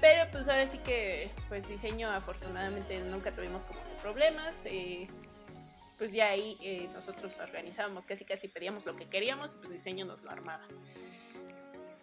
Pero 0.00 0.30
pues 0.30 0.48
ahora 0.48 0.66
sí 0.68 0.78
que, 0.78 1.30
pues 1.48 1.68
diseño 1.68 2.09
afortunadamente 2.11 3.00
nunca 3.00 3.32
tuvimos 3.32 3.64
como 3.64 3.80
problemas. 4.00 4.62
Eh, 4.64 5.09
pues 5.98 6.12
ya 6.12 6.28
ahí 6.28 6.56
eh, 6.62 6.88
nosotros 6.94 7.36
organizábamos, 7.40 8.06
casi 8.06 8.24
casi 8.24 8.46
pedíamos 8.46 8.86
lo 8.86 8.94
que 8.94 9.06
queríamos 9.06 9.54
y 9.54 9.59
pues 9.59 9.70
diseño 9.70 10.06
nos 10.06 10.22
lo 10.22 10.30
armaba. 10.30 10.62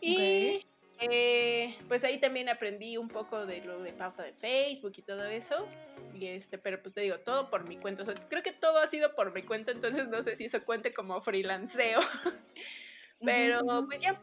Y 0.02 0.66
eh, 1.00 1.76
pues 1.88 2.04
ahí 2.04 2.20
también 2.20 2.48
aprendí 2.48 2.98
un 2.98 3.10
poco 3.10 3.46
de 3.46 3.62
lo 3.62 3.82
de 3.82 3.92
pauta 3.92 4.24
de 4.24 4.34
Facebook 4.34 4.94
y 4.98 5.02
todo 5.02 5.26
eso. 5.26 5.68
Y 6.14 6.28
este, 6.28 6.58
pero 6.58 6.82
pues 6.82 6.94
te 6.94 7.02
digo, 7.02 7.20
todo 7.20 7.50
por 7.50 7.68
mi 7.68 7.78
cuenta. 7.78 8.04
creo 8.30 8.44
que 8.44 8.54
todo 8.54 8.78
ha 8.78 8.88
sido 8.88 9.16
por 9.16 9.34
mi 9.34 9.44
cuenta, 9.44 9.72
entonces 9.72 10.08
no 10.08 10.24
sé 10.24 10.36
si 10.36 10.46
eso 10.46 10.64
cuente 10.64 10.94
como 10.94 11.20
freelanceo. 11.22 12.00
pero 13.24 13.86
pues 13.88 14.02
ya, 14.02 14.22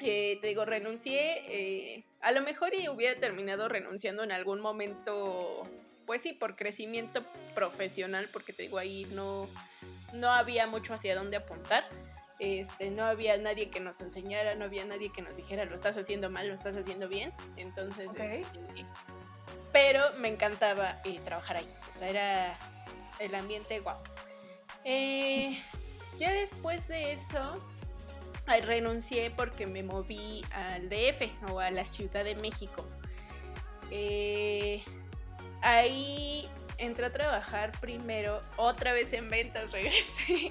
eh, 0.00 0.38
te 0.40 0.48
digo, 0.48 0.64
renuncié. 0.64 1.44
Eh, 1.48 2.04
a 2.20 2.32
lo 2.32 2.40
mejor 2.40 2.74
y 2.74 2.88
hubiera 2.88 3.18
terminado 3.20 3.68
renunciando 3.68 4.24
en 4.24 4.32
algún 4.32 4.60
momento, 4.60 5.68
pues 6.06 6.22
sí, 6.22 6.32
por 6.32 6.56
crecimiento 6.56 7.24
profesional, 7.54 8.28
porque 8.32 8.52
te 8.52 8.64
digo, 8.64 8.78
ahí 8.78 9.06
no, 9.12 9.48
no 10.12 10.30
había 10.30 10.66
mucho 10.66 10.94
hacia 10.94 11.14
dónde 11.14 11.36
apuntar. 11.36 11.84
Este, 12.42 12.90
no 12.90 13.04
había 13.04 13.36
nadie 13.36 13.70
que 13.70 13.78
nos 13.78 14.00
enseñara, 14.00 14.56
no 14.56 14.64
había 14.64 14.84
nadie 14.84 15.12
que 15.12 15.22
nos 15.22 15.36
dijera 15.36 15.64
lo 15.64 15.76
estás 15.76 15.96
haciendo 15.96 16.28
mal, 16.28 16.48
lo 16.48 16.54
estás 16.54 16.74
haciendo 16.74 17.06
bien. 17.08 17.32
Entonces, 17.56 18.10
este, 18.16 18.44
pero 19.70 20.02
me 20.18 20.26
encantaba 20.26 21.00
eh, 21.04 21.20
trabajar 21.24 21.58
ahí. 21.58 21.68
O 21.94 21.98
sea, 22.00 22.08
era 22.08 22.58
el 23.20 23.32
ambiente 23.36 23.78
guau. 23.78 23.96
Eh, 24.84 25.56
ya 26.18 26.32
después 26.32 26.88
de 26.88 27.12
eso, 27.12 27.64
renuncié 28.64 29.30
porque 29.30 29.68
me 29.68 29.84
moví 29.84 30.44
al 30.50 30.88
DF 30.88 31.52
o 31.52 31.60
a 31.60 31.70
la 31.70 31.84
Ciudad 31.84 32.24
de 32.24 32.34
México. 32.34 32.84
Eh, 33.92 34.82
ahí 35.60 36.48
entré 36.78 37.06
a 37.06 37.12
trabajar 37.12 37.70
primero, 37.80 38.42
otra 38.56 38.92
vez 38.92 39.12
en 39.12 39.30
ventas, 39.30 39.70
regresé. 39.70 40.50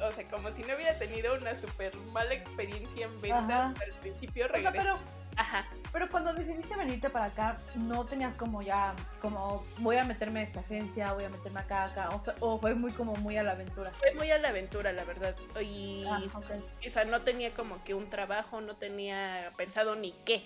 O 0.00 0.12
sea, 0.12 0.24
como 0.30 0.50
si 0.52 0.62
no 0.62 0.74
hubiera 0.74 0.98
tenido 0.98 1.34
una 1.34 1.54
súper 1.54 1.96
mala 2.12 2.34
experiencia 2.34 3.06
en 3.06 3.20
ventas 3.20 3.80
al 3.80 3.92
principio, 4.00 4.48
regresé. 4.48 4.78
pero, 4.78 4.98
Ajá. 5.36 5.66
Pero 5.92 6.08
cuando 6.08 6.32
decidiste 6.32 6.76
venirte 6.76 7.10
para 7.10 7.26
acá, 7.26 7.58
no 7.76 8.04
tenías 8.06 8.34
como 8.36 8.62
ya, 8.62 8.94
como 9.20 9.64
voy 9.78 9.96
a 9.96 10.04
meterme 10.04 10.40
a 10.40 10.42
esta 10.44 10.60
agencia, 10.60 11.12
voy 11.12 11.24
a 11.24 11.28
meterme 11.28 11.60
acá, 11.60 11.84
acá, 11.84 12.08
o, 12.10 12.20
sea, 12.20 12.34
o 12.40 12.58
fue 12.58 12.74
muy 12.74 12.92
como 12.92 13.14
muy 13.16 13.36
a 13.36 13.42
la 13.42 13.52
aventura. 13.52 13.92
Fue 13.92 14.14
muy 14.14 14.30
a 14.30 14.38
la 14.38 14.48
aventura, 14.48 14.92
la 14.92 15.04
verdad. 15.04 15.34
Y, 15.60 16.04
ah, 16.08 16.22
o 16.34 16.90
sea, 16.90 17.04
no 17.04 17.22
tenía 17.22 17.52
como 17.52 17.82
que 17.84 17.94
un 17.94 18.10
trabajo, 18.10 18.60
no 18.60 18.76
tenía 18.76 19.52
pensado 19.56 19.96
ni 19.96 20.12
qué. 20.24 20.44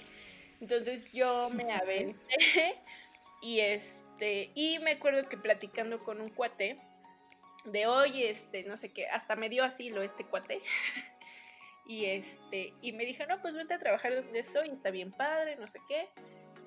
Entonces 0.60 1.12
yo 1.12 1.50
me 1.50 1.72
aventé 1.72 2.18
y 3.42 3.60
este, 3.60 4.50
y 4.54 4.78
me 4.80 4.92
acuerdo 4.92 5.28
que 5.28 5.36
platicando 5.36 6.02
con 6.02 6.20
un 6.20 6.30
cuate 6.30 6.80
de 7.72 7.86
hoy, 7.86 8.24
este, 8.24 8.64
no 8.64 8.76
sé 8.76 8.90
qué, 8.90 9.06
hasta 9.08 9.36
me 9.36 9.48
dio 9.48 9.64
asilo 9.64 10.02
este 10.02 10.24
cuate. 10.24 10.62
Y 11.90 12.04
este, 12.04 12.74
y 12.82 12.92
me 12.92 13.06
dijo, 13.06 13.24
no, 13.26 13.40
pues 13.40 13.56
vente 13.56 13.72
a 13.72 13.78
trabajar 13.78 14.14
donde 14.14 14.38
estoy, 14.38 14.68
está 14.68 14.90
bien 14.90 15.10
padre, 15.10 15.56
no 15.56 15.66
sé 15.68 15.78
qué. 15.88 16.06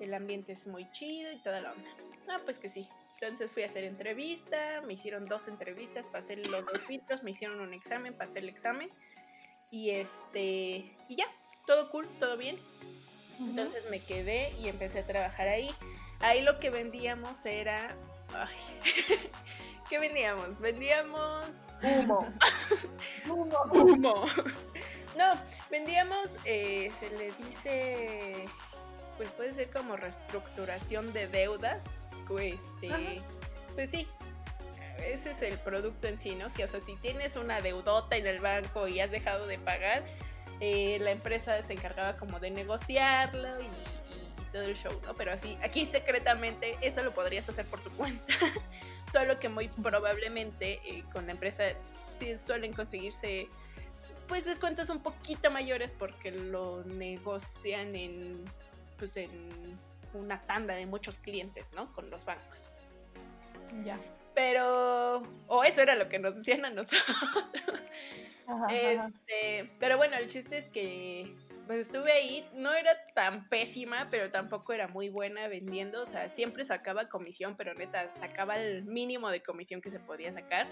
El 0.00 0.14
ambiente 0.14 0.50
es 0.50 0.66
muy 0.66 0.90
chido 0.90 1.30
y 1.30 1.38
toda 1.38 1.60
la 1.60 1.70
onda. 1.70 1.88
No, 2.26 2.44
pues 2.44 2.58
que 2.58 2.68
sí. 2.68 2.88
Entonces 3.20 3.52
fui 3.52 3.62
a 3.62 3.66
hacer 3.66 3.84
entrevista, 3.84 4.82
me 4.84 4.94
hicieron 4.94 5.26
dos 5.26 5.46
entrevistas, 5.46 6.08
pasé 6.08 6.34
los 6.34 6.66
dos 6.66 6.82
filtros, 6.88 7.22
me 7.22 7.30
hicieron 7.30 7.60
un 7.60 7.72
examen, 7.72 8.14
pasé 8.14 8.40
el 8.40 8.48
examen. 8.48 8.90
Y 9.70 9.90
este, 9.90 10.92
y 11.08 11.16
ya, 11.16 11.26
todo 11.68 11.88
cool, 11.90 12.08
todo 12.18 12.36
bien. 12.36 12.58
Entonces 13.38 13.88
me 13.90 14.00
quedé 14.00 14.50
y 14.58 14.66
empecé 14.66 14.98
a 14.98 15.06
trabajar 15.06 15.46
ahí. 15.46 15.70
Ahí 16.18 16.42
lo 16.42 16.58
que 16.58 16.70
vendíamos 16.70 17.46
era. 17.46 17.96
Ay, 18.34 18.56
¿Qué 19.92 19.98
vendíamos? 19.98 20.58
Vendíamos 20.58 21.48
humo. 21.82 22.26
humo. 23.28 23.58
humo. 23.70 24.24
No, 25.18 25.34
vendíamos, 25.70 26.38
eh, 26.46 26.90
se 26.98 27.10
le 27.18 27.30
dice, 27.32 28.48
pues 29.18 29.30
puede 29.32 29.52
ser 29.52 29.68
como 29.68 29.96
reestructuración 29.96 31.12
de 31.12 31.26
deudas. 31.26 31.82
Este, 32.40 33.20
pues 33.74 33.90
sí, 33.90 34.08
ese 35.04 35.32
es 35.32 35.42
el 35.42 35.58
producto 35.58 36.08
en 36.08 36.18
sí, 36.18 36.36
¿no? 36.36 36.50
Que, 36.54 36.64
o 36.64 36.68
sea, 36.68 36.80
si 36.80 36.96
tienes 36.96 37.36
una 37.36 37.60
deudota 37.60 38.16
en 38.16 38.26
el 38.26 38.40
banco 38.40 38.88
y 38.88 38.98
has 38.98 39.10
dejado 39.10 39.46
de 39.46 39.58
pagar, 39.58 40.04
eh, 40.60 40.96
la 41.02 41.10
empresa 41.10 41.60
se 41.60 41.74
encargaba 41.74 42.16
como 42.16 42.40
de 42.40 42.50
negociarlo 42.50 43.60
y, 43.60 44.01
todo 44.52 44.62
el 44.62 44.76
show, 44.76 44.92
¿no? 45.04 45.14
Pero 45.14 45.32
así, 45.32 45.58
aquí 45.62 45.86
secretamente, 45.86 46.76
eso 46.80 47.02
lo 47.02 47.12
podrías 47.12 47.48
hacer 47.48 47.66
por 47.66 47.80
tu 47.80 47.90
cuenta. 47.90 48.32
Solo 49.12 49.38
que 49.40 49.48
muy 49.48 49.68
probablemente 49.68 50.80
eh, 50.84 51.04
con 51.12 51.26
la 51.26 51.32
empresa 51.32 51.64
sí 52.18 52.36
suelen 52.38 52.72
conseguirse 52.72 53.48
pues 54.28 54.44
descuentos 54.44 54.88
un 54.88 55.02
poquito 55.02 55.50
mayores 55.50 55.92
porque 55.92 56.30
lo 56.30 56.84
negocian 56.84 57.94
en 57.96 58.44
pues 58.98 59.16
en 59.16 59.30
una 60.14 60.40
tanda 60.42 60.74
de 60.74 60.86
muchos 60.86 61.18
clientes, 61.18 61.72
¿no? 61.74 61.92
Con 61.92 62.10
los 62.10 62.24
bancos. 62.24 62.70
Ya. 63.84 63.98
Pero, 64.34 65.22
o 65.48 65.64
eso 65.64 65.82
era 65.82 65.96
lo 65.96 66.08
que 66.08 66.18
nos 66.18 66.36
decían 66.36 66.64
a 66.64 66.70
nosotros. 66.70 67.16
este, 68.70 69.70
pero 69.78 69.96
bueno, 69.96 70.16
el 70.16 70.28
chiste 70.28 70.58
es 70.58 70.68
que 70.68 71.34
pues 71.66 71.86
estuve 71.86 72.12
ahí, 72.12 72.46
no 72.54 72.72
era 72.72 72.92
tan 73.14 73.48
pésima, 73.48 74.08
pero 74.10 74.30
tampoco 74.30 74.72
era 74.72 74.88
muy 74.88 75.08
buena 75.08 75.48
vendiendo, 75.48 76.02
o 76.02 76.06
sea, 76.06 76.28
siempre 76.30 76.64
sacaba 76.64 77.08
comisión, 77.08 77.56
pero 77.56 77.74
neta, 77.74 78.10
sacaba 78.10 78.56
el 78.56 78.84
mínimo 78.84 79.30
de 79.30 79.42
comisión 79.42 79.80
que 79.80 79.90
se 79.90 80.00
podía 80.00 80.32
sacar. 80.32 80.68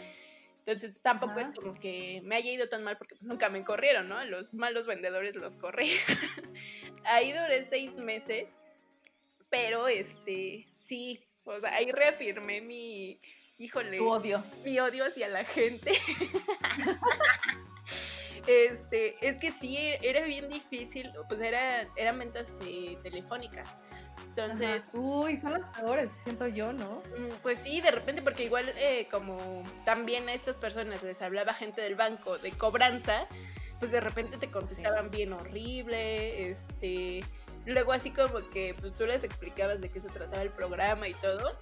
Entonces 0.66 0.94
tampoco 1.02 1.40
es 1.40 1.48
como 1.54 1.74
que 1.74 2.20
me 2.24 2.36
haya 2.36 2.52
ido 2.52 2.68
tan 2.68 2.84
mal 2.84 2.98
porque 2.98 3.14
pues 3.14 3.26
nunca 3.26 3.48
me 3.48 3.64
corrieron, 3.64 4.08
¿no? 4.08 4.22
Los 4.24 4.52
malos 4.52 4.86
vendedores 4.86 5.34
los 5.34 5.56
corrí. 5.56 5.90
ahí 7.04 7.32
duré 7.32 7.64
seis 7.64 7.96
meses, 7.96 8.50
pero 9.48 9.88
este, 9.88 10.66
sí, 10.76 11.20
o 11.44 11.58
sea, 11.60 11.74
ahí 11.74 11.90
reafirmé 11.90 12.60
mi, 12.60 13.20
híjole, 13.58 14.00
odio. 14.00 14.44
Mi 14.64 14.78
odio 14.78 15.06
hacia 15.06 15.28
la 15.28 15.44
gente. 15.44 15.92
este, 18.50 19.26
es 19.26 19.36
que 19.36 19.52
sí, 19.52 19.76
era 19.78 20.22
bien 20.22 20.48
difícil, 20.48 21.10
pues 21.28 21.40
era, 21.40 21.86
eran 21.96 22.18
ventas 22.18 22.58
eh, 22.66 22.98
telefónicas. 23.02 23.78
Entonces. 24.28 24.84
Uy, 24.92 25.40
son 25.40 25.54
los 25.54 25.76
peores, 25.76 26.10
siento 26.24 26.46
yo, 26.46 26.72
¿no? 26.72 27.02
Mm, 27.18 27.34
pues 27.42 27.60
sí, 27.60 27.80
de 27.80 27.90
repente, 27.90 28.22
porque 28.22 28.44
igual, 28.44 28.72
eh, 28.76 29.08
como 29.10 29.64
también 29.84 30.28
a 30.28 30.34
estas 30.34 30.56
personas 30.56 31.02
les 31.02 31.20
hablaba 31.22 31.54
gente 31.54 31.80
del 31.80 31.96
banco 31.96 32.38
de 32.38 32.52
cobranza, 32.52 33.26
pues 33.78 33.90
de 33.92 34.00
repente 34.00 34.36
te 34.36 34.50
contestaban 34.50 35.10
bien 35.10 35.32
horrible, 35.32 36.50
este. 36.50 37.24
Luego 37.66 37.92
así 37.92 38.10
como 38.10 38.40
que 38.50 38.74
pues 38.80 38.94
tú 38.94 39.04
les 39.06 39.22
explicabas 39.22 39.82
de 39.82 39.90
qué 39.90 40.00
se 40.00 40.08
trataba 40.08 40.42
el 40.42 40.50
programa 40.50 41.08
y 41.08 41.14
todo. 41.14 41.60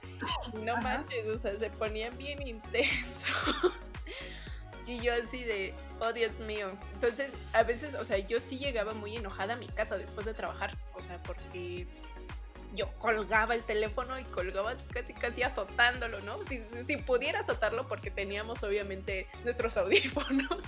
Y 0.54 0.58
no 0.58 0.76
manches, 0.76 1.26
o 1.26 1.38
sea, 1.38 1.58
se 1.58 1.70
ponían 1.70 2.16
bien 2.16 2.40
intensos. 2.46 3.26
y 4.88 5.00
yo 5.00 5.12
así 5.12 5.44
de, 5.44 5.74
oh 6.00 6.12
Dios 6.12 6.38
mío. 6.40 6.70
Entonces, 6.94 7.32
a 7.52 7.62
veces, 7.62 7.94
o 7.94 8.04
sea, 8.04 8.18
yo 8.18 8.40
sí 8.40 8.58
llegaba 8.58 8.94
muy 8.94 9.16
enojada 9.16 9.54
a 9.54 9.56
mi 9.56 9.66
casa 9.68 9.98
después 9.98 10.24
de 10.26 10.34
trabajar. 10.34 10.74
O 10.94 11.00
sea, 11.00 11.22
porque 11.22 11.86
yo 12.74 12.88
colgaba 12.98 13.54
el 13.54 13.62
teléfono 13.64 14.18
y 14.18 14.24
colgaba 14.24 14.74
casi 14.92 15.12
casi 15.12 15.42
azotándolo, 15.42 16.20
¿no? 16.20 16.38
Si, 16.44 16.62
si, 16.86 16.96
pudiera 16.96 17.40
azotarlo 17.40 17.88
porque 17.88 18.10
teníamos 18.10 18.62
obviamente 18.62 19.26
nuestros 19.44 19.76
audífonos, 19.76 20.58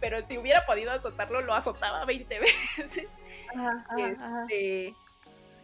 pero 0.00 0.22
si 0.22 0.38
hubiera 0.38 0.64
podido 0.66 0.92
azotarlo 0.92 1.40
lo 1.42 1.54
azotaba 1.54 2.04
20 2.04 2.40
veces. 2.78 3.08
este... 3.98 4.94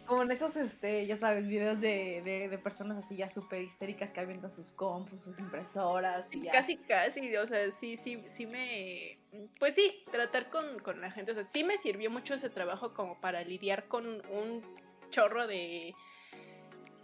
Como 0.05 0.23
en 0.23 0.31
esos, 0.31 0.55
este, 0.55 1.05
ya 1.07 1.17
sabes, 1.17 1.47
videos 1.47 1.79
de, 1.79 2.21
de, 2.49 2.57
personas 2.57 3.03
así 3.03 3.15
ya 3.15 3.31
súper 3.31 3.61
histéricas 3.61 4.11
que 4.11 4.19
avientan 4.19 4.53
sus 4.53 4.71
compus, 4.73 5.21
sus 5.21 5.39
impresoras. 5.39 6.25
Y 6.31 6.47
Casi, 6.47 6.77
casi, 6.77 7.35
o 7.37 7.47
sea, 7.47 7.71
sí, 7.71 7.97
sí, 7.97 8.21
sí 8.27 8.45
me... 8.45 9.17
Pues 9.59 9.75
sí, 9.75 10.03
tratar 10.11 10.49
con, 10.49 10.79
con 10.79 11.01
la 11.01 11.09
gente, 11.09 11.31
o 11.31 11.35
sea, 11.35 11.43
sí 11.43 11.63
me 11.63 11.77
sirvió 11.77 12.11
mucho 12.11 12.33
ese 12.33 12.49
trabajo 12.49 12.93
como 12.93 13.19
para 13.19 13.43
lidiar 13.43 13.87
con 13.87 14.05
un 14.29 14.61
chorro 15.09 15.47
de 15.47 15.95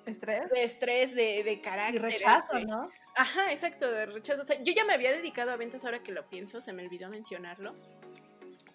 estrés, 0.06 0.50
de 0.50 0.64
estrés, 0.64 1.16
de, 1.16 1.44
de 1.44 1.62
carácter. 1.62 2.02
Y 2.02 2.18
rechazo, 2.18 2.60
¿no? 2.60 2.90
Ajá, 3.16 3.52
exacto, 3.52 3.90
de 3.92 4.06
rechazo. 4.06 4.42
O 4.42 4.46
sea, 4.46 4.62
yo 4.62 4.74
ya 4.74 4.86
me 4.86 4.94
había 4.94 5.12
dedicado 5.12 5.52
a 5.52 5.58
ventas 5.58 5.86
ahora 5.86 6.00
que 6.00 6.12
lo 6.12 6.28
pienso, 6.30 6.62
se 6.62 6.74
me 6.74 6.84
olvidó 6.84 7.10
mencionarlo. 7.10 7.76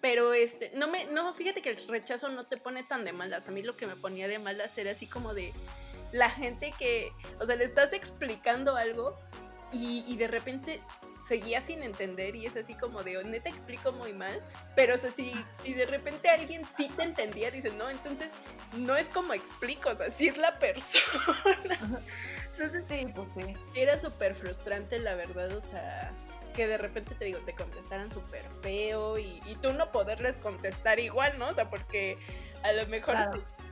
Pero 0.05 0.35
este, 0.35 0.69
no 0.75 0.87
me, 0.87 1.05
no, 1.05 1.33
fíjate 1.33 1.63
que 1.63 1.71
el 1.71 1.87
rechazo 1.87 2.29
no 2.29 2.43
te 2.43 2.57
pone 2.57 2.83
tan 2.83 3.05
de 3.05 3.11
malas. 3.11 3.47
A 3.47 3.51
mí 3.51 3.63
lo 3.63 3.75
que 3.75 3.87
me 3.87 3.95
ponía 3.95 4.27
de 4.27 4.37
malas 4.37 4.77
era 4.77 4.91
así 4.91 5.07
como 5.07 5.33
de 5.33 5.51
la 6.11 6.29
gente 6.29 6.71
que, 6.77 7.11
o 7.39 7.45
sea, 7.47 7.55
le 7.55 7.65
estás 7.65 7.91
explicando 7.91 8.75
algo 8.75 9.17
y, 9.73 10.05
y 10.07 10.15
de 10.17 10.27
repente 10.27 10.79
seguía 11.27 11.61
sin 11.61 11.81
entender 11.81 12.35
y 12.35 12.45
es 12.45 12.55
así 12.55 12.75
como 12.75 13.01
de, 13.01 13.23
neta 13.23 13.49
explico 13.49 13.91
muy 13.93 14.13
mal, 14.13 14.41
pero 14.75 14.93
o 14.93 14.97
sea, 14.99 15.09
si, 15.09 15.33
de 15.63 15.85
repente 15.85 16.29
alguien 16.29 16.61
sí 16.77 16.87
te 16.95 17.01
entendía, 17.01 17.49
dices, 17.49 17.73
no, 17.73 17.89
entonces 17.89 18.29
no 18.77 18.95
es 18.95 19.09
como 19.09 19.33
explico, 19.33 19.89
o 19.89 19.95
sea, 19.95 20.11
sí 20.11 20.27
es 20.27 20.37
la 20.37 20.59
persona. 20.59 21.79
Entonces 22.51 22.83
sí, 22.87 23.07
pues 23.13 23.27
sí. 23.35 23.55
Sí 23.73 23.79
era 23.79 23.97
súper 23.97 24.35
frustrante, 24.35 24.99
la 24.99 25.15
verdad, 25.15 25.51
o 25.51 25.61
sea, 25.61 26.11
que 26.55 26.67
de 26.67 26.77
repente 26.77 27.15
te 27.15 27.25
digo, 27.25 27.39
te 27.39 27.53
contestaran 27.53 28.11
súper 28.11 28.43
feo 28.61 29.17
y, 29.17 29.41
tú 29.61 29.73
no 29.73 29.91
poderles 29.91 30.37
contestar 30.37 30.99
igual, 30.99 31.37
¿no? 31.39 31.49
O 31.49 31.53
sea, 31.53 31.69
porque 31.69 32.17
a 32.63 32.71
lo 32.71 32.85
mejor 32.87 33.15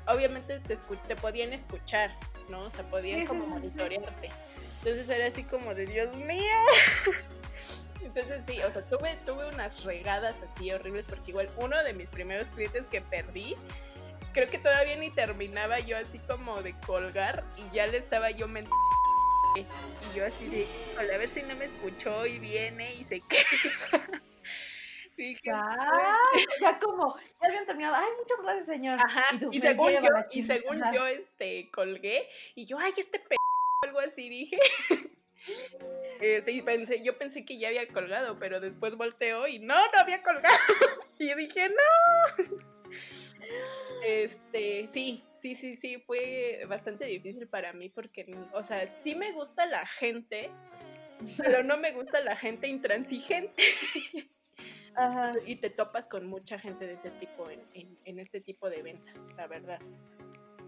obviamente 0.08 0.60
te, 0.60 0.76
te 1.08 1.16
podían 1.16 1.54
escuchar, 1.54 2.12
¿no? 2.50 2.62
O 2.62 2.70
sea, 2.70 2.84
podían 2.86 3.26
como 3.26 3.46
monitorearte. 3.46 4.30
Entonces 4.80 5.10
era 5.10 5.28
así 5.28 5.44
como 5.44 5.74
de 5.74 5.86
Dios 5.86 6.16
mío. 6.18 6.56
Entonces 8.04 8.44
sí, 8.46 8.60
o 8.62 8.72
sea, 8.72 8.82
tuve, 8.84 9.18
tuve 9.26 9.48
unas 9.48 9.84
regadas 9.84 10.36
así 10.44 10.72
horribles 10.72 11.06
porque 11.08 11.32
igual 11.32 11.50
uno 11.58 11.82
de 11.84 11.94
mis 11.94 12.10
primeros 12.10 12.50
clientes 12.50 12.86
que 12.88 13.02
perdí, 13.02 13.56
creo 14.34 14.48
que 14.48 14.58
todavía 14.58 14.98
ni 14.98 15.10
terminaba 15.10 15.80
yo 15.80 15.98
así 15.98 16.20
como 16.20 16.62
de 16.62 16.74
colgar 16.86 17.44
y 17.56 17.74
ya 17.74 17.88
le 17.88 17.98
estaba 17.98 18.30
yo 18.32 18.48
mentando. 18.48 18.76
Y 19.56 20.18
yo 20.18 20.26
así 20.26 20.48
de, 20.48 20.68
a 20.98 21.18
ver 21.18 21.30
si 21.30 21.42
no 21.44 21.56
me 21.56 21.66
escuchó 21.66 22.26
y 22.26 22.40
viene 22.40 22.96
y 22.96 23.04
se 23.04 23.22
queda. 23.30 24.22
Dije, 25.16 25.42
ya, 25.46 25.78
ya 26.60 26.80
como, 26.80 27.16
ya 27.40 27.48
habían 27.48 27.66
terminado, 27.68 27.96
ay, 27.96 28.08
muchas 28.20 28.42
gracias, 28.42 28.66
señor. 28.66 29.00
Ajá, 29.00 29.26
y, 29.52 29.62
según 29.62 29.92
yo, 29.92 30.10
y 30.32 30.44
según 30.44 30.82
yo, 30.92 31.06
este, 31.06 31.70
colgué, 31.72 32.28
y 32.56 32.66
yo, 32.66 32.80
ay, 32.80 32.94
este 32.98 33.20
p 33.20 33.36
algo 33.84 34.00
así 34.00 34.30
dije. 34.30 34.58
Este, 36.22 36.54
y 36.54 36.62
pensé, 36.62 37.04
yo 37.04 37.18
pensé 37.18 37.44
que 37.44 37.58
ya 37.58 37.68
había 37.68 37.86
colgado, 37.90 38.40
pero 38.40 38.62
después 38.62 38.96
volteó 38.96 39.46
y 39.46 39.60
no, 39.60 39.76
no 39.76 40.00
había 40.00 40.24
colgado. 40.24 40.56
Y 41.20 41.28
yo 41.28 41.36
dije, 41.36 41.68
no. 41.70 42.46
Este, 44.06 44.88
sí, 44.92 45.24
sí, 45.42 45.56
sí, 45.56 45.76
sí, 45.76 45.98
fue 46.06 46.64
bastante 46.68 47.06
difícil 47.06 47.48
para 47.48 47.74
mí 47.74 47.90
porque, 47.90 48.36
o 48.54 48.64
sea, 48.64 48.86
sí 49.02 49.16
me 49.16 49.32
gusta 49.32 49.66
la 49.66 49.86
gente, 49.86 50.50
pero 51.38 51.64
no 51.64 51.78
me 51.78 51.92
gusta 51.92 52.20
la 52.22 52.36
gente 52.36 52.68
intransigente. 52.68 53.64
Ajá. 54.96 55.34
Y 55.46 55.56
te 55.56 55.70
topas 55.70 56.08
con 56.08 56.28
mucha 56.28 56.60
gente 56.60 56.86
de 56.86 56.94
ese 56.94 57.10
tipo 57.12 57.50
en, 57.50 57.62
en, 57.74 57.98
en 58.06 58.20
este 58.20 58.42
tipo 58.42 58.70
de 58.70 58.84
ventas, 58.84 59.18
la 59.36 59.48
verdad. 59.48 59.80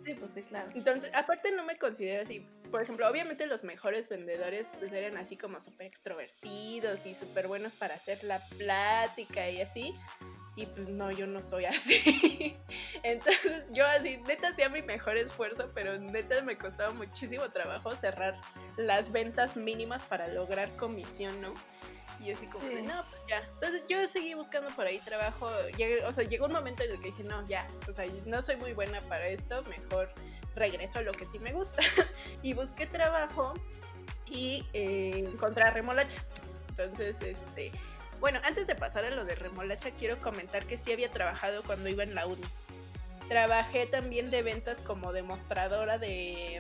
Sí, 0.05 0.13
pues 0.13 0.31
sí, 0.35 0.43
claro. 0.43 0.69
Entonces, 0.75 1.09
aparte 1.13 1.51
no 1.51 1.65
me 1.65 1.77
considero 1.77 2.21
así. 2.21 2.45
Por 2.69 2.81
ejemplo, 2.83 3.09
obviamente 3.09 3.47
los 3.47 3.63
mejores 3.63 4.07
vendedores 4.07 4.67
pues, 4.79 4.93
eran 4.93 5.17
así 5.17 5.35
como 5.35 5.59
súper 5.59 5.87
extrovertidos 5.87 7.05
y 7.07 7.15
súper 7.15 7.47
buenos 7.47 7.73
para 7.75 7.95
hacer 7.95 8.23
la 8.23 8.39
plática 8.57 9.49
y 9.49 9.61
así. 9.61 9.95
Y 10.57 10.65
pues 10.67 10.87
no, 10.87 11.11
yo 11.11 11.27
no 11.27 11.41
soy 11.41 11.65
así. 11.65 12.55
Entonces 13.03 13.63
yo 13.71 13.85
así, 13.85 14.17
neta 14.25 14.49
hacía 14.49 14.69
mi 14.69 14.81
mejor 14.81 15.17
esfuerzo, 15.17 15.69
pero 15.73 15.99
neta 15.99 16.41
me 16.43 16.57
costaba 16.57 16.91
muchísimo 16.93 17.49
trabajo 17.49 17.93
cerrar 17.95 18.39
las 18.77 19.11
ventas 19.11 19.57
mínimas 19.57 20.03
para 20.03 20.27
lograr 20.29 20.73
comisión, 20.77 21.41
¿no? 21.41 21.53
Y 22.23 22.31
así 22.31 22.47
como, 22.47 22.65
de, 22.65 22.77
Sí. 22.77 22.81
no, 22.83 23.03
pues 23.09 23.21
ya. 23.27 23.39
Entonces 23.55 23.83
yo 23.89 24.07
seguí 24.07 24.33
buscando 24.33 24.73
por 24.73 24.85
ahí 24.87 24.99
trabajo. 25.01 25.49
Llegué- 25.77 26.05
o 26.05 26.13
sea, 26.13 26.23
llegó 26.23 26.45
un 26.45 26.53
momento 26.53 26.83
en 26.83 26.91
el 26.91 26.99
que 27.01 27.07
dije, 27.07 27.23
no, 27.25 27.45
ya, 27.49 27.67
o 27.89 27.91
sea, 27.91 28.05
no 28.25 28.41
soy 28.41 28.55
muy 28.55 28.71
buena 28.73 29.01
para 29.01 29.27
esto, 29.27 29.61
mejor 29.63 30.09
regreso 30.55 30.99
a 30.99 31.01
lo 31.01 31.11
que 31.11 31.25
sí 31.25 31.37
me 31.39 31.51
gusta. 31.51 31.81
y 32.41 32.53
busqué 32.53 32.85
trabajo 32.87 33.53
y 34.25 34.65
eh, 34.71 35.25
encontré 35.33 35.63
a 35.63 35.71
remolacha. 35.71 36.23
Entonces, 36.69 37.21
este, 37.21 37.71
bueno, 38.19 38.39
antes 38.43 38.67
de 38.67 38.75
pasar 38.75 39.05
a 39.05 39.09
lo 39.09 39.25
de 39.25 39.35
remolacha, 39.35 39.91
quiero 39.91 40.19
comentar 40.21 40.65
que 40.65 40.77
sí 40.77 40.91
había 40.91 41.11
trabajado 41.11 41.63
cuando 41.63 41.89
iba 41.89 42.03
en 42.03 42.15
la 42.15 42.25
uni. 42.25 42.41
Trabajé 43.27 43.87
también 43.87 44.29
de 44.29 44.43
ventas 44.43 44.81
como 44.81 45.11
demostradora 45.11 45.97
de... 45.97 46.59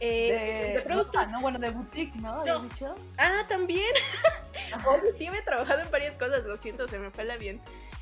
eh, 0.00 0.64
de, 0.70 0.74
de 0.74 0.80
productos. 0.82 1.30
¿no? 1.32 1.40
Bueno, 1.40 1.58
de 1.58 1.70
boutique, 1.70 2.14
¿no? 2.16 2.40
¿Habías 2.40 2.62
No. 2.62 2.68
dicho? 2.68 2.94
Ah, 3.16 3.44
también. 3.48 3.92
Sí, 5.16 5.26
había 5.26 5.44
trabajado 5.44 5.80
en 5.82 5.90
varias 5.90 6.14
cosas, 6.14 6.44
lo 6.44 6.56
siento, 6.58 6.88
se 6.88 6.98
me 6.98 7.10
fue 7.10 7.24
la 7.24 7.36
bien. 7.38 7.60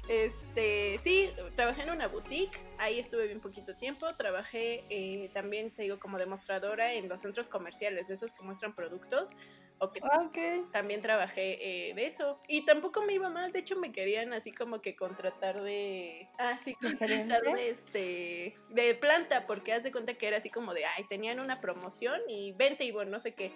Este, 0.09 0.99
sí, 0.99 1.31
trabajé 1.55 1.83
en 1.83 1.91
una 1.91 2.09
boutique, 2.09 2.59
ahí 2.79 2.99
estuve 2.99 3.27
bien 3.27 3.41
poquito 3.41 3.75
tiempo. 3.77 4.15
Trabajé 4.17 4.85
eh, 4.91 5.31
también, 5.33 5.71
te 5.71 5.83
digo, 5.83 5.99
como 6.01 6.19
demostradora 6.19 6.93
en 6.95 7.09
los 7.09 7.21
centros 7.21 7.49
comerciales, 7.49 8.11
esos 8.11 8.33
que 8.33 8.43
muestran 8.43 8.75
productos. 8.75 9.31
O 9.79 9.93
que 9.93 10.01
Ah, 10.03 10.23
Ok. 10.25 10.71
también 10.73 11.03
trabajé 11.03 11.91
eh, 11.91 11.95
de 11.95 12.07
eso. 12.07 12.41
Y 12.49 12.65
tampoco 12.65 13.03
me 13.03 13.13
iba 13.13 13.29
mal, 13.29 13.53
de 13.53 13.59
hecho 13.59 13.77
me 13.77 13.93
querían 13.93 14.33
así 14.33 14.53
como 14.53 14.81
que 14.81 14.97
contratar 14.97 15.63
de... 15.63 16.29
Ah, 16.39 16.59
sí, 16.65 16.75
¿De 16.81 16.97
contratar 16.97 17.43
de, 17.43 17.71
este, 17.71 18.57
de 18.71 18.95
planta, 18.95 19.47
porque 19.47 19.75
haz 19.75 19.83
de 19.83 19.93
cuenta 19.93 20.15
que 20.15 20.29
era 20.29 20.39
así 20.39 20.49
como 20.49 20.73
de, 20.73 20.87
ay, 20.87 21.05
tenían 21.05 21.41
una 21.41 21.61
promoción 21.61 22.21
y 22.29 22.53
vente 22.53 22.85
y 22.85 22.91
bueno, 22.91 23.11
no 23.11 23.21
sé 23.21 23.35
qué. 23.35 23.53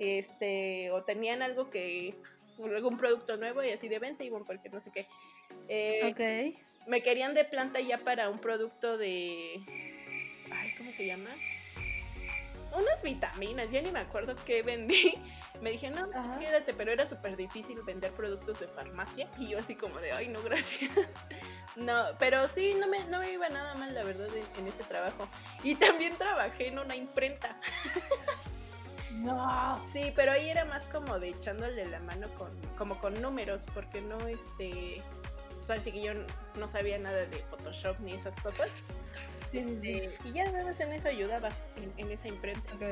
Este, 0.00 0.90
o 0.90 1.04
tenían 1.04 1.42
algo 1.42 1.70
que, 1.70 2.14
algún 2.58 2.98
producto 2.98 3.36
nuevo 3.36 3.62
y 3.62 3.70
así 3.70 3.86
de 3.88 4.00
venta 4.00 4.24
y 4.24 4.30
bueno, 4.30 4.44
porque 4.44 4.68
no 4.68 4.80
sé 4.80 4.90
qué. 4.92 5.06
Eh, 5.68 6.10
Ok. 6.10 6.88
me 6.88 7.02
querían 7.02 7.34
de 7.34 7.44
planta 7.44 7.80
ya 7.80 7.98
para 7.98 8.30
un 8.30 8.40
producto 8.40 8.98
de. 8.98 9.60
Ay, 10.50 10.74
¿cómo 10.76 10.90
se 10.92 11.06
llama? 11.06 11.30
Unas 12.76 13.02
vitaminas, 13.02 13.70
ya 13.70 13.80
ni 13.82 13.92
me 13.92 14.00
acuerdo 14.00 14.34
qué 14.44 14.62
vendí. 14.62 15.14
Me 15.62 15.70
dije, 15.70 15.90
no, 15.90 16.06
pues 16.10 16.16
Ajá. 16.16 16.38
quédate, 16.40 16.74
pero 16.74 16.90
era 16.90 17.06
súper 17.06 17.36
difícil 17.36 17.80
vender 17.82 18.10
productos 18.12 18.58
de 18.58 18.66
farmacia. 18.66 19.28
Y 19.38 19.50
yo 19.50 19.60
así 19.60 19.76
como 19.76 19.98
de, 20.00 20.10
ay, 20.12 20.26
no, 20.26 20.42
gracias. 20.44 20.90
No, 21.76 22.02
pero 22.18 22.48
sí, 22.48 22.74
no 22.78 22.88
me, 22.88 23.04
no 23.04 23.20
me 23.20 23.32
iba 23.32 23.48
nada 23.48 23.74
mal, 23.76 23.94
la 23.94 24.02
verdad, 24.02 24.26
en, 24.34 24.44
en 24.60 24.66
ese 24.68 24.82
trabajo. 24.82 25.28
Y 25.62 25.76
también 25.76 26.16
trabajé 26.18 26.66
en 26.66 26.80
una 26.80 26.96
imprenta. 26.96 27.56
No. 29.12 29.80
Sí, 29.92 30.12
pero 30.16 30.32
ahí 30.32 30.50
era 30.50 30.64
más 30.64 30.82
como 30.86 31.18
de 31.20 31.28
echándole 31.28 31.86
la 31.86 32.00
mano 32.00 32.26
con, 32.36 32.50
como 32.76 32.98
con 32.98 33.20
números, 33.22 33.64
porque 33.72 34.00
no, 34.00 34.18
este, 34.26 35.00
o 35.62 35.64
sea, 35.64 35.80
sí 35.80 35.92
que 35.92 36.02
yo 36.02 36.12
no 36.58 36.68
sabía 36.68 36.98
nada 36.98 37.24
de 37.24 37.38
Photoshop 37.48 38.00
ni 38.00 38.14
esas 38.14 38.34
cosas. 38.42 38.68
Sí, 39.52 39.60
sí, 39.60 39.78
sí. 39.82 39.90
Eh, 39.90 40.18
y 40.24 40.32
ya 40.32 40.44
nada 40.44 40.64
más 40.64 40.80
en 40.80 40.92
eso 40.92 41.08
ayudaba, 41.08 41.50
en, 41.76 41.92
en 41.98 42.10
esa 42.10 42.26
imprenta. 42.26 42.74
Ok. 42.74 42.82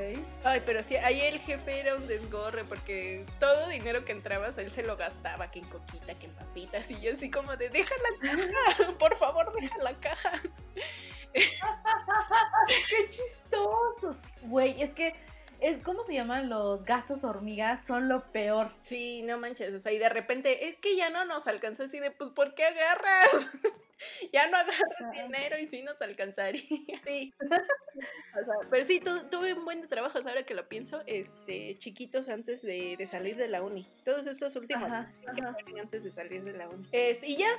Ay, 0.44 0.62
pero 0.64 0.82
sí, 0.82 0.94
ahí 0.96 1.20
el 1.20 1.40
jefe 1.40 1.80
era 1.80 1.96
un 1.96 2.06
desgorre, 2.06 2.64
porque 2.64 3.24
todo 3.40 3.68
dinero 3.68 4.04
que 4.04 4.12
entrabas, 4.12 4.56
él 4.58 4.70
se 4.70 4.84
lo 4.84 4.96
gastaba, 4.96 5.48
que 5.48 5.60
en 5.60 5.64
coquita, 5.66 6.14
que 6.14 6.26
en 6.26 6.34
papitas, 6.34 6.90
y 6.90 7.00
yo 7.00 7.14
así 7.14 7.30
como 7.30 7.56
de, 7.56 7.70
deja 7.70 7.94
la 7.96 8.36
caja, 8.36 8.92
por 8.98 9.16
favor, 9.16 9.52
deja 9.58 9.78
la 9.82 9.94
caja. 9.94 10.32
¡Qué 11.32 13.10
chistosos! 13.10 14.16
Güey, 14.42 14.82
es 14.82 14.90
que 14.92 15.14
es 15.61 15.82
¿cómo 15.82 16.04
se 16.04 16.14
llaman 16.14 16.48
los 16.48 16.84
gastos 16.84 17.24
hormigas? 17.24 17.84
Son 17.86 18.08
lo 18.08 18.22
peor. 18.32 18.70
Sí, 18.80 19.22
no 19.22 19.38
manches, 19.38 19.72
o 19.74 19.78
sea, 19.80 19.92
y 19.92 19.98
de 19.98 20.08
repente, 20.08 20.68
es 20.68 20.76
que 20.78 20.96
ya 20.96 21.11
no 21.11 21.24
nos 21.24 21.46
alcanzó 21.46 21.84
así 21.84 21.98
de, 21.98 22.11
pues, 22.11 22.30
¿por 22.30 22.54
qué 22.54 22.64
agarras? 22.64 23.28
ya 24.32 24.48
no 24.48 24.56
agarras 24.56 25.12
dinero 25.12 25.58
y 25.58 25.66
sí 25.66 25.82
nos 25.82 26.00
alcanzaría. 26.02 26.62
Sí. 27.04 27.32
O 27.42 28.44
sea, 28.44 28.54
pero 28.70 28.84
sí, 28.84 29.00
tu- 29.00 29.24
tuve 29.30 29.52
un 29.52 29.64
buen 29.64 29.80
de 29.82 29.88
trabajos 29.88 30.24
ahora 30.24 30.44
que 30.44 30.54
lo 30.54 30.68
pienso, 30.68 31.02
este, 31.06 31.76
chiquitos 31.78 32.28
antes 32.28 32.62
de, 32.62 32.96
de 32.96 33.06
salir 33.06 33.36
de 33.36 33.48
la 33.48 33.62
uni. 33.62 33.86
Todos 34.04 34.26
estos 34.26 34.54
últimos 34.56 34.84
Ajá, 34.84 35.11
que 35.34 35.40
ajá. 35.42 35.56
antes 35.80 36.04
de 36.04 36.11
salir 36.12 36.44
de 36.44 36.52
la 36.52 36.68
uni. 36.68 36.86
Este, 36.92 37.26
y 37.26 37.36
ya, 37.38 37.50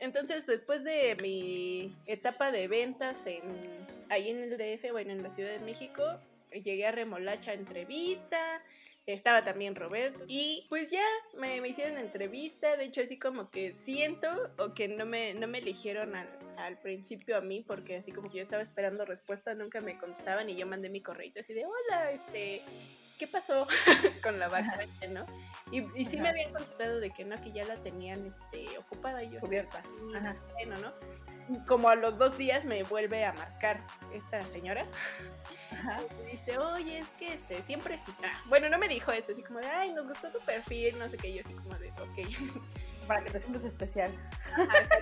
entonces 0.00 0.44
después 0.46 0.82
de 0.84 1.16
mi 1.22 1.94
etapa 2.06 2.50
de 2.50 2.66
ventas 2.68 3.24
en, 3.26 3.42
ahí 4.10 4.28
en 4.30 4.42
el 4.42 4.58
DF, 4.58 4.90
bueno, 4.90 5.12
en 5.12 5.22
la 5.22 5.30
Ciudad 5.30 5.52
de 5.52 5.60
México, 5.60 6.02
llegué 6.52 6.86
a 6.86 6.92
Remolacha 6.92 7.50
a 7.52 7.54
entrevista, 7.54 8.62
estaba 9.06 9.44
también 9.44 9.76
Roberto 9.76 10.24
y 10.26 10.66
pues 10.68 10.90
ya 10.90 11.04
me, 11.38 11.60
me 11.60 11.68
hicieron 11.68 11.96
entrevista, 11.98 12.76
de 12.76 12.86
hecho 12.86 13.02
así 13.02 13.18
como 13.18 13.50
que 13.50 13.72
siento 13.72 14.28
o 14.58 14.74
que 14.74 14.88
no 14.88 15.06
me, 15.06 15.32
no 15.34 15.46
me 15.46 15.58
eligieron 15.58 16.16
al, 16.16 16.28
al 16.56 16.76
principio 16.80 17.36
a 17.36 17.40
mí 17.40 17.62
porque 17.66 17.96
así 17.96 18.10
como 18.10 18.30
que 18.30 18.38
yo 18.38 18.42
estaba 18.42 18.62
esperando 18.62 19.04
respuesta, 19.04 19.54
nunca 19.54 19.80
me 19.80 19.96
contestaban 19.96 20.50
y 20.50 20.56
yo 20.56 20.66
mandé 20.66 20.88
mi 20.88 21.00
correo 21.02 21.30
así 21.38 21.54
de 21.54 21.64
hola, 21.66 22.10
este... 22.12 22.62
¿Qué 23.18 23.26
pasó 23.26 23.66
con 24.22 24.38
la 24.38 24.46
vacante, 24.48 25.08
no? 25.08 25.24
Y, 25.72 25.78
y 25.98 26.04
sí 26.04 26.16
me 26.18 26.24
Ajá. 26.24 26.30
habían 26.32 26.52
contestado 26.52 27.00
de 27.00 27.08
que 27.08 27.24
no, 27.24 27.40
que 27.40 27.50
ya 27.50 27.64
la 27.64 27.76
tenían 27.76 28.26
este, 28.26 28.76
ocupada 28.76 29.24
y 29.24 29.30
yo 29.30 29.40
Cubierta. 29.40 29.82
"Sí, 29.82 30.14
Ajá. 30.14 30.36
bueno, 30.52 30.76
¿no? 30.80 30.92
Como 31.66 31.88
a 31.88 31.94
los 31.94 32.18
dos 32.18 32.36
días 32.36 32.64
me 32.64 32.82
vuelve 32.82 33.24
a 33.24 33.32
marcar 33.32 33.80
esta 34.12 34.44
señora 34.46 34.84
Ajá. 35.70 36.00
y 36.22 36.32
dice, 36.32 36.58
oye, 36.58 36.98
es 36.98 37.08
que 37.18 37.34
este, 37.34 37.62
siempre 37.62 37.98
sí. 38.04 38.12
Ah, 38.24 38.32
bueno, 38.46 38.68
no 38.68 38.78
me 38.78 38.88
dijo 38.88 39.12
eso, 39.12 39.32
así 39.32 39.42
como 39.42 39.60
de, 39.60 39.66
ay, 39.68 39.92
nos 39.92 40.08
gustó 40.08 40.28
tu 40.30 40.40
perfil, 40.40 40.98
no 40.98 41.08
sé 41.08 41.16
qué, 41.16 41.32
yo 41.32 41.42
así 41.44 41.54
como 41.54 41.74
de, 41.76 41.90
ok. 41.92 42.62
Para 43.06 43.22
que 43.22 43.30
te 43.30 43.40
sientas 43.40 43.64
especial. 43.64 44.10
Ajá, 44.54 44.98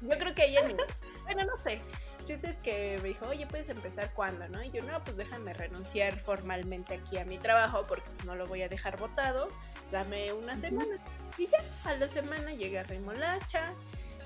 yo 0.00 0.18
creo 0.18 0.34
que 0.34 0.46
ella 0.46 0.66
ni, 0.66 0.74
bueno, 1.22 1.44
no 1.44 1.56
sé. 1.62 1.80
El 2.18 2.24
chiste 2.24 2.50
es 2.50 2.56
que 2.58 2.98
me 3.02 3.08
dijo, 3.08 3.26
oye, 3.26 3.46
puedes 3.46 3.68
empezar 3.68 4.10
cuándo, 4.14 4.48
¿no? 4.48 4.62
Y 4.62 4.70
yo, 4.70 4.82
no, 4.82 5.02
pues 5.04 5.16
déjame 5.16 5.52
renunciar 5.52 6.18
formalmente 6.20 6.94
aquí 6.94 7.18
a 7.18 7.24
mi 7.24 7.38
trabajo 7.38 7.84
porque 7.86 8.08
no 8.24 8.34
lo 8.34 8.46
voy 8.46 8.62
a 8.62 8.68
dejar 8.68 8.96
votado. 8.98 9.48
Dame 9.92 10.32
una 10.32 10.56
semana. 10.56 10.96
Y 11.36 11.46
ya, 11.46 11.58
a 11.84 11.94
la 11.96 12.08
semana 12.08 12.52
llegué 12.52 12.78
a 12.78 12.82
Remolacha, 12.84 13.74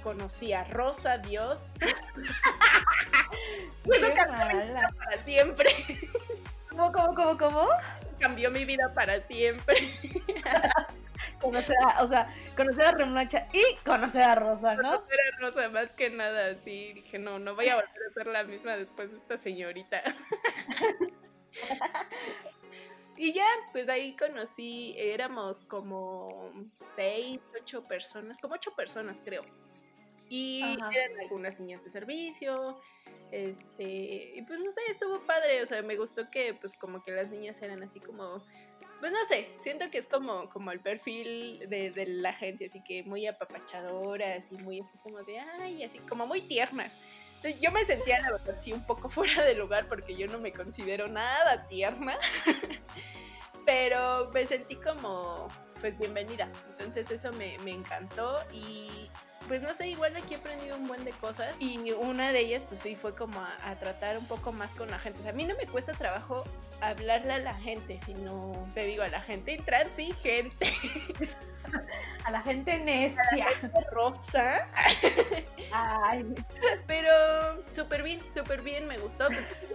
conocí 0.03 0.53
a 0.53 0.64
Rosa, 0.64 1.18
Dios. 1.18 1.72
Y 3.84 3.90
eso 3.96 4.07
vida 4.09 4.88
para 4.99 5.22
siempre. 5.22 5.70
¿Cómo, 6.70 6.92
cómo, 6.92 7.14
cómo, 7.14 7.38
cómo? 7.38 7.68
Cambió 8.18 8.51
mi 8.51 8.64
vida 8.64 8.92
para 8.94 9.20
siempre. 9.20 9.94
Conocer 11.40 11.76
a, 11.86 12.03
o 12.03 12.09
sea, 12.09 12.34
conocer 12.57 12.86
a 12.86 12.90
Remolacha 12.92 13.46
y 13.53 13.76
conocer 13.84 14.22
a 14.22 14.34
Rosa, 14.34 14.74
¿no? 14.74 14.96
Conocer 14.96 15.18
a 15.20 15.40
Rosa, 15.40 15.68
más 15.68 15.92
que 15.92 16.11
nada, 16.11 16.51
así. 16.51 16.94
Dije, 16.94 17.16
no, 17.20 17.38
no 17.38 17.55
voy 17.55 17.68
a 17.68 17.76
volver 17.76 18.03
a 18.09 18.12
ser 18.12 18.26
la 18.26 18.42
misma 18.42 18.76
después 18.76 19.12
de 19.12 19.18
esta 19.18 19.36
señorita. 19.36 20.03
Y 23.20 23.32
ya, 23.32 23.49
pues 23.72 23.88
ahí 23.88 24.14
conocí, 24.14 24.94
éramos 24.96 25.64
como 25.64 26.53
seis, 26.94 27.40
ocho 27.61 27.82
personas, 27.82 28.38
como 28.38 28.55
ocho 28.55 28.70
personas 28.76 29.20
creo. 29.24 29.42
Y 30.29 30.62
Ajá. 30.62 30.91
eran 30.93 31.20
algunas 31.20 31.59
niñas 31.59 31.85
de 31.85 31.91
servicio, 31.91 32.81
este, 33.31 34.33
y 34.37 34.43
pues 34.43 34.61
no 34.61 34.70
sé, 34.70 34.81
estuvo 34.91 35.20
padre, 35.26 35.62
o 35.62 35.66
sea, 35.66 35.83
me 35.83 35.97
gustó 35.97 36.31
que 36.31 36.55
pues 36.55 36.76
como 36.76 37.03
que 37.03 37.12
las 37.12 37.29
niñas 37.31 37.61
eran 37.61 37.83
así 37.83 38.01
como, 38.01 38.45
pues 39.01 39.12
no 39.12 39.24
sé, 39.26 39.49
siento 39.59 39.91
que 39.91 39.99
es 39.99 40.07
como, 40.07 40.49
como 40.49 40.70
el 40.70 40.81
perfil 40.81 41.68
de, 41.68 41.91
de 41.91 42.07
la 42.07 42.31
agencia, 42.31 42.66
así 42.66 42.83
que 42.83 43.03
muy 43.05 43.26
apapachadoras 43.26 44.51
y 44.53 44.57
muy 44.57 44.81
así 44.81 44.99
como 45.03 45.22
de, 45.22 45.39
ay, 45.39 45.85
así 45.85 45.99
como 46.01 46.26
muy 46.26 46.43
tiernas. 46.43 46.97
Entonces 47.37 47.61
yo 47.61 47.70
me 47.70 47.85
sentía, 47.85 48.20
la 48.20 48.33
verdad, 48.33 48.59
sí, 48.61 48.72
un 48.72 48.85
poco 48.85 49.09
fuera 49.11 49.45
de 49.45 49.55
lugar 49.55 49.87
porque 49.89 50.16
yo 50.16 50.26
no 50.26 50.39
me 50.39 50.53
considero 50.53 51.07
nada 51.09 51.66
tierna. 51.68 52.18
Pero 53.64 54.31
me 54.33 54.47
sentí 54.47 54.76
como, 54.76 55.47
pues, 55.81 55.99
bienvenida. 55.99 56.51
Entonces 56.70 57.11
eso 57.11 57.33
me, 57.35 57.59
me 57.59 57.72
encantó 57.72 58.39
y 58.53 59.11
pues 59.49 59.62
no 59.62 59.74
sé, 59.74 59.88
igual 59.88 60.14
aquí 60.16 60.34
he 60.34 60.36
aprendido 60.36 60.76
un 60.76 60.86
buen 60.86 61.05
de 61.05 61.11
cosas 61.12 61.53
y 61.59 61.90
una 61.92 62.32
de 62.32 62.40
ellas 62.40 62.62
pues 62.68 62.80
sí 62.80 62.94
fue 62.94 63.14
como 63.14 63.40
a, 63.40 63.74
tratar 63.76 64.18
un 64.18 64.26
poco 64.26 64.53
más 64.53 64.74
con 64.74 64.90
la 64.90 64.99
gente. 64.99 65.20
O 65.20 65.22
sea, 65.22 65.32
a 65.32 65.34
mí 65.34 65.44
no 65.44 65.57
me 65.57 65.66
cuesta 65.66 65.92
trabajo 65.92 66.44
hablarle 66.80 67.32
a 67.32 67.38
la 67.38 67.55
gente, 67.55 67.99
sino 68.05 68.53
te 68.74 68.84
digo 68.84 69.03
a 69.03 69.09
la 69.09 69.22
gente 69.22 69.55
intransigente. 69.55 70.72
a 72.24 72.30
la 72.30 72.42
gente 72.42 72.78
necia. 72.78 73.46
rosa. 73.90 74.68
Ay. 75.72 76.34
Pero 76.86 77.11
súper 77.72 78.03
bien, 78.03 78.20
súper 78.34 78.62
bien, 78.62 78.86
me 78.86 78.99
gustó. 78.99 79.28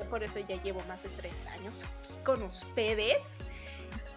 Por 0.09 0.23
eso 0.23 0.39
ya 0.39 0.61
llevo 0.61 0.81
más 0.87 1.01
de 1.03 1.09
tres 1.09 1.47
años 1.47 1.81
aquí 1.83 2.13
con 2.23 2.43
ustedes. 2.43 3.17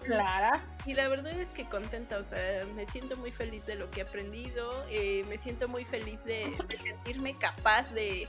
Clara. 0.07 0.65
Y 0.87 0.95
la 0.95 1.09
verdad 1.09 1.33
es 1.39 1.49
que 1.51 1.65
contenta, 1.65 2.19
o 2.19 2.23
sea, 2.23 2.65
me 2.75 2.87
siento 2.87 3.17
muy 3.17 3.31
feliz 3.33 3.67
de 3.67 3.75
lo 3.75 3.91
que 3.91 4.01
he 4.01 4.03
aprendido, 4.05 4.85
eh, 4.91 5.25
me 5.29 5.39
siento 5.39 5.69
muy 5.69 5.85
feliz 5.85 6.25
de, 6.25 6.57
sentirme 6.83 7.37
capaz 7.39 7.93
de, 7.93 8.29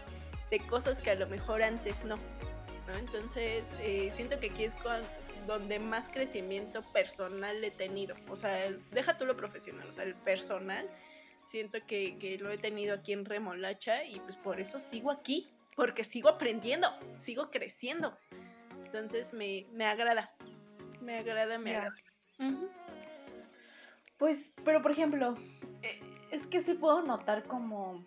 cosas 0.70 1.00
que 1.00 1.12
a 1.12 1.16
lo 1.16 1.28
mejor 1.28 1.62
antes 1.64 2.04
no. 2.04 2.16
Entonces, 3.00 3.66
eh, 3.82 4.12
siento 4.14 4.40
que 4.40 4.50
aquí 4.50 4.64
es 4.64 4.76
donde 5.46 5.80
más 5.80 6.10
crecimiento 6.10 6.82
personal 6.94 7.64
he 7.64 7.72
tenido. 7.72 8.16
O 8.30 8.38
sea, 8.38 8.72
deja 8.92 9.18
tú 9.18 9.26
lo 9.26 9.36
profesional, 9.36 9.88
o 9.90 9.94
sea, 9.94 10.04
el 10.04 10.16
personal, 10.16 10.90
siento 11.46 11.80
que, 11.86 12.18
que 12.18 12.38
lo 12.38 12.50
he 12.50 12.58
tenido 12.58 12.96
aquí 12.96 13.14
en 13.14 13.26
Remolacha 13.26 14.04
y 14.04 14.20
pues 14.20 14.36
por 14.36 14.60
eso 14.60 14.80
sigo 14.80 15.12
aquí, 15.12 15.50
porque 15.76 16.04
sigo 16.04 16.30
aprendiendo, 16.30 16.90
sigo 17.18 17.50
creciendo. 17.52 18.18
Entonces 18.86 19.34
me, 19.34 19.66
me 19.74 19.86
agrada, 19.86 20.34
me 21.08 21.20
agrada, 21.20 21.58
me 21.58 21.74
agrada. 21.74 21.96
Pues, 24.18 24.52
pero 24.66 24.82
por 24.82 24.92
ejemplo, 24.92 25.36
eh, 25.82 26.02
es 26.32 26.46
que 26.48 26.64
sí 26.64 26.74
puedo 26.74 27.02
notar 27.02 27.44
como 27.44 28.06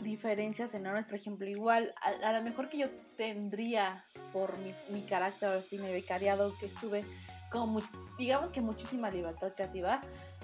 diferencias 0.00 0.72
enormes. 0.72 1.06
Por 1.06 1.16
ejemplo, 1.16 1.48
igual, 1.48 1.92
a, 2.00 2.32
lo 2.32 2.42
mejor 2.42 2.68
que 2.68 2.78
yo 2.78 2.90
tendría 3.16 4.04
por 4.32 4.56
mi, 4.58 4.72
mi 4.90 5.02
carácter, 5.02 5.64
mi 5.72 5.90
becariado, 5.90 6.56
que 6.58 6.66
estuve 6.66 7.04
como, 7.50 7.80
digamos 8.16 8.52
que 8.52 8.60
muchísima 8.60 9.10
libertad 9.10 9.52
creativa. 9.54 10.00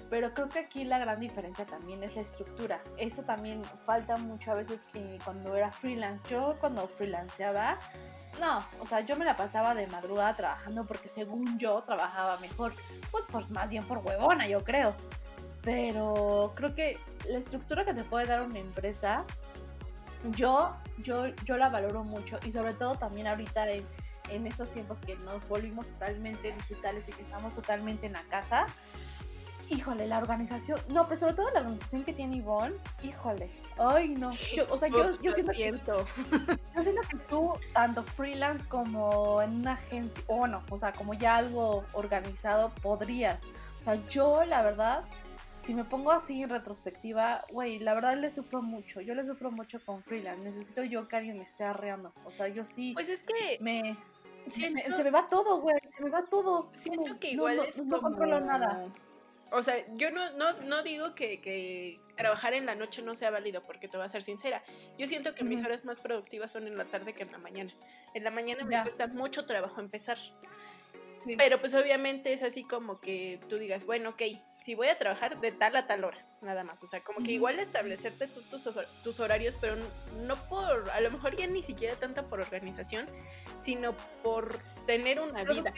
Pero 0.09 0.33
creo 0.33 0.49
que 0.49 0.59
aquí 0.59 0.83
la 0.83 0.99
gran 0.99 1.21
diferencia 1.21 1.65
también 1.65 2.03
es 2.03 2.13
la 2.15 2.21
estructura. 2.23 2.83
Eso 2.97 3.23
también 3.23 3.63
falta 3.85 4.17
mucho 4.17 4.51
a 4.51 4.55
veces 4.55 4.81
cuando 5.23 5.55
era 5.55 5.71
freelance. 5.71 6.21
Yo 6.29 6.57
cuando 6.59 6.87
freelanceaba, 6.87 7.77
no, 8.39 8.63
o 8.79 8.85
sea, 8.87 9.01
yo 9.01 9.15
me 9.15 9.25
la 9.25 9.35
pasaba 9.35 9.73
de 9.73 9.87
madrugada 9.87 10.35
trabajando 10.35 10.85
porque 10.85 11.09
según 11.09 11.57
yo 11.59 11.81
trabajaba 11.83 12.37
mejor. 12.39 12.73
Pues, 13.11 13.23
pues 13.31 13.49
más 13.49 13.69
bien 13.69 13.83
por 13.85 13.99
huevona, 13.99 14.47
yo 14.47 14.63
creo. 14.63 14.93
Pero 15.61 16.53
creo 16.55 16.73
que 16.75 16.97
la 17.27 17.39
estructura 17.39 17.83
que 17.83 17.93
te 17.93 18.03
puede 18.03 18.25
dar 18.25 18.41
una 18.41 18.59
empresa, 18.59 19.25
yo, 20.35 20.75
yo, 20.99 21.27
yo 21.45 21.57
la 21.57 21.69
valoro 21.69 22.03
mucho. 22.03 22.39
Y 22.45 22.51
sobre 22.51 22.73
todo 22.73 22.95
también 22.95 23.27
ahorita 23.27 23.69
en, 23.69 23.85
en 24.29 24.47
estos 24.47 24.69
tiempos 24.71 24.97
que 24.99 25.15
nos 25.17 25.45
volvimos 25.47 25.87
totalmente 25.87 26.51
digitales 26.51 27.03
y 27.07 27.11
que 27.11 27.21
estamos 27.21 27.53
totalmente 27.53 28.07
en 28.07 28.13
la 28.13 28.23
casa 28.23 28.65
híjole, 29.69 30.07
la 30.07 30.19
organización, 30.19 30.79
no, 30.89 31.07
pero 31.07 31.19
sobre 31.19 31.33
todo 31.33 31.51
la 31.51 31.59
organización 31.61 32.03
que 32.03 32.13
tiene 32.13 32.37
Ivonne, 32.37 32.75
híjole, 33.03 33.49
ay 33.77 34.09
no, 34.09 34.29
o 34.29 34.77
sea, 34.77 34.87
yo, 34.87 35.19
yo, 35.19 35.33
siento, 35.33 35.53
siento. 35.53 36.05
Que, 36.05 36.57
yo 36.75 36.83
siento 36.83 37.01
que 37.09 37.17
tú, 37.27 37.53
tanto 37.73 38.03
freelance 38.03 38.65
como 38.67 39.41
en 39.41 39.57
una 39.57 39.73
agencia, 39.73 40.23
o 40.27 40.47
no, 40.47 40.63
o 40.69 40.77
sea, 40.77 40.93
como 40.93 41.13
ya 41.13 41.37
algo 41.37 41.83
organizado, 41.93 42.71
podrías, 42.81 43.41
o 43.79 43.83
sea, 43.83 43.95
yo 44.09 44.45
la 44.45 44.61
verdad, 44.61 45.03
si 45.65 45.73
me 45.73 45.83
pongo 45.83 46.11
así 46.11 46.43
en 46.43 46.49
retrospectiva, 46.49 47.43
güey, 47.51 47.79
la 47.79 47.93
verdad 47.93 48.17
le 48.17 48.33
sufro 48.33 48.61
mucho, 48.61 49.01
yo 49.01 49.15
le 49.15 49.25
sufro 49.25 49.51
mucho 49.51 49.79
con 49.85 50.01
freelance, 50.03 50.41
necesito 50.41 50.83
yo 50.83 51.07
que 51.07 51.17
alguien 51.17 51.37
me 51.37 51.43
esté 51.43 51.65
arreando, 51.65 52.13
o 52.25 52.31
sea, 52.31 52.47
yo 52.47 52.63
sí. 52.65 52.93
Pues 52.93 53.09
es 53.09 53.23
que... 53.23 53.57
Me... 53.59 53.97
se 54.49 54.69
me 54.69 55.11
va 55.11 55.27
todo, 55.27 55.59
güey, 55.59 55.75
se 55.97 56.03
me 56.03 56.09
va 56.09 56.23
todo. 56.23 56.69
Siento 56.71 57.19
que 57.19 57.31
igual 57.31 57.59
es 57.59 57.83
no 57.83 57.99
controlo 57.99 58.39
nada 58.39 58.87
o 59.51 59.63
sea, 59.63 59.85
yo 59.95 60.11
no, 60.11 60.31
no, 60.33 60.53
no 60.61 60.83
digo 60.83 61.15
que, 61.15 61.39
que, 61.41 61.99
trabajar 62.15 62.53
en 62.53 62.65
la 62.65 62.75
noche 62.75 63.01
no 63.01 63.15
sea 63.15 63.29
válido, 63.29 63.63
porque 63.63 63.87
te 63.87 63.97
voy 63.97 64.05
a 64.05 64.09
ser 64.09 64.23
sincera. 64.23 64.63
Yo 64.97 65.07
siento 65.07 65.35
que 65.35 65.43
mis 65.43 65.63
horas 65.63 65.85
más 65.85 65.99
productivas 65.99 66.51
son 66.51 66.67
en 66.67 66.77
la 66.77 66.85
tarde 66.85 67.13
que 67.13 67.23
en 67.23 67.31
la 67.31 67.37
mañana. 67.37 67.71
En 68.13 68.23
la 68.23 68.31
mañana 68.31 68.63
me 68.65 68.81
cuesta 68.81 69.07
mucho 69.07 69.45
trabajo 69.45 69.79
empezar. 69.79 70.17
Pero 71.37 71.59
pues 71.59 71.73
obviamente 71.73 72.31
es 72.33 72.43
así 72.43 72.63
como 72.63 72.99
que 72.99 73.39
tú 73.49 73.57
digas, 73.57 73.85
bueno, 73.85 74.11
ok, 74.11 74.21
si 74.63 74.75
voy 74.75 74.87
a 74.87 74.97
trabajar 74.97 75.39
de 75.39 75.51
tal 75.51 75.75
a 75.75 75.85
tal 75.85 76.03
hora, 76.03 76.25
nada 76.41 76.63
más. 76.63 76.81
O 76.83 76.87
sea, 76.87 77.03
como 77.03 77.23
que 77.23 77.31
igual 77.31 77.59
establecerte 77.59 78.27
tus, 78.27 78.63
tus 79.03 79.19
horarios, 79.19 79.55
pero 79.59 79.75
no 80.25 80.35
por, 80.47 80.89
a 80.91 81.01
lo 81.01 81.11
mejor 81.11 81.35
ya 81.35 81.47
ni 81.47 81.63
siquiera 81.63 81.95
tanto 81.95 82.27
por 82.29 82.39
organización, 82.39 83.05
sino 83.59 83.95
por 84.23 84.59
tener 84.87 85.19
una 85.19 85.43
vida. 85.43 85.71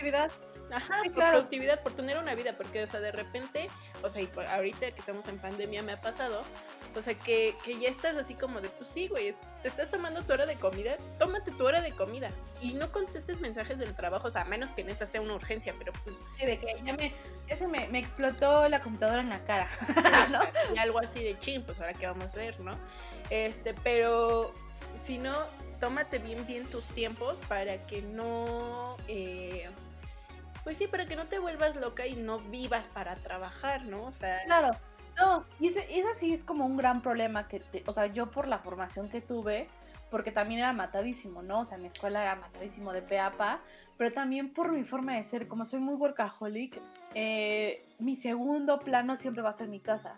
Ajá, 0.72 1.02
por 1.04 1.14
productividad, 1.14 1.82
por 1.82 1.94
tener 1.94 2.18
una 2.20 2.36
vida, 2.36 2.56
porque, 2.56 2.84
o 2.84 2.88
sea, 2.88 3.00
de 3.00 3.12
repente, 3.12 3.68
o 4.04 4.10
sea, 4.10 4.22
y 4.22 4.30
ahorita 4.52 4.92
que 4.92 5.00
estamos 5.00 5.28
en 5.28 5.40
pandemia 5.40 5.82
me 5.82 5.94
ha 5.94 6.02
pasado, 6.02 6.44
o 6.96 7.02
sea, 7.02 7.16
que, 7.16 7.56
que 7.66 7.80
ya 7.80 7.90
estás 7.90 8.16
así 8.18 8.36
como 8.36 8.62
de, 8.62 8.70
pues 8.70 8.88
sí, 8.88 9.08
güey, 9.08 9.34
te 9.64 9.68
estás 9.68 9.90
tomando 9.90 10.22
tu 10.22 10.34
hora 10.34 10.46
de 10.46 10.56
comida, 10.58 10.98
tómate 11.18 11.52
tu 11.52 11.66
hora 11.66 11.82
de 11.82 11.92
comida 11.92 12.30
y 12.62 12.74
no 12.74 12.92
contestes 12.92 13.40
mensajes 13.40 13.80
del 13.80 13.96
trabajo, 13.96 14.28
o 14.28 14.32
sea, 14.32 14.44
a 14.44 14.46
menos 14.46 14.70
que 14.72 14.84
neta 14.84 15.08
sea 15.08 15.22
una 15.22 15.34
urgencia, 15.34 15.74
pero 15.78 15.92
pues... 16.04 16.16
de 16.38 16.60
que 16.60 16.76
ya 16.86 16.94
me, 16.94 17.14
ese 17.48 17.68
me, 17.68 17.88
me 17.88 18.00
explotó 18.00 18.70
la 18.70 18.80
computadora 18.82 19.22
en 19.22 19.30
la 19.30 19.44
cara, 19.46 19.68
¿no? 20.30 20.42
Y 20.76 20.78
algo 20.78 21.00
así 21.00 21.24
de 21.24 21.38
ching, 21.40 21.64
pues 21.64 21.80
ahora 21.80 21.94
qué 21.96 22.06
vamos 22.06 22.26
a 22.26 22.28
hacer, 22.28 22.60
¿no? 22.60 22.72
Este, 23.32 23.74
pero 23.74 24.54
si 25.04 25.18
no, 25.18 25.34
tómate 25.80 26.20
bien, 26.20 26.46
bien 26.46 26.66
tus 26.66 26.86
tiempos 26.90 27.38
para 27.48 27.86
que 27.88 28.02
no... 28.02 28.98
Eh, 29.08 29.70
pues 30.64 30.78
sí, 30.78 30.88
para 30.88 31.06
que 31.06 31.16
no 31.16 31.26
te 31.26 31.40
vuelvas 31.40 31.76
loca 31.76 32.06
y 32.06 32.16
no 32.16 32.38
vivas 32.38 32.88
para 32.88 33.16
trabajar, 33.16 33.86
¿no? 33.86 34.06
O 34.06 34.12
sea... 34.12 34.44
Claro, 34.46 34.72
no, 35.20 35.46
y 35.60 35.68
ese, 35.68 35.86
sí 36.20 36.34
es 36.34 36.44
como 36.44 36.66
un 36.66 36.78
gran 36.78 37.02
problema 37.02 37.48
que, 37.48 37.62
o 37.86 37.94
sea, 37.94 38.08
yo 38.08 38.32
por 38.32 38.48
la 38.48 38.60
formación 38.60 39.10
que 39.10 39.22
tuve, 39.22 39.68
porque 40.10 40.32
también 40.32 40.62
era 40.62 40.74
matadísimo, 40.74 41.42
¿no? 41.42 41.62
O 41.62 41.66
sea, 41.66 41.78
mi 41.78 41.88
escuela 41.88 42.22
era 42.22 42.36
matadísimo 42.36 42.94
de 42.94 43.02
peapa, 43.02 43.60
pero 43.98 44.14
también 44.14 44.54
por 44.54 44.72
mi 44.72 44.84
forma 44.84 45.16
de 45.16 45.26
ser, 45.26 45.48
como 45.48 45.66
soy 45.66 45.80
muy 45.80 45.96
workaholic, 45.96 46.80
eh, 47.16 47.86
mi 48.00 48.16
segundo 48.16 48.80
plano 48.80 49.18
siempre 49.18 49.42
va 49.42 49.50
a 49.50 49.58
ser 49.58 49.68
mi 49.68 49.82
casa. 49.82 50.16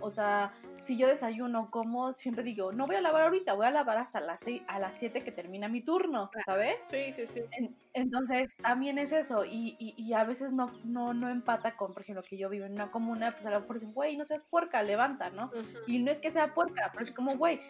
O 0.00 0.10
sea, 0.10 0.52
si 0.84 0.98
yo 0.98 1.08
desayuno, 1.08 1.70
como, 1.70 2.12
siempre 2.12 2.44
digo, 2.44 2.70
no 2.70 2.86
voy 2.86 2.96
a 2.96 3.00
lavar 3.00 3.22
ahorita, 3.22 3.54
voy 3.54 3.66
a 3.66 3.70
lavar 3.70 3.96
hasta 3.96 4.20
las 4.20 4.38
seis, 4.44 4.62
a 4.68 4.78
las 4.78 4.92
7 4.98 5.24
que 5.24 5.32
termina 5.32 5.66
mi 5.66 5.80
turno, 5.80 6.30
¿sabes? 6.44 6.76
Sí, 6.88 7.12
sí, 7.14 7.26
sí. 7.26 7.40
entonces, 7.94 8.50
también 8.62 8.98
es 8.98 9.12
eso, 9.12 9.46
y, 9.46 9.76
y, 9.78 9.94
y, 9.96 10.12
a 10.12 10.24
veces 10.24 10.52
no, 10.52 10.72
no, 10.84 11.14
no 11.14 11.30
empata 11.30 11.74
con, 11.76 11.94
por 11.94 12.02
ejemplo, 12.02 12.22
que 12.22 12.36
yo 12.36 12.50
vivo 12.50 12.66
en 12.66 12.72
una 12.72 12.90
comuna, 12.90 13.32
pues 13.32 13.46
a 13.46 13.50
lo 13.50 13.60
mejor 13.60 13.76
dicen, 13.76 13.94
güey, 13.94 14.16
no 14.18 14.26
seas 14.26 14.42
puerca, 14.50 14.82
levanta, 14.82 15.30
¿no? 15.30 15.50
Y 15.86 15.98
no 16.00 16.10
es 16.10 16.18
que 16.18 16.30
sea 16.30 16.52
puerca, 16.52 16.90
pero 16.92 17.06
es 17.06 17.12
como, 17.12 17.36
güey, 17.36 17.60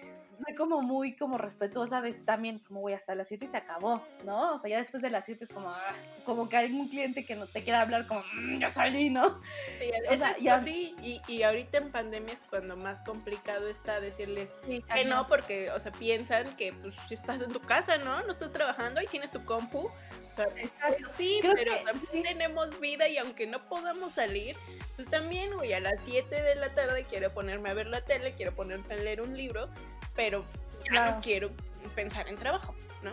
soy 0.44 0.54
como 0.54 0.82
muy 0.82 1.16
como 1.16 1.38
respetuosa 1.38 2.00
de 2.00 2.12
también 2.12 2.58
como 2.60 2.80
voy 2.80 2.92
hasta 2.92 3.14
las 3.14 3.28
7 3.28 3.44
y 3.44 3.48
se 3.48 3.56
acabó, 3.56 4.02
¿no? 4.24 4.54
O 4.54 4.58
sea, 4.58 4.70
ya 4.70 4.78
después 4.78 5.02
de 5.02 5.10
las 5.10 5.24
7 5.24 5.44
es 5.44 5.50
como, 5.50 5.70
ah, 5.70 5.92
como 6.24 6.48
que 6.48 6.56
hay 6.56 6.72
un 6.72 6.88
cliente 6.88 7.24
que 7.24 7.34
no 7.34 7.46
te 7.46 7.62
quiere 7.62 7.78
hablar 7.78 8.06
como, 8.06 8.22
mmm, 8.34 8.58
yo 8.58 8.70
salí, 8.70 9.10
¿no? 9.10 9.40
Sí, 9.78 9.90
o 10.10 10.16
sea, 10.16 10.36
y, 10.38 10.48
así, 10.48 10.94
y, 11.02 11.20
y, 11.28 11.42
ahorita 11.42 11.78
en 11.78 11.90
pandemia 11.90 12.34
es 12.34 12.42
cuando 12.48 12.76
más 12.76 13.02
complicado 13.02 13.68
está 13.68 14.00
decirles 14.00 14.48
que 14.66 15.04
no, 15.04 15.26
porque, 15.26 15.70
o 15.70 15.80
sea, 15.80 15.92
piensan 15.92 16.56
que 16.56 16.72
pues 16.72 16.94
estás 17.10 17.40
en 17.40 17.52
tu 17.52 17.60
casa, 17.60 17.98
¿no? 17.98 18.22
No 18.22 18.32
estás 18.32 18.52
trabajando 18.52 19.00
y 19.00 19.06
tienes 19.06 19.30
tu 19.30 19.44
compu. 19.44 19.90
Exacto. 20.38 21.08
sí, 21.16 21.40
pero 21.42 21.72
también 21.84 22.22
tenemos 22.22 22.80
vida 22.80 23.08
y 23.08 23.18
aunque 23.18 23.46
no 23.46 23.68
podamos 23.68 24.14
salir, 24.14 24.56
pues 24.96 25.08
también, 25.08 25.54
güey, 25.54 25.72
a 25.72 25.80
las 25.80 25.94
7 26.04 26.42
de 26.42 26.54
la 26.56 26.74
tarde 26.74 27.04
quiero 27.08 27.32
ponerme 27.32 27.70
a 27.70 27.74
ver 27.74 27.86
la 27.86 28.00
tele, 28.00 28.34
quiero 28.34 28.54
ponerme 28.54 28.94
a 28.94 28.96
leer 28.96 29.20
un 29.20 29.36
libro 29.36 29.68
pero 30.14 30.44
ya 30.90 31.10
no 31.10 31.20
quiero 31.20 31.50
pensar 31.94 32.28
en 32.28 32.36
trabajo, 32.36 32.74
¿no? 33.02 33.12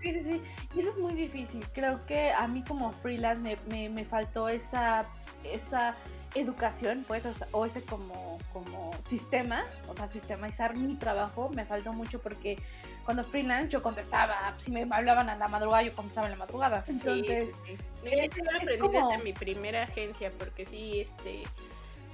Sí, 0.00 0.12
sí, 0.12 0.22
sí. 0.24 0.42
Y 0.74 0.80
eso 0.80 0.90
es 0.90 0.98
muy 0.98 1.14
difícil. 1.14 1.64
Creo 1.72 2.04
que 2.06 2.32
a 2.32 2.46
mí 2.48 2.64
como 2.66 2.92
freelance 2.94 3.56
me, 3.68 3.88
me, 3.88 4.04
faltó 4.04 4.48
esa, 4.48 5.06
esa 5.44 5.94
educación, 6.34 7.04
pues, 7.06 7.24
o, 7.52 7.66
ese 7.66 7.82
como, 7.82 8.38
como 8.52 8.90
sistema, 9.08 9.64
o 9.88 9.94
sea, 9.94 10.08
sistematizar 10.10 10.76
mi 10.76 10.94
trabajo, 10.96 11.50
me 11.54 11.64
faltó 11.64 11.92
mucho 11.92 12.20
porque 12.20 12.56
cuando 13.04 13.24
freelance 13.24 13.68
yo 13.68 13.82
contestaba, 13.82 14.54
si 14.60 14.70
me 14.70 14.86
hablaban 14.90 15.28
a 15.28 15.36
la 15.36 15.48
madrugada, 15.48 15.82
yo 15.82 15.94
contestaba 15.94 16.26
en 16.26 16.32
la 16.32 16.38
madrugada. 16.38 16.84
Entonces, 16.86 17.50
sí, 17.64 17.76
sí. 17.76 18.42
lo 18.42 18.56
aprendí 18.56 18.88
desde 18.88 19.24
mi 19.24 19.32
primera 19.32 19.82
agencia, 19.82 20.30
porque 20.38 20.64
sí, 20.64 21.00
este, 21.00 21.42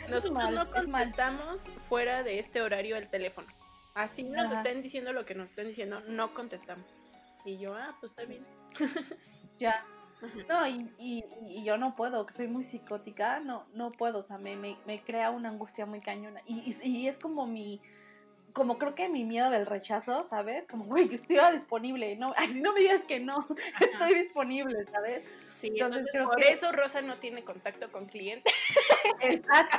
nosotros 0.09 0.53
no 0.53 0.71
contestamos 0.71 1.69
fuera 1.89 2.23
de 2.23 2.39
este 2.39 2.63
horario 2.63 2.97
del 2.97 3.09
teléfono. 3.09 3.49
Así 3.95 4.23
nos 4.23 4.51
están 4.53 4.83
diciendo 4.83 5.13
lo 5.13 5.25
que 5.25 5.35
nos 5.35 5.51
están 5.51 5.67
diciendo, 5.67 6.01
no 6.09 6.33
contestamos. 6.35 6.87
Y 7.45 7.59
yo, 7.59 7.75
ah, 7.75 7.97
pues 8.01 8.13
está 8.13 8.25
bien. 8.25 8.45
ya. 9.59 9.85
No, 10.49 10.67
y, 10.67 10.91
y, 10.99 11.63
yo 11.63 11.77
no 11.77 11.95
puedo, 11.95 12.27
que 12.27 12.35
soy 12.35 12.49
muy 12.49 12.65
psicótica, 12.65 13.41
no, 13.41 13.67
no 13.75 13.93
puedo, 13.93 14.19
o 14.19 14.23
sea, 14.23 14.39
me, 14.39 14.57
me, 14.57 14.77
me 14.87 15.01
crea 15.03 15.31
una 15.31 15.49
angustia 15.49 15.87
muy 15.87 16.01
cañona. 16.01 16.41
Y, 16.47 16.77
y, 16.83 17.09
es 17.09 17.19
como 17.19 17.47
mi, 17.47 17.81
como 18.53 18.79
creo 18.79 18.95
que 18.95 19.09
mi 19.09 19.25
miedo 19.25 19.51
del 19.51 19.67
rechazo, 19.67 20.27
¿sabes? 20.29 20.67
Como, 20.69 20.87
güey, 20.87 21.09
que 21.09 21.17
estoy 21.17 21.39
disponible, 21.53 22.17
no, 22.17 22.35
ay, 22.37 22.55
no 22.55 22.73
me 22.73 22.81
digas 22.81 23.05
que 23.05 23.21
no, 23.21 23.47
estoy 23.81 24.15
disponible, 24.23 24.85
¿sabes? 24.93 25.25
Sí, 25.61 25.69
entonces, 25.69 26.07
creo 26.13 26.29
por 26.29 26.43
eso 26.43 26.71
Rosa 26.73 27.01
no 27.01 27.17
tiene 27.17 27.43
contacto 27.45 27.91
con 27.91 28.07
clientes. 28.07 28.53
Exacto. 29.21 29.79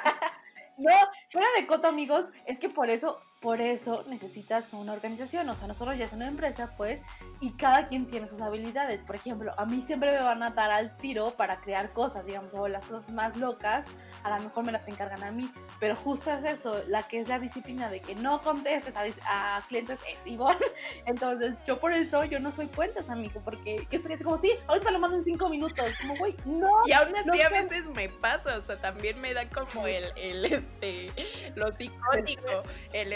No, 0.78 0.92
fuera 1.30 1.48
de 1.58 1.68
coto, 1.68 1.88
amigos, 1.88 2.26
es 2.46 2.58
que 2.60 2.70
por 2.70 2.90
eso 2.90 3.22
por 3.42 3.62
eso 3.62 4.04
necesitas 4.08 4.74
una 4.74 4.92
organización, 4.94 5.48
o 5.50 5.56
sea, 5.56 5.68
nosotros 5.68 5.98
ya 5.98 6.06
es 6.06 6.14
una 6.14 6.28
empresa, 6.28 6.74
pues, 6.76 7.00
y 7.40 7.52
cada 7.54 7.88
quien 7.88 8.06
tiene 8.08 8.28
sus 8.28 8.42
habilidades. 8.42 9.02
Por 9.06 9.16
ejemplo, 9.16 9.54
a 9.58 9.66
mí 9.66 9.84
siempre 9.88 10.12
me 10.12 10.22
van 10.22 10.44
a 10.44 10.50
dar 10.50 10.72
al 10.72 10.98
tiro 10.98 11.32
para 11.32 11.62
crear 11.62 11.94
cosas, 11.94 12.26
digamos, 12.26 12.54
o 12.54 12.68
las 12.68 12.84
cosas 12.86 13.10
más 13.10 13.38
locas, 13.38 13.88
a 14.24 14.38
lo 14.38 14.44
mejor 14.44 14.66
me 14.66 14.74
las 14.74 14.86
encargan 14.88 15.24
a 15.24 15.32
mí, 15.32 15.50
pero 15.80 15.96
justo 15.96 16.32
es 16.32 16.60
eso, 16.60 16.84
la 16.88 17.04
que 17.04 17.22
es 17.22 17.30
la 17.30 17.40
disciplina 17.40 17.90
de 17.90 18.02
que 18.02 18.14
no 18.16 18.42
contestes 18.42 18.94
a, 19.26 19.62
clientes 19.70 20.00
es 20.10 20.18
Ivonne. 20.26 20.60
Entonces, 21.06 21.56
yo 21.66 21.80
por 21.80 21.94
eso, 21.94 22.26
yo 22.26 22.40
no 22.40 22.52
soy 22.52 22.68
cuentas, 22.68 23.10
amigo, 23.10 23.42
porque 23.46 23.88
yo 23.90 24.00
estoy 24.00 24.14
así 24.14 24.24
como, 24.24 24.42
sí, 24.42 24.52
ahorita 24.68 24.92
lo 24.92 25.00
mando 25.00 25.18
en 25.18 25.24
cinco 25.24 25.48
minutos, 25.48 25.86
como, 26.02 26.16
güey, 26.18 26.36
no. 26.46 26.70
Y 26.86 26.92
aún 26.92 27.16
así 27.16 27.42
a 27.42 27.50
veces 27.50 27.86
me 27.96 28.10
pasa, 28.10 28.58
o 28.58 28.62
sea, 28.64 28.76
también 28.76 29.20
me 29.22 29.34
da 29.34 29.48
como 29.50 29.88
el, 29.88 30.06
el, 30.18 30.46
este, 30.46 31.10
lo 31.56 31.72
psicótico, 31.72 32.64
el 32.92 33.14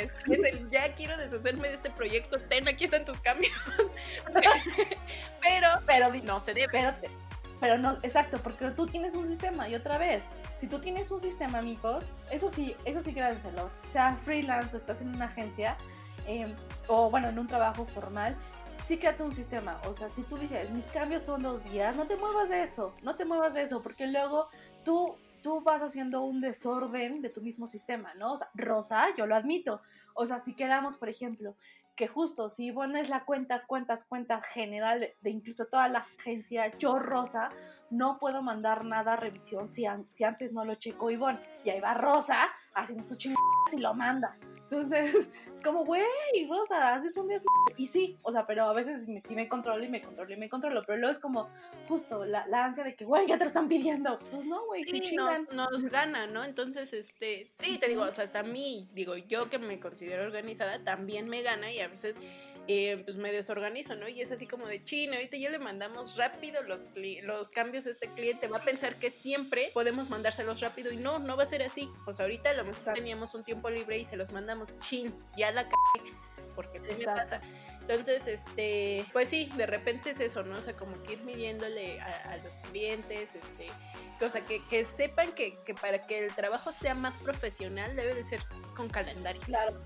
ya 0.69 0.93
quiero 0.93 1.17
deshacerme 1.17 1.69
de 1.69 1.75
este 1.75 1.89
proyecto, 1.89 2.39
ten, 2.41 2.67
aquí 2.67 2.85
están 2.85 3.05
tus 3.05 3.19
cambios. 3.19 3.53
pero, 5.41 5.67
pero 5.85 6.13
no 6.23 6.39
se 6.39 6.53
debe. 6.53 6.69
Pero, 6.71 6.93
pero 7.59 7.77
no, 7.77 7.97
exacto, 8.03 8.39
porque 8.41 8.69
tú 8.71 8.85
tienes 8.85 9.15
un 9.15 9.27
sistema 9.27 9.69
y 9.69 9.75
otra 9.75 9.97
vez, 9.97 10.23
si 10.59 10.67
tú 10.67 10.79
tienes 10.79 11.09
un 11.11 11.21
sistema, 11.21 11.59
amigos, 11.59 12.03
eso 12.31 12.49
sí, 12.49 12.75
eso 12.85 13.01
sí 13.03 13.17
hacerlo. 13.19 13.69
Sea 13.91 14.17
freelance 14.23 14.75
o 14.75 14.79
estás 14.79 14.99
en 15.01 15.09
una 15.09 15.25
agencia, 15.25 15.77
em, 16.25 16.53
o 16.87 17.09
bueno, 17.09 17.29
en 17.29 17.39
un 17.39 17.47
trabajo 17.47 17.85
formal, 17.85 18.35
sí 18.87 18.97
créate 18.97 19.23
un 19.23 19.35
sistema. 19.35 19.79
O 19.87 19.93
sea, 19.93 20.09
si 20.09 20.23
tú 20.23 20.37
dices, 20.37 20.69
mis 20.71 20.85
cambios 20.87 21.23
son 21.23 21.41
dos 21.41 21.63
días, 21.65 21.95
no 21.95 22.05
te 22.05 22.15
muevas 22.17 22.49
de 22.49 22.63
eso, 22.63 22.95
no 23.01 23.15
te 23.15 23.25
muevas 23.25 23.53
de 23.53 23.63
eso, 23.63 23.81
porque 23.81 24.07
luego 24.07 24.49
tú 24.83 25.15
tú 25.43 25.61
vas 25.61 25.81
haciendo 25.83 26.21
un 26.21 26.41
desorden 26.41 27.21
de 27.21 27.29
tu 27.29 27.41
mismo 27.41 27.67
sistema, 27.67 28.15
¿no? 28.15 28.33
O 28.33 28.37
sea, 28.39 28.49
Rosa, 28.55 29.13
yo 29.15 29.27
lo 29.27 29.35
admito. 29.35 29.81
O 30.13 30.27
sea, 30.27 30.39
si 30.39 30.53
quedamos, 30.55 30.97
por 30.97 31.09
ejemplo, 31.09 31.55
que 31.95 32.07
justo 32.07 32.49
si 32.49 32.71
pones 32.71 33.09
la 33.09 33.23
cuentas, 33.25 33.65
cuentas, 33.65 34.03
cuentas 34.05 34.45
general 34.47 35.11
de, 35.21 35.29
incluso 35.29 35.65
toda 35.65 35.87
la 35.87 35.99
agencia, 36.19 36.75
yo, 36.77 36.97
Rosa, 36.99 37.49
no 37.91 38.17
puedo 38.19 38.41
mandar 38.41 38.83
nada 38.83 39.13
a 39.13 39.15
revisión 39.15 39.67
si, 39.67 39.85
si 40.15 40.23
antes 40.23 40.53
no 40.53 40.65
lo 40.65 40.75
checo 40.75 41.11
Ivonne. 41.11 41.39
Y 41.63 41.69
ahí 41.69 41.79
va 41.79 41.93
Rosa 41.93 42.49
haciendo 42.73 43.03
su 43.03 43.15
chingada 43.15 43.39
y 43.71 43.77
lo 43.77 43.93
manda. 43.93 44.35
Entonces, 44.41 45.13
es 45.15 45.52
como, 45.63 45.85
güey, 45.85 46.03
Rosa, 46.49 46.95
haces 46.95 47.17
un 47.17 47.27
día. 47.27 47.41
Y 47.77 47.87
sí, 47.87 48.17
o 48.21 48.31
sea, 48.31 48.45
pero 48.45 48.65
a 48.65 48.73
veces 48.73 49.07
me, 49.07 49.21
sí 49.27 49.35
me 49.35 49.47
controlo 49.47 49.83
y 49.83 49.89
me 49.89 50.01
controlo 50.01 50.31
y 50.31 50.37
me 50.37 50.49
controlo. 50.49 50.83
Pero 50.85 50.99
luego 50.99 51.13
es 51.13 51.19
como, 51.19 51.49
justo, 51.87 52.25
la, 52.25 52.45
la 52.47 52.65
ansia 52.65 52.83
de 52.83 52.95
que, 52.95 53.05
güey, 53.05 53.27
ya 53.27 53.37
te 53.37 53.45
lo 53.45 53.47
están 53.47 53.67
pidiendo. 53.67 54.19
Pues 54.19 54.45
no, 54.45 54.65
güey, 54.65 54.83
sí, 54.83 55.15
nos, 55.15 55.49
nos 55.51 55.85
gana, 55.85 56.27
¿no? 56.27 56.43
Entonces, 56.43 56.93
este, 56.93 57.47
sí, 57.59 57.77
te 57.79 57.87
digo, 57.87 58.03
o 58.03 58.11
sea, 58.11 58.25
hasta 58.25 58.39
a 58.39 58.43
mí, 58.43 58.89
digo, 58.93 59.15
yo 59.15 59.49
que 59.49 59.57
me 59.57 59.79
considero 59.79 60.23
organizada, 60.23 60.83
también 60.83 61.29
me 61.29 61.41
gana 61.41 61.71
y 61.71 61.79
a 61.79 61.87
veces 61.87 62.17
eh, 62.67 63.01
pues 63.03 63.17
me 63.17 63.31
desorganizo, 63.31 63.95
¿no? 63.95 64.07
Y 64.07 64.21
es 64.21 64.31
así 64.31 64.47
como 64.47 64.67
de 64.67 64.83
chino, 64.83 65.15
ahorita 65.15 65.37
ya 65.37 65.49
le 65.49 65.59
mandamos 65.59 66.15
rápido 66.15 66.63
los, 66.63 66.87
los 67.23 67.51
cambios 67.51 67.85
a 67.87 67.89
este 67.89 68.09
cliente, 68.13 68.47
va 68.47 68.57
a 68.57 68.63
pensar 68.63 68.95
que 68.99 69.11
siempre 69.11 69.71
podemos 69.73 70.09
mandárselos 70.09 70.61
rápido 70.61 70.91
y 70.91 70.97
no, 70.97 71.19
no 71.19 71.35
va 71.35 71.43
a 71.43 71.47
ser 71.47 71.61
así. 71.63 71.89
Pues 72.05 72.19
ahorita 72.19 72.51
a 72.51 72.53
lo 72.53 72.65
mejor 72.65 72.93
teníamos 72.93 73.33
un 73.35 73.43
tiempo 73.43 73.69
libre 73.69 73.97
y 73.99 74.05
se 74.05 74.15
los 74.15 74.31
mandamos 74.31 74.69
chin, 74.79 75.13
ya 75.37 75.51
la 75.51 75.63
c 75.63 75.69
porque 76.55 76.79
me 76.79 76.93
pasa. 77.05 77.41
Entonces, 77.81 78.27
este, 78.27 79.05
pues 79.11 79.27
sí, 79.27 79.49
de 79.57 79.65
repente 79.65 80.11
es 80.11 80.19
eso, 80.21 80.43
¿no? 80.43 80.57
O 80.57 80.61
sea, 80.61 80.73
como 80.73 81.01
que 81.03 81.13
ir 81.13 81.23
midiéndole 81.23 81.99
a, 81.99 82.37
los 82.37 82.53
clientes, 82.71 83.35
este, 83.35 83.67
cosa 84.19 84.39
que, 84.45 84.61
que 84.69 84.85
sepan 84.85 85.33
que, 85.33 85.57
que, 85.65 85.73
para 85.73 86.05
que 86.07 86.25
el 86.25 86.33
trabajo 86.33 86.71
sea 86.71 86.95
más 86.95 87.17
profesional 87.17 87.93
debe 87.95 88.13
de 88.13 88.23
ser 88.23 88.41
con 88.75 88.89
calendario. 88.89 89.41
Claro. 89.41 89.81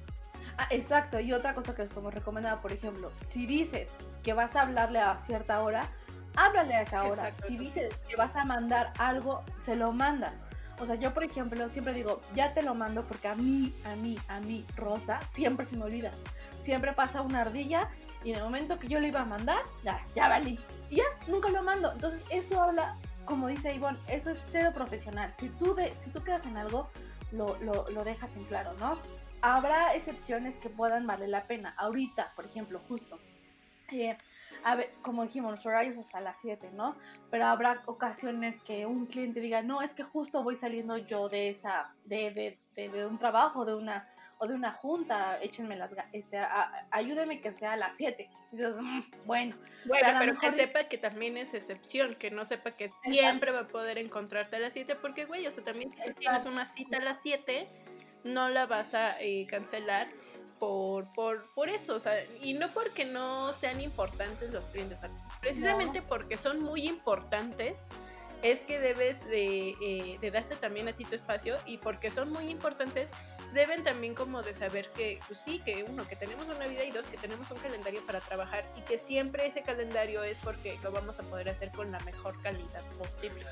Ah, 0.58 0.68
exacto, 0.72 1.20
y 1.20 1.34
otra 1.34 1.54
cosa 1.54 1.76
que 1.76 1.84
les 1.84 1.92
pongo 1.92 2.10
recomendada, 2.10 2.62
por 2.62 2.72
ejemplo, 2.72 3.12
si 3.30 3.46
dices 3.46 3.88
que 4.24 4.34
vas 4.34 4.56
a 4.56 4.62
hablarle 4.62 5.00
a 5.00 5.20
cierta 5.22 5.62
hora, 5.62 5.88
háblale 6.36 6.76
a 6.76 6.82
esa 6.82 7.04
hora. 7.04 7.34
si 7.48 7.58
dices 7.58 7.94
que 8.08 8.16
vas 8.16 8.36
a 8.36 8.44
mandar 8.44 8.92
algo, 8.98 9.44
se 9.66 9.76
lo 9.76 9.92
mandas. 9.92 10.34
O 10.80 10.86
sea, 10.86 10.96
yo 10.96 11.14
por 11.14 11.24
ejemplo 11.24 11.70
siempre 11.70 11.94
digo, 11.94 12.22
ya 12.36 12.54
te 12.54 12.62
lo 12.62 12.76
mando 12.76 13.04
porque 13.04 13.28
a 13.28 13.36
mí, 13.36 13.74
a 13.86 13.96
mí, 13.96 14.18
a 14.28 14.40
mí, 14.40 14.66
Rosa, 14.76 15.20
siempre 15.34 15.66
se 15.66 15.76
me 15.76 15.86
olvida. 15.86 16.12
Siempre 16.60 16.94
pasa 16.94 17.22
una 17.22 17.42
ardilla 17.42 17.90
y 18.24 18.32
en 18.32 18.38
el 18.38 18.44
momento 18.44 18.78
que 18.78 18.88
yo 18.88 19.00
lo 19.00 19.08
iba 19.08 19.22
a 19.22 19.26
mandar, 19.26 19.62
ya, 19.84 20.00
ya 20.16 20.28
valí. 20.28 20.60
Y 20.90 20.98
ya, 20.98 21.04
nunca 21.28 21.50
lo 21.50 21.64
mando. 21.64 21.92
Entonces 21.92 22.22
eso 22.30 22.62
habla, 22.62 22.96
como 23.26 23.48
dice 23.48 23.74
Ivonne, 23.74 23.98
eso 24.08 24.32
es 24.32 24.40
cero 24.50 24.72
profesional. 24.74 25.34
Si 25.40 25.50
tú, 25.50 25.74
de, 25.74 25.92
si 26.04 26.12
tú 26.12 26.24
quedas 26.24 26.46
en 26.46 26.58
algo, 26.58 26.90
lo, 27.32 27.58
lo, 27.62 27.90
lo 27.90 28.04
dejas 28.04 28.36
en 28.36 28.46
claro, 28.46 28.74
¿no? 28.80 29.00
Habrá 29.42 29.96
excepciones 29.96 30.56
que 30.58 30.70
puedan 30.70 31.08
valer 31.08 31.30
la 31.30 31.44
pena. 31.44 31.74
Ahorita, 31.78 32.34
por 32.36 32.46
ejemplo, 32.46 32.82
justo. 32.88 33.20
Eh, 33.92 34.18
a 34.64 34.76
ver, 34.76 34.90
como 35.02 35.24
dijimos, 35.24 35.52
los 35.52 35.66
horarios 35.66 35.98
hasta 35.98 36.20
las 36.20 36.36
7, 36.42 36.72
¿no? 36.74 36.96
Pero 37.30 37.46
habrá 37.46 37.82
ocasiones 37.86 38.62
que 38.64 38.86
un 38.86 39.06
cliente 39.06 39.40
diga, 39.40 39.62
no, 39.62 39.82
es 39.82 39.92
que 39.92 40.04
justo 40.04 40.44
voy 40.44 40.58
saliendo 40.58 40.98
yo 40.98 41.30
de 41.30 41.50
esa, 41.50 41.94
de, 42.06 42.58
de, 42.76 42.90
de, 42.90 43.06
un 43.06 43.18
trabajo, 43.18 43.66
de 43.66 43.76
una, 43.76 44.10
o 44.40 44.48
de 44.48 44.54
una 44.54 44.74
junta, 44.74 45.40
échenme 45.42 45.78
las, 45.78 45.92
este, 46.12 46.40
ayúdeme 46.92 47.40
que 47.40 47.54
sea 47.54 47.74
a 47.74 47.78
las 47.78 47.98
7. 47.98 48.30
Mm, 48.52 49.02
bueno, 49.26 49.56
bueno, 49.86 50.20
pero, 50.20 50.40
que 50.40 50.52
sepa 50.52 50.86
que 50.86 50.98
también 50.98 51.38
es 51.38 51.54
excepción, 51.54 52.16
que 52.16 52.32
no 52.32 52.44
sepa 52.44 52.72
que 52.72 52.90
siempre 53.04 53.52
va 53.52 53.62
a 53.62 53.68
poder 53.68 53.98
encontrarte 53.98 54.58
a 54.58 54.60
las 54.60 54.74
7, 54.74 54.96
porque, 54.96 55.26
güey, 55.26 55.48
o 55.48 55.52
sea, 55.52 55.64
también 55.64 55.92
tienes 56.18 56.46
una 56.46 56.66
cita 56.66 56.98
a 56.98 57.02
las 57.02 57.22
7 57.22 57.68
no 58.24 58.50
la 58.50 58.66
vas 58.66 58.94
a 58.94 59.22
eh, 59.22 59.48
cancelar 59.50 60.08
por, 60.60 61.12
por, 61.14 61.54
por 61.54 61.70
eso, 61.70 61.96
o 61.96 62.00
sea, 62.00 62.14
y 62.42 62.54
no 62.54 62.74
porque 62.74 63.06
no 63.06 63.54
sean 63.54 63.80
importantes 63.82 64.52
los 64.52 64.66
clientes, 64.68 65.02
precisamente 65.40 66.02
porque 66.02 66.36
son 66.38 66.62
muy 66.62 66.88
importantes, 66.88 67.86
es 68.42 68.62
que 68.62 68.80
debes 68.80 69.24
de, 69.28 69.70
eh, 69.82 70.18
de, 70.20 70.32
darte 70.32 70.56
también 70.56 70.88
a 70.88 70.94
ti 70.94 71.06
tu 71.06 71.16
espacio 71.16 71.58
y 71.66 71.78
porque 71.78 72.10
son 72.10 72.32
muy 72.32 72.50
importantes, 72.50 73.10
deben 73.54 73.84
también 73.84 74.14
como 74.14 74.44
de 74.44 74.54
saber 74.54 74.90
que, 74.96 75.20
pues 75.28 75.40
sí, 75.44 75.60
que 75.64 75.84
uno, 75.84 76.08
que 76.08 76.16
tenemos 76.16 76.46
una 76.46 76.68
vida 76.68 76.84
y 76.84 76.92
dos, 76.92 77.08
que 77.08 77.18
tenemos 77.18 77.50
un 77.52 77.58
calendario 77.60 78.02
para 78.06 78.20
trabajar 78.20 78.66
y 78.76 78.82
que 78.82 78.98
siempre 78.98 79.48
ese 79.48 79.64
calendario 79.64 80.24
es 80.24 80.38
porque 80.44 80.78
lo 80.84 80.92
vamos 80.92 81.20
a 81.20 81.24
poder 81.24 81.50
hacer 81.50 81.72
con 81.72 81.92
la 81.92 82.00
mejor 82.00 82.40
calidad 82.42 82.84
posible. 82.98 83.46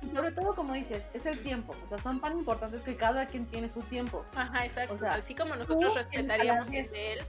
Y 0.00 0.08
sobre 0.10 0.30
todo, 0.30 0.54
como 0.54 0.74
dices, 0.74 1.02
es 1.12 1.26
el 1.26 1.42
tiempo. 1.42 1.74
O 1.84 1.88
sea, 1.88 1.98
son 1.98 2.20
tan 2.20 2.38
importantes 2.38 2.82
que 2.82 2.96
cada 2.96 3.26
quien 3.26 3.46
tiene 3.46 3.68
su 3.68 3.80
tiempo. 3.82 4.24
Ajá, 4.34 4.64
exacto. 4.64 4.94
O 4.94 4.98
sea, 4.98 5.14
Así 5.14 5.34
como 5.34 5.56
nosotros 5.56 5.94
respetaríamos 5.94 6.72
el 6.72 6.88
de 6.90 7.12
él. 7.14 7.20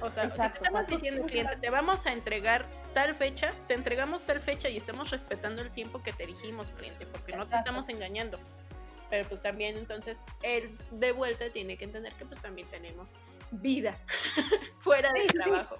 O 0.00 0.10
sea, 0.10 0.30
si 0.30 0.36
te 0.36 0.46
estamos 0.46 0.86
diciendo, 0.86 1.26
cliente, 1.26 1.56
te 1.56 1.70
vamos 1.70 2.06
a 2.06 2.12
entregar 2.12 2.66
tal 2.94 3.14
fecha, 3.14 3.52
te 3.66 3.74
entregamos 3.74 4.22
tal 4.22 4.38
fecha 4.38 4.68
y 4.68 4.76
estamos 4.76 5.10
respetando 5.10 5.62
el 5.62 5.70
tiempo 5.70 6.02
que 6.02 6.12
te 6.12 6.26
dijimos, 6.26 6.70
cliente, 6.76 7.06
porque 7.06 7.36
no 7.36 7.46
te 7.46 7.56
estamos 7.56 7.88
engañando. 7.88 8.38
Pero 9.10 9.28
pues 9.28 9.42
también 9.42 9.76
entonces 9.76 10.22
él 10.42 10.76
de 10.92 11.12
vuelta 11.12 11.50
tiene 11.50 11.76
que 11.76 11.84
entender 11.84 12.12
que 12.14 12.26
pues 12.26 12.40
también 12.40 12.68
tenemos 12.68 13.10
vida 13.50 13.96
fuera 14.80 15.12
del 15.12 15.26
trabajo. 15.26 15.76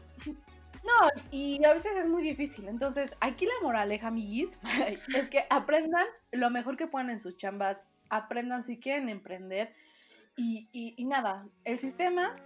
No, 0.89 1.23
y 1.31 1.63
a 1.65 1.75
veces 1.75 1.93
es 1.97 2.09
muy 2.09 2.23
difícil. 2.23 2.69
Entonces, 2.69 3.15
aquí 3.21 3.45
la 3.47 3.53
moraleja, 3.63 4.09
amiguis, 4.09 4.59
es 5.15 5.29
que 5.29 5.45
aprendan 5.51 6.07
lo 6.33 6.51
mejor 6.51 6.77
que 6.77 6.87
puedan 6.87 7.11
en 7.11 7.21
sus 7.21 7.37
chambas, 7.37 7.85
aprendan 8.09 8.65
si 8.65 8.79
quieren 8.79 9.09
emprender. 9.09 9.75
Y, 10.37 10.69
y, 10.73 10.95
y 10.97 11.05
nada, 11.05 11.47
el 11.65 11.81
sistema 11.81 12.37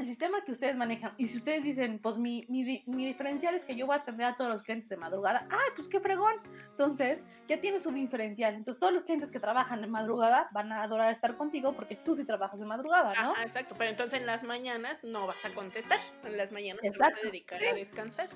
el 0.00 0.06
sistema 0.06 0.42
que 0.44 0.52
ustedes 0.52 0.76
manejan, 0.76 1.12
y 1.18 1.26
si 1.26 1.38
ustedes 1.38 1.62
dicen, 1.62 1.98
pues 1.98 2.16
mi, 2.16 2.46
mi, 2.48 2.82
mi, 2.86 3.06
diferencial 3.06 3.54
es 3.54 3.64
que 3.64 3.76
yo 3.76 3.86
voy 3.86 3.96
a 3.96 3.98
atender 3.98 4.26
a 4.26 4.36
todos 4.36 4.50
los 4.50 4.62
clientes 4.62 4.88
de 4.88 4.96
madrugada, 4.96 5.46
ah, 5.50 5.64
pues 5.76 5.88
qué 5.88 6.00
fregón. 6.00 6.34
Entonces, 6.70 7.22
ya 7.48 7.58
tienes 7.60 7.82
su 7.82 7.90
diferencial. 7.90 8.54
Entonces, 8.54 8.80
todos 8.80 8.92
los 8.92 9.04
clientes 9.04 9.30
que 9.30 9.38
trabajan 9.38 9.80
de 9.80 9.86
madrugada 9.86 10.48
van 10.52 10.72
a 10.72 10.82
adorar 10.82 11.12
estar 11.12 11.36
contigo 11.36 11.74
porque 11.74 11.96
tú 11.96 12.16
sí 12.16 12.24
trabajas 12.24 12.58
de 12.58 12.66
madrugada, 12.66 13.14
¿no? 13.22 13.34
Ah, 13.36 13.44
exacto, 13.44 13.74
pero 13.78 13.90
entonces 13.90 14.20
en 14.20 14.26
las 14.26 14.42
mañanas 14.42 15.04
no 15.04 15.26
vas 15.26 15.44
a 15.44 15.54
contestar. 15.54 16.00
En 16.24 16.36
las 16.36 16.52
mañanas 16.52 16.82
te 16.82 16.90
vas 16.90 17.12
a 17.12 17.26
dedicar 17.26 17.62
a 17.62 17.74
descansar. 17.74 18.28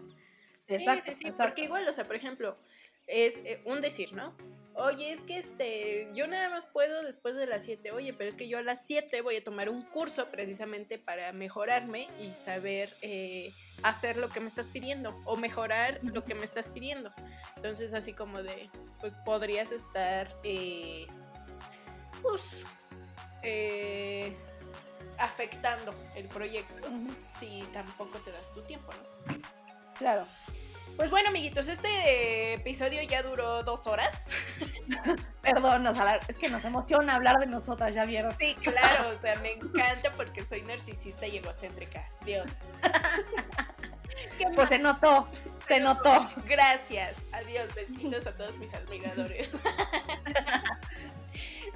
Exacto, 0.67 1.11
sí, 1.11 1.15
sí, 1.15 1.25
sí, 1.27 1.33
porque 1.37 1.65
igual, 1.65 1.87
o 1.89 1.93
sea, 1.93 2.07
por 2.07 2.17
ejemplo, 2.17 2.57
es 3.07 3.39
eh, 3.45 3.63
un 3.65 3.81
decir, 3.81 4.13
¿no? 4.13 4.35
Oye, 4.77 5.13
es 5.13 5.21
que 5.21 5.39
este, 5.39 6.09
yo 6.15 6.27
nada 6.27 6.51
más 6.51 6.67
puedo 6.67 7.05
después 7.05 7.37
de 7.37 7.47
las 7.47 7.65
7. 7.65 7.93
Oye, 7.93 8.13
pero 8.13 8.29
es 8.29 8.37
que 8.37 8.49
yo 8.49 8.59
a 8.59 8.63
las 8.63 8.85
7 8.87 9.21
voy 9.23 9.37
a 9.37 9.45
tomar 9.45 9.69
un 9.69 9.83
curso 9.83 10.27
precisamente 10.31 10.99
para 10.99 11.33
mejorarme 11.33 12.09
y 12.21 12.35
saber 12.35 12.93
eh, 13.01 13.53
hacer 13.85 14.17
lo 14.17 14.29
que 14.29 14.41
me 14.41 14.49
estás 14.49 14.67
pidiendo 14.67 15.21
o 15.25 15.37
mejorar 15.37 16.01
lo 16.03 16.25
que 16.25 16.35
me 16.35 16.45
estás 16.45 16.69
pidiendo. 16.69 17.13
Entonces, 17.57 17.95
así 17.95 18.13
como 18.13 18.43
de, 18.43 18.69
pues 19.01 19.13
podrías 19.25 19.71
estar, 19.71 20.35
eh, 20.43 21.07
pues, 22.21 22.43
eh, 23.43 24.37
afectando 25.19 25.95
el 26.17 26.27
proyecto 26.27 26.89
si 27.39 27.63
tampoco 27.73 28.19
te 28.19 28.33
das 28.33 28.53
tu 28.53 28.63
tiempo, 28.63 28.91
¿no? 28.93 29.39
Claro. 29.97 30.27
Pues 30.97 31.11
bueno, 31.11 31.31
amiguitos, 31.31 31.67
este 31.67 32.55
episodio 32.55 33.03
ya 33.03 33.23
duró 33.23 33.65
dos 33.65 33.87
horas. 33.89 34.31
Perdón, 35.43 35.89
es 36.29 36.37
que 36.37 36.49
nos 36.49 36.65
emociona 36.65 37.17
hablar 37.17 37.39
de 37.41 37.47
nosotras, 37.47 37.93
ya 37.95 38.05
vieron. 38.05 38.37
Sí, 38.39 38.55
claro, 38.63 39.09
o 39.09 39.21
sea, 39.21 39.35
me 39.41 39.53
encanta 39.53 40.13
porque 40.17 40.45
soy 40.45 40.63
narcisista 40.63 41.27
y 41.27 41.39
egocéntrica. 41.39 42.09
Dios. 42.25 42.49
pues 44.55 44.69
se 44.69 44.79
notó, 44.79 45.27
se 45.67 45.81
notó. 45.81 46.31
Gracias. 46.47 47.17
Adiós, 47.33 47.75
besitos 47.75 48.27
a 48.29 48.37
todos 48.37 48.57
mis 48.59 48.73
admiradores. 48.73 49.51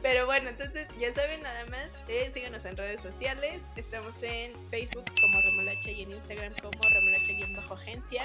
Pero 0.01 0.27
bueno, 0.27 0.51
entonces 0.51 0.87
ya 0.97 1.13
saben 1.13 1.41
nada 1.41 1.67
más, 1.67 1.91
eh, 2.07 2.31
síganos 2.31 2.65
en 2.65 2.77
redes 2.77 3.01
sociales. 3.01 3.65
Estamos 3.75 4.23
en 4.23 4.53
Facebook 4.71 5.05
como 5.21 5.41
Remolacha 5.41 5.91
y 5.91 6.03
en 6.03 6.13
Instagram 6.13 6.53
como 6.63 6.81
Remolacha-agencia 6.81 8.23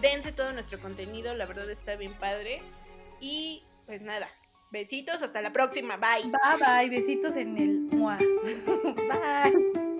dense 0.00 0.32
todo 0.32 0.52
nuestro 0.52 0.78
contenido, 0.78 1.34
la 1.34 1.46
verdad 1.46 1.68
está 1.70 1.96
bien 1.96 2.12
padre. 2.14 2.60
Y 3.20 3.62
pues 3.86 4.02
nada, 4.02 4.28
besitos, 4.70 5.22
hasta 5.22 5.40
la 5.40 5.52
próxima, 5.52 5.96
bye. 5.96 6.30
Bye 6.30 6.88
bye, 6.88 7.00
besitos 7.00 7.36
en 7.36 7.56
el 7.56 7.88
Bye. 9.08 9.91